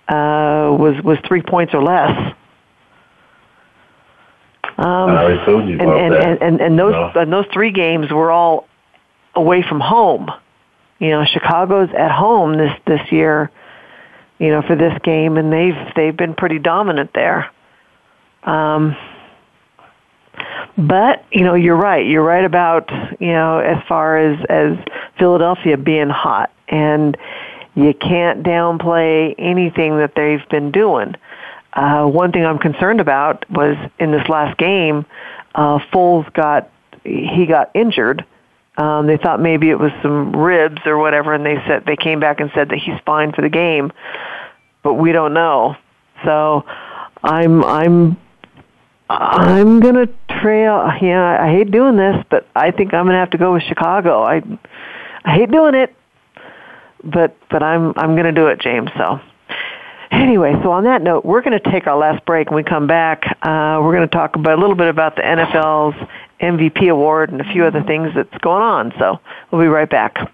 uh, 0.07 0.75
was 0.77 1.01
was 1.03 1.17
three 1.27 1.41
points 1.41 1.73
or 1.73 1.83
less. 1.83 2.33
Um, 4.77 5.09
I 5.09 5.43
told 5.45 5.67
you 5.67 5.75
about 5.75 5.97
and, 5.99 6.13
that. 6.13 6.23
And, 6.23 6.41
and, 6.41 6.61
and 6.61 6.79
those 6.79 6.91
no. 6.91 7.11
and 7.15 7.33
those 7.33 7.45
three 7.51 7.71
games 7.71 8.11
were 8.11 8.29
all 8.29 8.67
away 9.33 9.63
from 9.63 9.79
home. 9.79 10.29
You 10.99 11.09
know, 11.09 11.25
Chicago's 11.25 11.89
at 11.97 12.11
home 12.11 12.57
this 12.57 12.73
this 12.85 13.01
year. 13.11 13.51
You 14.39 14.49
know, 14.49 14.61
for 14.61 14.75
this 14.75 14.93
game, 15.03 15.37
and 15.37 15.51
they've 15.51 15.93
they've 15.95 16.15
been 16.15 16.35
pretty 16.35 16.59
dominant 16.59 17.11
there. 17.15 17.49
Um, 18.43 18.95
but 20.77 21.25
you 21.31 21.43
know, 21.43 21.55
you're 21.55 21.75
right. 21.75 22.05
You're 22.05 22.23
right 22.23 22.45
about 22.45 22.91
you 23.19 23.33
know 23.33 23.57
as 23.57 23.81
far 23.87 24.17
as 24.17 24.45
as 24.47 24.77
Philadelphia 25.17 25.75
being 25.75 26.09
hot, 26.09 26.51
and 26.67 27.17
you 27.73 27.95
can't 27.95 28.43
downplay 28.43 29.33
anything 29.39 29.97
that 29.97 30.13
they've 30.15 30.47
been 30.49 30.71
doing. 30.71 31.15
Uh, 31.77 32.07
one 32.07 32.31
thing 32.31 32.43
I'm 32.43 32.57
concerned 32.57 32.99
about 32.99 33.47
was 33.51 33.77
in 33.99 34.11
this 34.11 34.27
last 34.27 34.57
game, 34.57 35.05
uh, 35.53 35.77
Foles 35.93 36.31
got 36.33 36.71
he 37.03 37.45
got 37.45 37.69
injured. 37.75 38.25
Um, 38.77 39.05
they 39.05 39.17
thought 39.17 39.39
maybe 39.39 39.69
it 39.69 39.79
was 39.79 39.91
some 40.01 40.35
ribs 40.35 40.81
or 40.85 40.97
whatever, 40.97 41.33
and 41.33 41.45
they 41.45 41.55
said 41.67 41.85
they 41.85 41.95
came 41.95 42.19
back 42.19 42.39
and 42.39 42.51
said 42.55 42.69
that 42.69 42.79
he's 42.79 42.99
fine 43.05 43.31
for 43.31 43.43
the 43.43 43.49
game, 43.49 43.91
but 44.81 44.95
we 44.95 45.11
don't 45.11 45.35
know. 45.35 45.75
So 46.25 46.65
I'm 47.23 47.63
I'm 47.63 48.17
I'm 49.07 49.79
gonna 49.79 50.07
trail. 50.41 50.91
Yeah, 50.99 51.43
I 51.43 51.51
hate 51.51 51.69
doing 51.69 51.95
this, 51.95 52.25
but 52.31 52.47
I 52.55 52.71
think 52.71 52.91
I'm 52.91 53.05
gonna 53.05 53.19
have 53.19 53.31
to 53.31 53.37
go 53.37 53.53
with 53.53 53.61
Chicago. 53.63 54.23
I 54.23 54.41
I 55.25 55.35
hate 55.35 55.51
doing 55.51 55.75
it, 55.75 55.95
but 57.03 57.37
but 57.51 57.61
I'm 57.61 57.93
I'm 57.97 58.15
gonna 58.15 58.31
do 58.31 58.47
it, 58.47 58.59
James. 58.59 58.89
So 58.97 59.19
anyway, 60.11 60.53
so 60.63 60.71
on 60.71 60.85
that 60.85 61.01
note, 61.01 61.25
we're 61.25 61.41
going 61.41 61.59
to 61.59 61.71
take 61.71 61.87
our 61.87 61.97
last 61.97 62.25
break. 62.25 62.49
When 62.49 62.57
we 62.57 62.63
come 62.63 62.87
back, 62.87 63.23
uh, 63.41 63.79
we're 63.81 63.95
going 63.95 64.07
to 64.07 64.15
talk 64.15 64.35
about 64.35 64.57
a 64.57 64.61
little 64.61 64.75
bit 64.75 64.87
about 64.87 65.15
the 65.15 65.21
NFL's 65.21 65.95
MVP 66.41 66.91
award 66.91 67.31
and 67.31 67.41
a 67.41 67.45
few 67.45 67.65
other 67.65 67.83
things 67.83 68.11
that's 68.15 68.37
going 68.39 68.61
on. 68.61 68.93
So 68.99 69.19
we'll 69.51 69.61
be 69.61 69.67
right 69.67 69.89
back. 69.89 70.31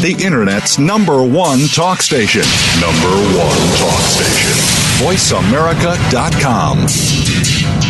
The 0.00 0.16
Internet's 0.24 0.78
number 0.78 1.22
one 1.22 1.58
talk 1.74 2.00
station. 2.00 2.40
Number 2.80 3.10
one 3.36 3.58
talk 3.76 4.00
station. 4.00 4.56
VoiceAmerica.com. 5.04 7.89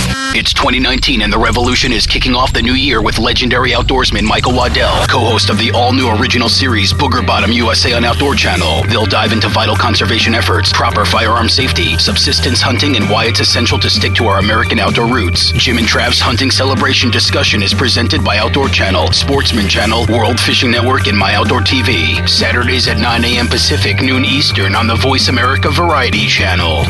It's 0.33 0.53
2019 0.53 1.21
and 1.21 1.31
the 1.31 1.37
revolution 1.37 1.91
is 1.91 2.07
kicking 2.07 2.35
off 2.35 2.53
the 2.53 2.61
new 2.61 2.73
year 2.73 3.01
with 3.01 3.19
legendary 3.19 3.71
outdoorsman 3.71 4.23
Michael 4.23 4.53
Waddell, 4.53 5.05
co-host 5.07 5.49
of 5.49 5.57
the 5.57 5.71
all-new 5.71 6.09
original 6.09 6.49
series 6.49 6.93
Booger 6.93 7.25
Bottom 7.25 7.51
USA 7.51 7.93
on 7.93 8.03
Outdoor 8.03 8.35
Channel. 8.35 8.83
They'll 8.83 9.05
dive 9.05 9.33
into 9.33 9.49
vital 9.49 9.75
conservation 9.75 10.33
efforts, 10.33 10.71
proper 10.73 11.05
firearm 11.05 11.49
safety, 11.49 11.97
subsistence 11.97 12.61
hunting, 12.61 12.95
and 12.95 13.09
why 13.09 13.25
it's 13.25 13.39
essential 13.39 13.77
to 13.79 13.89
stick 13.89 14.13
to 14.15 14.25
our 14.27 14.39
American 14.39 14.79
outdoor 14.79 15.07
roots. 15.13 15.51
Jim 15.51 15.77
and 15.77 15.87
Trav's 15.87 16.19
hunting 16.19 16.51
celebration 16.51 17.11
discussion 17.11 17.61
is 17.61 17.73
presented 17.73 18.23
by 18.23 18.37
Outdoor 18.37 18.69
Channel, 18.69 19.11
Sportsman 19.11 19.67
Channel, 19.67 20.07
World 20.07 20.39
Fishing 20.39 20.71
Network, 20.71 21.07
and 21.07 21.17
My 21.17 21.35
Outdoor 21.35 21.61
TV. 21.61 22.27
Saturdays 22.27 22.87
at 22.87 22.97
9 22.97 23.25
a.m. 23.25 23.47
Pacific, 23.47 24.01
noon 24.01 24.25
Eastern 24.25 24.75
on 24.75 24.87
the 24.87 24.95
Voice 24.95 25.27
America 25.27 25.69
Variety 25.69 26.27
Channel. 26.27 26.85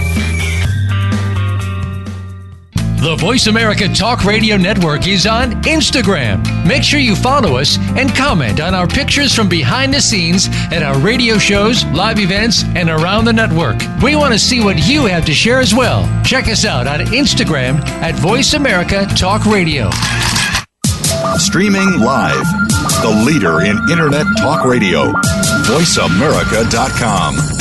The 3.01 3.15
Voice 3.15 3.47
America 3.47 3.87
Talk 3.87 4.25
Radio 4.25 4.57
Network 4.57 5.07
is 5.07 5.25
on 5.25 5.53
Instagram. 5.63 6.45
Make 6.67 6.83
sure 6.83 6.99
you 6.99 7.15
follow 7.15 7.57
us 7.57 7.79
and 7.97 8.13
comment 8.13 8.61
on 8.61 8.75
our 8.75 8.85
pictures 8.85 9.33
from 9.33 9.49
behind 9.49 9.91
the 9.91 9.99
scenes 9.99 10.49
at 10.71 10.83
our 10.83 10.95
radio 10.99 11.39
shows, 11.39 11.83
live 11.85 12.19
events, 12.19 12.63
and 12.75 12.91
around 12.91 13.25
the 13.25 13.33
network. 13.33 13.77
We 14.03 14.15
want 14.15 14.33
to 14.33 14.39
see 14.39 14.63
what 14.63 14.87
you 14.87 15.07
have 15.07 15.25
to 15.25 15.33
share 15.33 15.59
as 15.59 15.73
well. 15.73 16.07
Check 16.23 16.47
us 16.47 16.63
out 16.63 16.85
on 16.85 16.99
Instagram 17.07 17.83
at 18.03 18.13
Voice 18.13 18.53
America 18.53 19.07
Talk 19.17 19.47
Radio. 19.47 19.89
Streaming 21.37 21.99
live. 22.01 22.45
The 23.01 23.23
leader 23.25 23.61
in 23.61 23.79
Internet 23.89 24.27
talk 24.37 24.63
radio. 24.63 25.11
VoiceAmerica.com. 25.65 27.60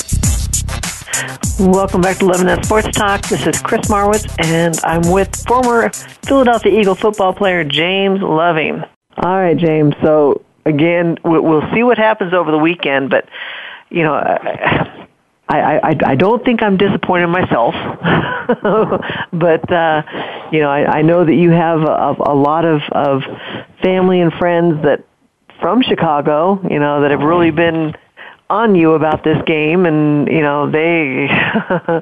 Welcome 1.59 2.01
back 2.01 2.17
to 2.17 2.25
That 2.25 2.65
Sports 2.65 2.97
Talk. 2.97 3.21
This 3.27 3.45
is 3.45 3.61
Chris 3.61 3.87
Marwitz, 3.87 4.25
and 4.45 4.79
I'm 4.83 5.11
with 5.11 5.35
former 5.45 5.89
Philadelphia 5.91 6.79
Eagle 6.79 6.95
football 6.95 7.33
player 7.33 7.63
James 7.63 8.21
Loving. 8.21 8.83
All 9.17 9.35
right, 9.35 9.57
James. 9.57 9.93
So 10.01 10.43
again, 10.65 11.17
we'll 11.23 11.69
see 11.73 11.83
what 11.83 11.97
happens 11.97 12.33
over 12.33 12.51
the 12.51 12.57
weekend, 12.57 13.09
but 13.09 13.27
you 13.89 14.03
know, 14.03 14.13
I 14.13 15.79
I, 15.83 15.95
I 16.05 16.15
don't 16.15 16.43
think 16.45 16.63
I'm 16.63 16.77
disappointed 16.77 17.27
myself, 17.27 17.75
but 19.33 19.71
uh, 19.71 20.03
you 20.51 20.61
know, 20.61 20.69
I, 20.69 20.99
I 20.99 21.01
know 21.01 21.25
that 21.25 21.35
you 21.35 21.51
have 21.51 21.81
a, 21.81 22.15
a 22.19 22.35
lot 22.35 22.65
of 22.65 22.81
of 22.91 23.23
family 23.81 24.21
and 24.21 24.31
friends 24.33 24.81
that 24.83 25.03
from 25.59 25.81
Chicago, 25.81 26.59
you 26.69 26.79
know, 26.79 27.01
that 27.01 27.11
have 27.11 27.21
really 27.21 27.51
been 27.51 27.95
on 28.51 28.75
you 28.75 28.93
about 28.93 29.23
this 29.23 29.41
game, 29.45 29.85
and 29.85 30.27
you 30.27 30.41
know 30.41 30.69
they. 30.69 31.27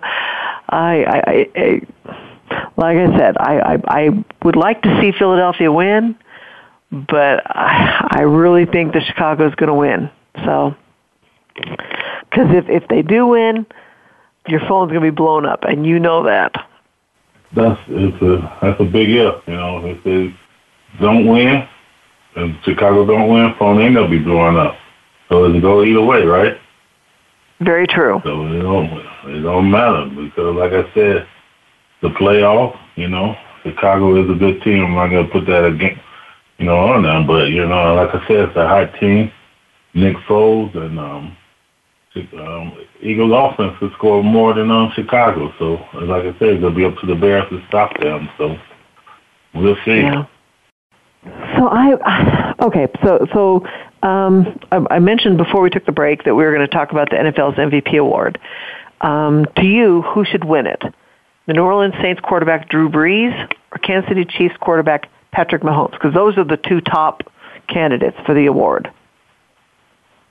I, 0.72 1.04
I, 1.04 1.50
I, 1.56 1.82
like 2.78 2.98
I 2.98 3.18
said, 3.18 3.38
I, 3.40 3.60
I, 3.60 3.82
I 3.88 4.26
would 4.44 4.56
like 4.56 4.82
to 4.84 5.02
see 5.02 5.12
Philadelphia 5.18 5.72
win, 5.72 6.16
but 6.92 7.42
I, 7.46 8.08
I 8.12 8.22
really 8.22 8.66
think 8.66 8.94
that 8.94 9.04
Chicago 9.04 9.48
is 9.48 9.56
going 9.56 9.68
to 9.68 9.74
win. 9.74 10.12
So, 10.46 10.76
because 11.56 12.54
if 12.54 12.70
if 12.70 12.88
they 12.88 13.02
do 13.02 13.28
win, 13.28 13.66
your 14.48 14.62
phone's 14.62 14.92
going 14.92 15.04
to 15.04 15.12
be 15.12 15.16
blown 15.16 15.46
up, 15.46 15.64
and 15.64 15.86
you 15.86 16.00
know 16.00 16.24
that. 16.24 16.54
That's 17.56 17.80
it's 17.88 18.22
a 18.22 18.58
that's 18.62 18.80
a 18.80 18.86
big 18.86 19.10
if. 19.10 19.36
You 19.48 19.56
know, 19.56 19.86
if 19.86 20.04
they 20.04 20.36
don't 21.02 21.26
win, 21.26 21.68
and 22.36 22.58
Chicago 22.64 23.06
don't 23.06 23.28
win, 23.28 23.56
phone 23.58 23.82
ain't 23.82 23.96
gonna 23.96 24.10
be 24.10 24.20
blowing 24.20 24.58
up. 24.58 24.76
So 25.30 25.46
it 25.46 25.62
go 25.62 25.84
either 25.84 26.04
way, 26.04 26.24
right? 26.24 26.60
Very 27.62 27.86
true. 27.88 28.20
So 28.24 28.48
it 28.48 28.62
don't 28.62 28.86
it 29.30 29.42
don't 29.42 29.70
matter 29.70 30.06
because, 30.10 30.56
like 30.56 30.74
I 30.74 30.92
said, 30.94 31.28
the 32.02 32.10
playoff. 32.10 32.78
You 32.96 33.08
know, 33.08 33.36
Chicago 33.64 34.22
is 34.24 34.30
a 34.30 34.34
good 34.34 34.62
team. 34.64 34.84
I'm 34.84 34.96
not 34.96 35.10
gonna 35.10 35.28
put 35.28 35.46
that 35.48 35.66
again, 35.66 36.00
you 36.58 36.66
know, 36.66 36.78
on 36.78 37.04
them. 37.04 37.28
But 37.28 37.50
you 37.50 37.66
know, 37.68 37.96
like 37.96 38.16
I 38.16 38.28
said, 38.28 38.50
it's 38.50 38.58
a 38.58 38.68
hot 38.68 38.94
team. 39.00 39.32
Nick 39.94 40.16
Foles 40.28 40.76
and 40.76 41.00
um, 41.00 41.38
um, 42.38 42.78
Eagles 43.02 43.32
offense 43.34 43.76
has 43.82 43.92
scored 43.94 44.26
more 44.26 44.54
than 44.54 44.72
um, 44.72 44.92
Chicago. 44.96 45.52
So, 45.60 45.74
like 46.00 46.24
I 46.24 46.38
said, 46.40 46.58
it'll 46.58 46.72
be 46.72 46.86
up 46.86 46.98
to 47.00 47.06
the 47.06 47.16
Bears 47.16 47.50
to 47.50 47.62
stop 47.68 47.98
them. 48.00 48.30
So, 48.38 48.58
we'll 49.54 49.78
see. 49.86 50.02
Yeah. 50.02 50.26
So 51.58 51.68
I 51.68 52.54
okay. 52.62 52.88
So 53.04 53.26
so 53.34 53.66
um, 54.04 54.60
I, 54.72 54.96
I 54.96 55.00
mentioned 55.00 55.38
before 55.38 55.62
we 55.62 55.70
took 55.70 55.86
the 55.86 55.92
break 55.92 56.24
that 56.24 56.36
we 56.36 56.44
were 56.44 56.54
going 56.54 56.68
to 56.68 56.74
talk 56.74 56.92
about 56.92 57.10
the 57.10 57.18
NFL's 57.18 57.58
MVP 57.58 58.00
award. 58.00 58.40
Um, 59.02 59.46
to 59.58 59.66
you, 59.66 60.02
who 60.02 60.26
should 60.26 60.44
win 60.44 60.68
it? 60.68 60.82
The 61.48 61.54
New 61.54 61.64
Orleans 61.64 61.96
Saints 62.02 62.22
quarterback 62.22 62.70
Drew 62.70 62.90
Brees 62.90 63.34
or 63.72 63.78
Kansas 63.80 64.10
City 64.10 64.26
Chiefs 64.26 64.56
quarterback 64.60 65.10
Patrick 65.32 65.62
Mahomes? 65.62 65.92
Because 65.92 66.14
those 66.14 66.38
are 66.38 66.44
the 66.44 66.58
two 66.58 66.82
top 66.82 67.24
candidates 67.68 68.18
for 68.26 68.34
the 68.34 68.46
award. 68.48 68.92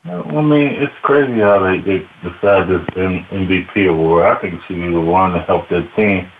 I 0.04 0.40
mean, 0.40 0.68
it's 0.68 0.94
crazy 1.02 1.40
how 1.40 1.58
they, 1.58 1.80
they 1.80 1.98
decide 2.22 2.68
this 2.68 2.86
MVP 2.94 3.88
award. 3.90 4.24
I 4.26 4.40
think 4.40 4.60
she 4.66 4.74
the 4.74 5.00
one 5.00 5.32
to 5.32 5.40
help 5.40 5.68
their 5.68 5.86
team. 5.96 6.30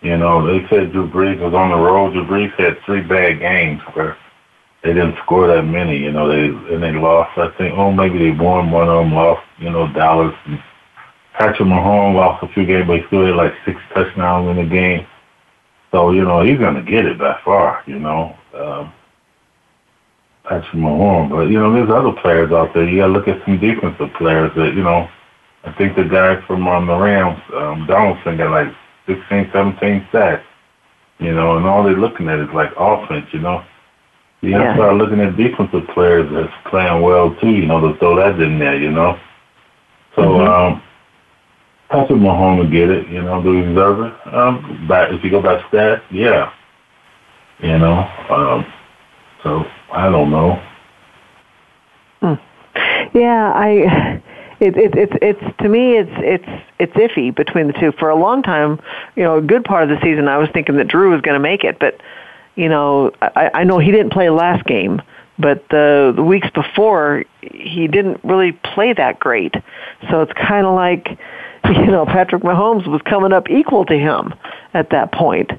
You 0.00 0.16
know, 0.16 0.44
they 0.44 0.66
said 0.68 0.92
Drew 0.92 1.08
Brees 1.08 1.38
was 1.38 1.54
on 1.54 1.70
the 1.70 1.76
road. 1.76 2.12
Drew 2.12 2.26
Brees 2.26 2.52
had 2.58 2.78
three 2.84 3.02
bad 3.02 3.38
games 3.38 3.80
where 3.92 4.16
they 4.82 4.92
didn't 4.92 5.16
score 5.24 5.46
that 5.46 5.62
many. 5.62 5.98
You 5.98 6.12
know, 6.12 6.28
they 6.28 6.46
and 6.74 6.82
they 6.82 6.92
lost. 6.92 7.38
I 7.38 7.50
think, 7.56 7.76
oh, 7.76 7.92
maybe 7.92 8.18
they 8.18 8.30
won 8.30 8.70
one 8.70 8.88
of 8.88 9.04
them, 9.04 9.14
lost. 9.14 9.46
You 9.58 9.70
know, 9.70 9.92
Dallas. 9.92 10.34
And 10.46 10.62
Patrick 11.34 11.68
Mahomes 11.68 12.14
lost 12.14 12.44
a 12.44 12.52
few 12.52 12.66
games, 12.66 12.86
but 12.86 13.00
he 13.00 13.06
still 13.06 13.26
had 13.26 13.36
like 13.36 13.54
six 13.64 13.80
touchdowns 13.94 14.50
in 14.50 14.64
the 14.64 14.70
game. 14.70 15.06
So 15.90 16.10
you 16.10 16.24
know, 16.24 16.42
he's 16.42 16.58
gonna 16.58 16.82
get 16.82 17.06
it 17.06 17.18
by 17.18 17.40
far. 17.44 17.82
You 17.86 17.98
know. 17.98 18.36
Um, 18.54 18.92
Patrick 20.44 20.72
Mahomes. 20.72 21.30
But, 21.30 21.48
you 21.48 21.58
know, 21.58 21.72
there's 21.72 21.90
other 21.90 22.12
players 22.20 22.52
out 22.52 22.74
there. 22.74 22.88
You 22.88 22.98
got 22.98 23.06
to 23.06 23.12
look 23.12 23.28
at 23.28 23.44
some 23.44 23.58
defensive 23.58 24.12
players 24.14 24.50
that, 24.56 24.74
you 24.74 24.82
know, 24.82 25.08
I 25.64 25.72
think 25.72 25.96
the 25.96 26.04
guy 26.04 26.44
from 26.46 26.66
um, 26.66 26.86
the 26.86 26.96
Rams, 26.96 27.40
um, 27.54 27.86
Donaldson, 27.86 28.36
got 28.36 28.50
like 28.50 28.74
16, 29.06 29.50
17 29.52 30.08
sacks, 30.10 30.44
you 31.18 31.32
know, 31.32 31.56
and 31.56 31.66
all 31.66 31.84
they're 31.84 31.96
looking 31.96 32.28
at 32.28 32.40
is 32.40 32.48
like 32.52 32.72
offense, 32.76 33.26
you 33.32 33.38
know. 33.38 33.64
You 34.42 34.54
have 34.54 34.74
to 34.74 34.82
start 34.82 34.96
looking 34.96 35.20
at 35.20 35.36
defensive 35.36 35.86
players 35.94 36.28
that's 36.32 36.52
playing 36.68 37.00
well 37.00 37.34
too, 37.36 37.50
you 37.50 37.64
know, 37.64 37.80
to 37.80 37.96
throw 37.98 38.16
that 38.16 38.40
in 38.40 38.58
there, 38.58 38.76
you 38.76 38.90
know. 38.90 39.18
So, 40.16 40.22
mm-hmm. 40.22 40.50
um, 40.50 40.82
Patrick 41.88 42.18
Mahomes 42.18 42.58
will 42.58 42.70
get 42.70 42.90
it, 42.90 43.08
you 43.08 43.22
know, 43.22 43.40
do 43.40 43.52
he 43.54 43.62
deserve 43.62 44.00
it? 44.00 44.34
Um, 44.34 44.86
back, 44.88 45.12
if 45.12 45.22
you 45.22 45.30
go 45.30 45.40
by 45.40 45.62
stats, 45.62 46.02
yeah. 46.10 46.52
You 47.60 47.78
know, 47.78 48.00
um, 48.30 48.66
so 49.44 49.64
I 49.92 50.10
don't 50.10 50.30
know. 50.30 50.60
Hmm. 52.20 52.34
Yeah, 53.16 53.52
I. 53.54 54.20
It, 54.60 54.76
it, 54.76 54.94
it's 54.94 55.12
it's 55.20 55.56
to 55.58 55.68
me 55.68 55.96
it's 55.98 56.10
it's 56.18 56.62
it's 56.78 56.92
iffy 56.92 57.34
between 57.34 57.66
the 57.66 57.72
two. 57.72 57.90
For 57.98 58.10
a 58.10 58.14
long 58.14 58.44
time, 58.44 58.80
you 59.16 59.24
know, 59.24 59.38
a 59.38 59.42
good 59.42 59.64
part 59.64 59.82
of 59.82 59.88
the 59.88 60.00
season, 60.00 60.28
I 60.28 60.38
was 60.38 60.48
thinking 60.54 60.76
that 60.76 60.86
Drew 60.86 61.10
was 61.10 61.20
going 61.20 61.34
to 61.34 61.40
make 61.40 61.64
it, 61.64 61.80
but 61.80 62.00
you 62.54 62.68
know, 62.68 63.12
I, 63.20 63.50
I 63.54 63.64
know 63.64 63.78
he 63.78 63.90
didn't 63.90 64.12
play 64.12 64.28
last 64.30 64.64
game, 64.66 65.00
but 65.38 65.68
the 65.70 66.12
the 66.14 66.22
weeks 66.22 66.48
before 66.50 67.24
he 67.40 67.88
didn't 67.88 68.20
really 68.22 68.52
play 68.52 68.92
that 68.92 69.18
great. 69.18 69.54
So 70.10 70.22
it's 70.22 70.32
kind 70.32 70.66
of 70.66 70.74
like, 70.74 71.18
you 71.64 71.86
know, 71.86 72.04
Patrick 72.04 72.42
Mahomes 72.42 72.86
was 72.86 73.00
coming 73.02 73.32
up 73.32 73.50
equal 73.50 73.84
to 73.86 73.94
him 73.94 74.34
at 74.74 74.90
that 74.90 75.12
point. 75.12 75.52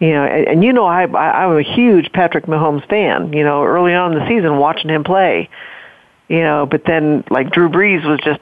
You 0.00 0.10
know, 0.10 0.24
and, 0.24 0.48
and 0.48 0.64
you 0.64 0.72
know, 0.72 0.84
I, 0.84 1.04
I 1.04 1.44
I'm 1.44 1.56
a 1.56 1.62
huge 1.62 2.12
Patrick 2.12 2.46
Mahomes 2.46 2.86
fan. 2.88 3.32
You 3.32 3.44
know, 3.44 3.64
early 3.64 3.94
on 3.94 4.12
in 4.12 4.18
the 4.18 4.28
season, 4.28 4.58
watching 4.58 4.90
him 4.90 5.04
play. 5.04 5.48
You 6.28 6.40
know, 6.40 6.66
but 6.66 6.84
then 6.84 7.24
like 7.30 7.50
Drew 7.50 7.68
Brees 7.68 8.04
was 8.04 8.18
just 8.24 8.40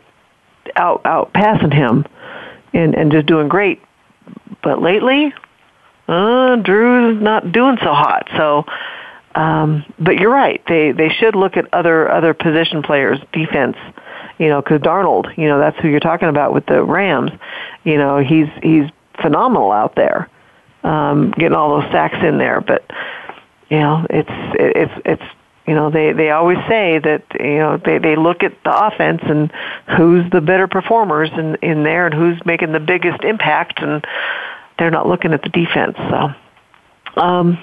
out 0.76 1.02
out 1.04 1.32
passing 1.32 1.70
him, 1.70 2.06
and 2.72 2.94
and 2.94 3.12
just 3.12 3.26
doing 3.26 3.48
great. 3.48 3.82
But 4.62 4.80
lately, 4.80 5.34
uh, 6.12 6.56
Drew's 6.56 7.22
not 7.22 7.52
doing 7.52 7.78
so 7.78 7.92
hot. 7.94 8.28
So, 8.36 8.64
um, 9.34 9.84
but 9.98 10.18
you're 10.18 10.32
right. 10.32 10.62
They 10.68 10.92
they 10.92 11.08
should 11.08 11.34
look 11.34 11.56
at 11.56 11.72
other 11.72 12.10
other 12.10 12.34
position 12.34 12.82
players, 12.82 13.18
defense. 13.32 13.76
You 14.38 14.48
know, 14.48 14.60
because 14.60 14.80
Donald, 14.80 15.28
you 15.36 15.46
know, 15.46 15.58
that's 15.58 15.78
who 15.78 15.88
you're 15.88 16.00
talking 16.00 16.28
about 16.28 16.52
with 16.52 16.66
the 16.66 16.82
Rams. 16.82 17.30
You 17.84 17.96
know, 17.96 18.18
he's 18.18 18.48
he's 18.62 18.88
phenomenal 19.20 19.70
out 19.70 19.94
there 19.94 20.28
um, 20.84 21.32
getting 21.32 21.54
all 21.54 21.80
those 21.80 21.90
sacks 21.90 22.18
in 22.22 22.38
there. 22.38 22.60
But 22.60 22.84
you 23.70 23.78
know, 23.78 24.06
it's 24.10 24.30
it's 24.54 24.92
it's 25.04 25.22
you 25.66 25.74
know 25.74 25.90
they 25.90 26.12
they 26.12 26.30
always 26.30 26.58
say 26.68 26.98
that 26.98 27.24
you 27.38 27.58
know 27.58 27.80
they 27.82 27.98
they 27.98 28.16
look 28.16 28.42
at 28.42 28.52
the 28.64 28.86
offense 28.86 29.22
and 29.24 29.52
who's 29.96 30.28
the 30.30 30.40
better 30.40 30.66
performers 30.66 31.30
in 31.32 31.56
in 31.56 31.84
there 31.84 32.06
and 32.06 32.14
who's 32.14 32.44
making 32.44 32.72
the 32.72 32.80
biggest 32.80 33.22
impact 33.24 33.80
and 33.80 34.04
they're 34.82 34.90
not 34.90 35.06
looking 35.06 35.32
at 35.32 35.42
the 35.42 35.48
defense. 35.48 35.96
So. 35.96 37.20
Um, 37.20 37.58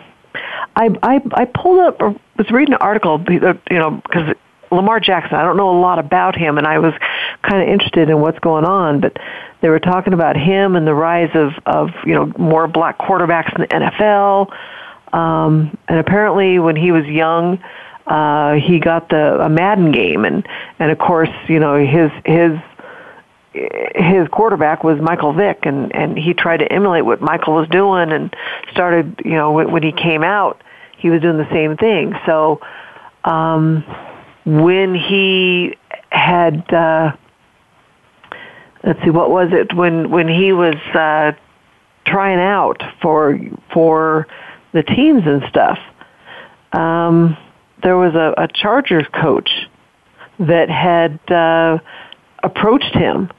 I, 0.76 0.90
I 1.02 1.22
I 1.34 1.46
pulled 1.46 1.80
up 1.80 2.02
or 2.02 2.16
was 2.38 2.50
reading 2.52 2.74
an 2.74 2.82
article, 2.82 3.22
you 3.30 3.40
know, 3.72 4.02
because 4.06 4.36
Lamar 4.72 5.00
Jackson. 5.00 5.36
I 5.36 5.44
don't 5.44 5.58
know 5.58 5.70
a 5.72 5.80
lot 5.80 6.00
about 6.00 6.36
him, 6.36 6.58
and 6.58 6.68
I 6.68 6.80
was 6.80 6.94
kind 7.42 7.62
of 7.62 7.68
interested 7.68 8.10
in 8.10 8.22
what's 8.22 8.40
going 8.40 8.66
on. 8.66 9.02
But 9.02 9.18
they 9.62 9.70
were 9.70 9.80
talking 9.80 10.14
about 10.14 10.38
him 10.38 10.76
and 10.76 10.86
the 10.88 10.94
rise 10.94 11.32
of, 11.34 11.54
of 11.66 11.90
you 12.06 12.14
know, 12.14 12.32
more 12.38 12.68
black 12.68 12.98
quarterbacks 13.00 13.54
in 13.56 13.62
the 13.62 13.68
NFL. 13.68 14.54
Um, 15.14 15.78
and 15.88 16.00
apparently 16.00 16.60
when 16.60 16.76
he 16.76 16.92
was 16.92 17.06
young, 17.06 17.60
uh, 18.08 18.54
he 18.54 18.80
got 18.80 19.10
the 19.10 19.42
a 19.42 19.50
Madden 19.50 19.92
game 19.92 20.26
and, 20.26 20.48
and 20.78 20.92
of 20.92 20.98
course, 20.98 21.30
you 21.48 21.60
know, 21.60 21.84
his, 21.84 22.12
his, 22.26 22.52
his 23.54 24.28
quarterback 24.30 24.84
was 24.84 25.00
Michael 25.02 25.34
Vick 25.34 25.60
and, 25.64 25.94
and 25.96 26.18
he 26.18 26.34
tried 26.34 26.58
to 26.58 26.72
emulate 26.72 27.06
what 27.06 27.22
Michael 27.22 27.56
was 27.56 27.68
doing 27.70 28.12
and 28.12 28.34
started, 28.72 29.22
you 29.26 29.32
know, 29.32 29.52
when, 29.52 29.84
he 29.84 29.92
came 29.92 30.24
out, 30.24 30.62
he 30.98 31.10
was 31.10 31.22
doing 31.22 31.38
the 31.38 31.50
same 31.52 31.76
thing. 31.78 32.14
So, 32.26 32.62
um, 33.24 33.84
when 34.46 34.96
he 34.96 35.76
had, 36.10 36.72
uh, 36.74 37.14
let's 38.84 39.04
see, 39.04 39.10
what 39.10 39.30
was 39.30 39.50
it 39.52 39.76
when 39.76 40.10
when 40.10 40.28
he 40.28 40.54
was 40.54 40.76
uh, 40.94 41.34
trying 42.06 42.40
out 42.40 42.82
for 43.02 43.40
for 43.74 44.28
the 44.72 44.84
teams 44.84 45.24
and 45.26 45.44
stuff? 45.50 45.78
Um, 46.72 47.38
there 47.84 47.98
was 47.98 48.16
a, 48.16 48.44
a 48.44 48.48
Chargers 48.48 49.06
coach 49.14 49.52
that 50.40 50.70
had 50.70 51.20
uh, 51.32 51.80
approached 52.44 52.96
him 52.96 53.30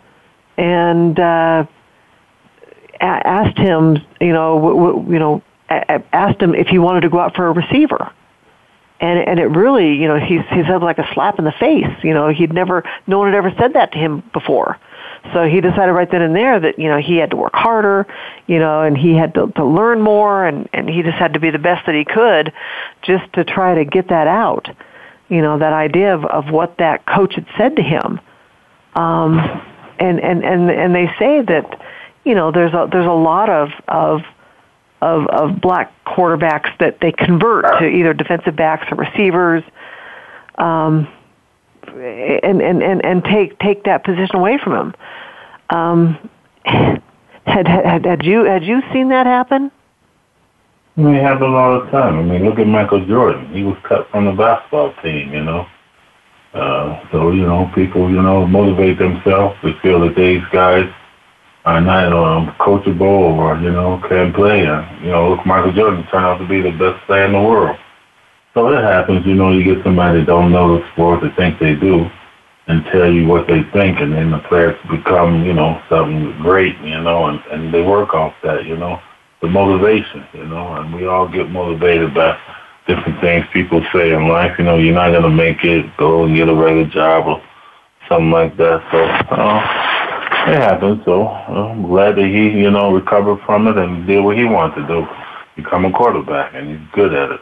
and 0.61 1.18
uh, 1.18 1.64
asked 3.00 3.56
him, 3.56 3.96
you 4.20 4.32
know, 4.32 4.56
w- 4.56 4.76
w- 4.76 5.12
you 5.14 5.18
know, 5.18 5.42
asked 6.12 6.40
him 6.40 6.54
if 6.54 6.66
he 6.68 6.78
wanted 6.78 7.00
to 7.00 7.08
go 7.08 7.18
out 7.18 7.34
for 7.34 7.46
a 7.46 7.52
receiver. 7.52 8.12
And 9.00 9.18
and 9.26 9.40
it 9.40 9.46
really, 9.46 9.94
you 9.94 10.06
know, 10.06 10.18
he's 10.18 10.42
he's 10.50 10.66
had 10.66 10.82
like 10.82 10.98
a 10.98 11.08
slap 11.14 11.38
in 11.38 11.46
the 11.46 11.52
face. 11.52 11.88
You 12.04 12.12
know, 12.12 12.28
he'd 12.28 12.52
never, 12.52 12.84
no 13.06 13.18
one 13.18 13.32
had 13.32 13.36
ever 13.36 13.50
said 13.58 13.72
that 13.72 13.92
to 13.92 13.98
him 13.98 14.22
before. 14.34 14.78
So 15.32 15.48
he 15.48 15.62
decided 15.62 15.92
right 15.92 16.11
then 16.11 16.20
and 16.20 16.36
there 16.36 16.61
that, 16.61 16.78
you 16.78 16.88
know, 16.88 16.98
he 16.98 17.16
had 17.16 17.30
to 17.30 17.36
work 17.36 17.54
harder, 17.54 18.06
you 18.46 18.58
know, 18.58 18.82
and 18.82 18.96
he 18.96 19.14
had 19.14 19.32
to, 19.34 19.50
to 19.56 19.64
learn 19.64 20.02
more 20.02 20.44
and, 20.44 20.68
and 20.74 20.88
he 20.88 21.02
just 21.02 21.16
had 21.16 21.34
to 21.34 21.40
be 21.40 21.50
the 21.50 21.58
best 21.58 21.86
that 21.86 21.94
he 21.94 22.04
could 22.04 22.52
just 23.02 23.30
to 23.34 23.44
try 23.44 23.74
to 23.74 23.84
get 23.84 24.08
that 24.08 24.26
out. 24.26 24.68
You 25.28 25.40
know, 25.40 25.58
that 25.58 25.72
idea 25.72 26.14
of, 26.14 26.24
of 26.26 26.50
what 26.50 26.76
that 26.78 27.06
coach 27.06 27.34
had 27.34 27.46
said 27.56 27.76
to 27.76 27.82
him. 27.82 28.20
Um, 28.94 29.62
and, 30.01 30.20
and, 30.20 30.44
and, 30.44 30.70
and 30.70 30.94
they 30.94 31.07
say 31.18 31.42
that, 31.42 31.80
you 32.24 32.34
know, 32.34 32.51
there's 32.51 32.72
a, 32.72 32.88
there's 32.90 33.07
a 33.07 33.11
lot 33.11 33.48
of, 33.48 33.70
of, 33.88 34.22
of, 35.01 35.26
of 35.28 35.61
black 35.61 35.92
quarterbacks 36.05 36.76
that 36.78 37.01
they 37.01 37.12
convert 37.12 37.64
to 37.78 37.86
either 37.86 38.12
defensive 38.12 38.57
backs 38.57 38.90
or 38.90 38.96
receivers. 38.96 39.62
Um, 40.59 41.09
and 41.86 42.61
and 42.61 42.82
and, 42.82 43.05
and 43.05 43.24
take 43.24 43.59
take 43.59 43.84
that 43.84 44.05
position 44.05 44.36
away 44.36 44.59
from 44.59 44.72
him. 44.72 44.94
Um, 45.70 46.30
had, 46.64 47.66
had 47.66 48.05
had 48.05 48.24
you 48.24 48.44
had 48.44 48.64
you 48.64 48.82
seen 48.92 49.09
that 49.09 49.26
happen? 49.26 49.70
It 50.96 51.22
happens 51.22 51.55
all 51.55 51.80
the 51.80 51.90
time. 51.90 52.18
I 52.18 52.22
mean, 52.22 52.44
look 52.44 52.59
at 52.59 52.66
Michael 52.66 53.07
Jordan. 53.07 53.53
He 53.55 53.62
was 53.62 53.78
cut 53.84 54.11
from 54.11 54.26
the 54.26 54.32
basketball 54.32 54.92
team, 55.03 55.32
you 55.32 55.42
know. 55.42 55.66
Uh, 56.53 57.01
so, 57.12 57.30
you 57.30 57.46
know, 57.46 57.70
people, 57.74 58.11
you 58.11 58.20
know, 58.20 58.46
motivate 58.46 58.98
themselves 58.98 59.57
to 59.62 59.78
feel 59.80 60.01
that 60.01 60.16
these 60.16 60.42
guys 60.53 60.90
are 61.64 61.80
not 61.80 62.12
um, 62.12 62.55
coachable 62.59 63.38
or, 63.38 63.57
you 63.59 63.70
know, 63.70 64.03
can 64.09 64.32
play. 64.32 64.66
And, 64.66 65.05
you 65.05 65.11
know, 65.11 65.30
look, 65.30 65.46
Michael 65.46 65.72
Jordan 65.72 66.07
turned 66.11 66.26
out 66.26 66.38
to 66.38 66.48
be 66.48 66.61
the 66.61 66.72
best 66.72 67.05
player 67.07 67.26
in 67.26 67.32
the 67.32 67.40
world. 67.40 67.78
So 68.55 68.68
it 68.68 68.82
happens, 68.82 69.24
you 69.26 69.34
know, 69.34 69.53
you 69.53 69.62
get 69.62 69.84
somebody 69.84 70.20
that 70.20 70.26
don't 70.26 70.51
know 70.51 70.76
the 70.78 70.92
sport 70.92 71.22
that 71.22 71.36
think 71.36 71.61
they 71.61 71.76
do 71.76 72.11
and 72.66 72.84
tell 72.92 73.11
you 73.11 73.26
what 73.26 73.46
they 73.46 73.62
think 73.72 74.01
and 74.01 74.12
then 74.12 74.32
the 74.32 74.38
players 74.48 74.76
become, 74.90 75.44
you 75.44 75.53
know, 75.53 75.80
something 75.88 76.36
great, 76.42 76.76
you 76.78 77.01
know, 77.01 77.26
and, 77.26 77.40
and 77.53 77.72
they 77.72 77.82
work 77.82 78.12
off 78.12 78.34
that, 78.42 78.64
you 78.64 78.76
know, 78.76 79.01
the 79.40 79.48
motivation, 79.48 80.26
you 80.32 80.44
know, 80.46 80.74
and 80.74 80.92
we 80.94 81.07
all 81.07 81.28
get 81.28 81.48
motivated 81.48 82.12
by 82.12 82.36
different 82.95 83.20
things 83.20 83.47
people 83.53 83.84
say 83.93 84.12
in 84.12 84.28
life. 84.28 84.59
You 84.59 84.64
know, 84.64 84.78
you're 84.78 84.95
not 84.95 85.11
to 85.11 85.28
make 85.28 85.64
it. 85.64 85.86
Go 85.97 86.24
and 86.24 86.34
get 86.34 86.49
a 86.49 86.55
regular 86.55 86.88
job 86.88 87.26
or 87.26 87.43
something 88.09 88.30
like 88.30 88.57
that. 88.57 88.82
So, 88.91 88.99
uh, 89.05 90.51
it 90.51 90.57
happens. 90.57 91.05
So, 91.05 91.26
uh, 91.26 91.70
I'm 91.70 91.82
glad 91.82 92.16
that 92.16 92.26
he, 92.26 92.51
you 92.51 92.70
know, 92.70 92.93
recovered 92.93 93.41
from 93.47 93.68
it 93.68 93.76
and 93.76 94.07
did 94.07 94.20
what 94.20 94.36
he 94.36 94.45
wanted 94.45 94.82
to 94.82 94.86
do, 94.86 95.07
become 95.57 95.84
a 95.84 95.93
quarterback, 95.93 96.55
and 96.55 96.70
he's 96.70 96.88
good 96.93 97.14
at 97.14 97.30
it. 97.30 97.41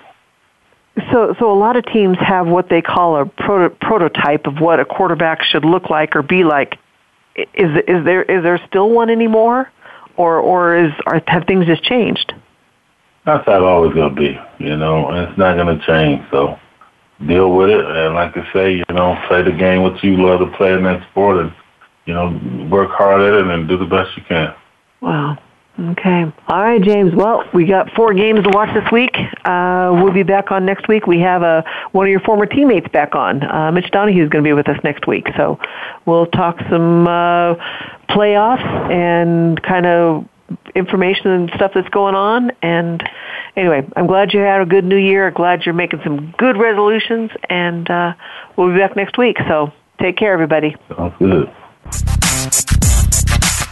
So, 1.13 1.35
so 1.39 1.53
a 1.53 1.55
lot 1.59 1.77
of 1.77 1.87
teams 1.87 2.19
have 2.19 2.49
what 2.49 2.69
they 2.69 2.83
call 2.83 3.17
a 3.17 3.27
proto- 3.27 3.75
prototype 3.81 4.47
of 4.47 4.61
what 4.61 4.81
a 4.81 4.85
quarterback 4.85 5.43
should 5.43 5.65
look 5.65 5.91
like 5.91 6.17
or 6.17 6.23
be 6.23 6.45
like. 6.45 6.77
Is 7.37 7.71
is 7.87 8.05
there 8.05 8.25
is 8.25 8.43
there 8.43 8.61
still 8.67 8.91
one 8.91 9.11
anymore, 9.11 9.71
or 10.17 10.41
or 10.41 10.77
is 10.77 10.93
are, 11.07 11.23
have 11.29 11.45
things 11.45 11.67
just 11.67 11.85
changed? 11.85 12.35
That's 13.29 13.45
how 13.45 13.57
it's 13.57 13.63
always 13.63 13.95
to 13.95 14.09
be, 14.09 14.41
you 14.59 14.75
know, 14.79 15.11
and 15.11 15.29
it's 15.29 15.37
not 15.37 15.53
to 15.53 15.79
change. 15.87 16.25
So 16.31 16.59
deal 17.27 17.55
with 17.55 17.69
it. 17.69 17.85
And 17.85 18.15
like 18.15 18.35
I 18.35 18.53
say, 18.55 18.77
you 18.77 18.85
know, 18.89 19.23
play 19.29 19.43
the 19.43 19.53
game 19.53 19.83
what 19.83 20.03
you 20.03 20.17
love 20.17 20.41
to 20.41 20.57
play 20.57 20.73
in 20.73 20.83
that 20.85 21.07
sport 21.11 21.37
and, 21.37 21.53
you 22.07 22.15
know, 22.15 22.31
work 22.71 22.89
hard 22.91 23.21
at 23.21 23.35
it 23.35 23.47
and 23.47 23.69
do 23.69 23.77
the 23.77 23.85
best 23.85 24.17
you 24.17 24.23
can. 24.27 24.55
Wow. 25.03 25.37
Okay. 25.79 26.25
All 26.49 26.63
right, 26.63 26.81
James. 26.81 27.15
Well, 27.15 27.45
we 27.53 27.67
got 27.67 27.91
four 27.93 28.15
games 28.15 28.45
to 28.45 28.49
watch 28.49 28.73
this 28.73 28.91
week. 28.91 29.15
Uh, 29.45 29.93
we'll 30.03 30.15
be 30.15 30.23
back 30.23 30.51
on 30.51 30.65
next 30.65 30.89
week. 30.89 31.07
We 31.07 31.21
have 31.21 31.43
uh, 31.43 31.63
one 31.93 32.07
of 32.07 32.11
your 32.11 32.21
former 32.21 32.47
teammates 32.47 32.89
back 32.89 33.15
on. 33.15 33.45
Uh, 33.45 33.71
Mitch 33.73 33.91
Donahue 33.91 34.25
is 34.25 34.31
going 34.31 34.43
to 34.43 34.49
be 34.49 34.55
with 34.55 34.71
us 34.71 34.79
next 34.83 35.07
week. 35.07 35.29
So 35.37 35.61
we'll 36.07 36.29
talk 36.29 36.59
some 36.71 37.07
uh, 37.07 37.57
playoffs 38.09 38.91
and 38.91 39.63
kind 39.63 39.85
of 39.85 40.27
information 40.75 41.31
and 41.31 41.51
stuff 41.55 41.73
that's 41.75 41.89
going 41.89 42.15
on. 42.15 42.53
And 42.63 43.03
anyway, 43.57 43.87
I'm 43.97 44.07
glad 44.07 44.33
you 44.33 44.41
had 44.41 44.61
a 44.61 44.67
good 44.67 44.85
new 44.85 44.97
year. 44.97 45.31
Glad 45.31 45.65
you're 45.65 45.75
making 45.75 46.01
some 46.05 46.35
good 46.39 46.57
resolutions. 46.57 47.31
And 47.49 47.89
uh, 47.91 48.15
we'll 48.57 48.73
be 48.73 48.79
back 48.79 48.97
next 48.97 49.19
week. 49.19 49.37
So 49.49 49.73
take 50.01 50.17
care, 50.17 50.33
everybody. 50.33 50.77
Sounds 50.89 51.15
good. 51.19 51.51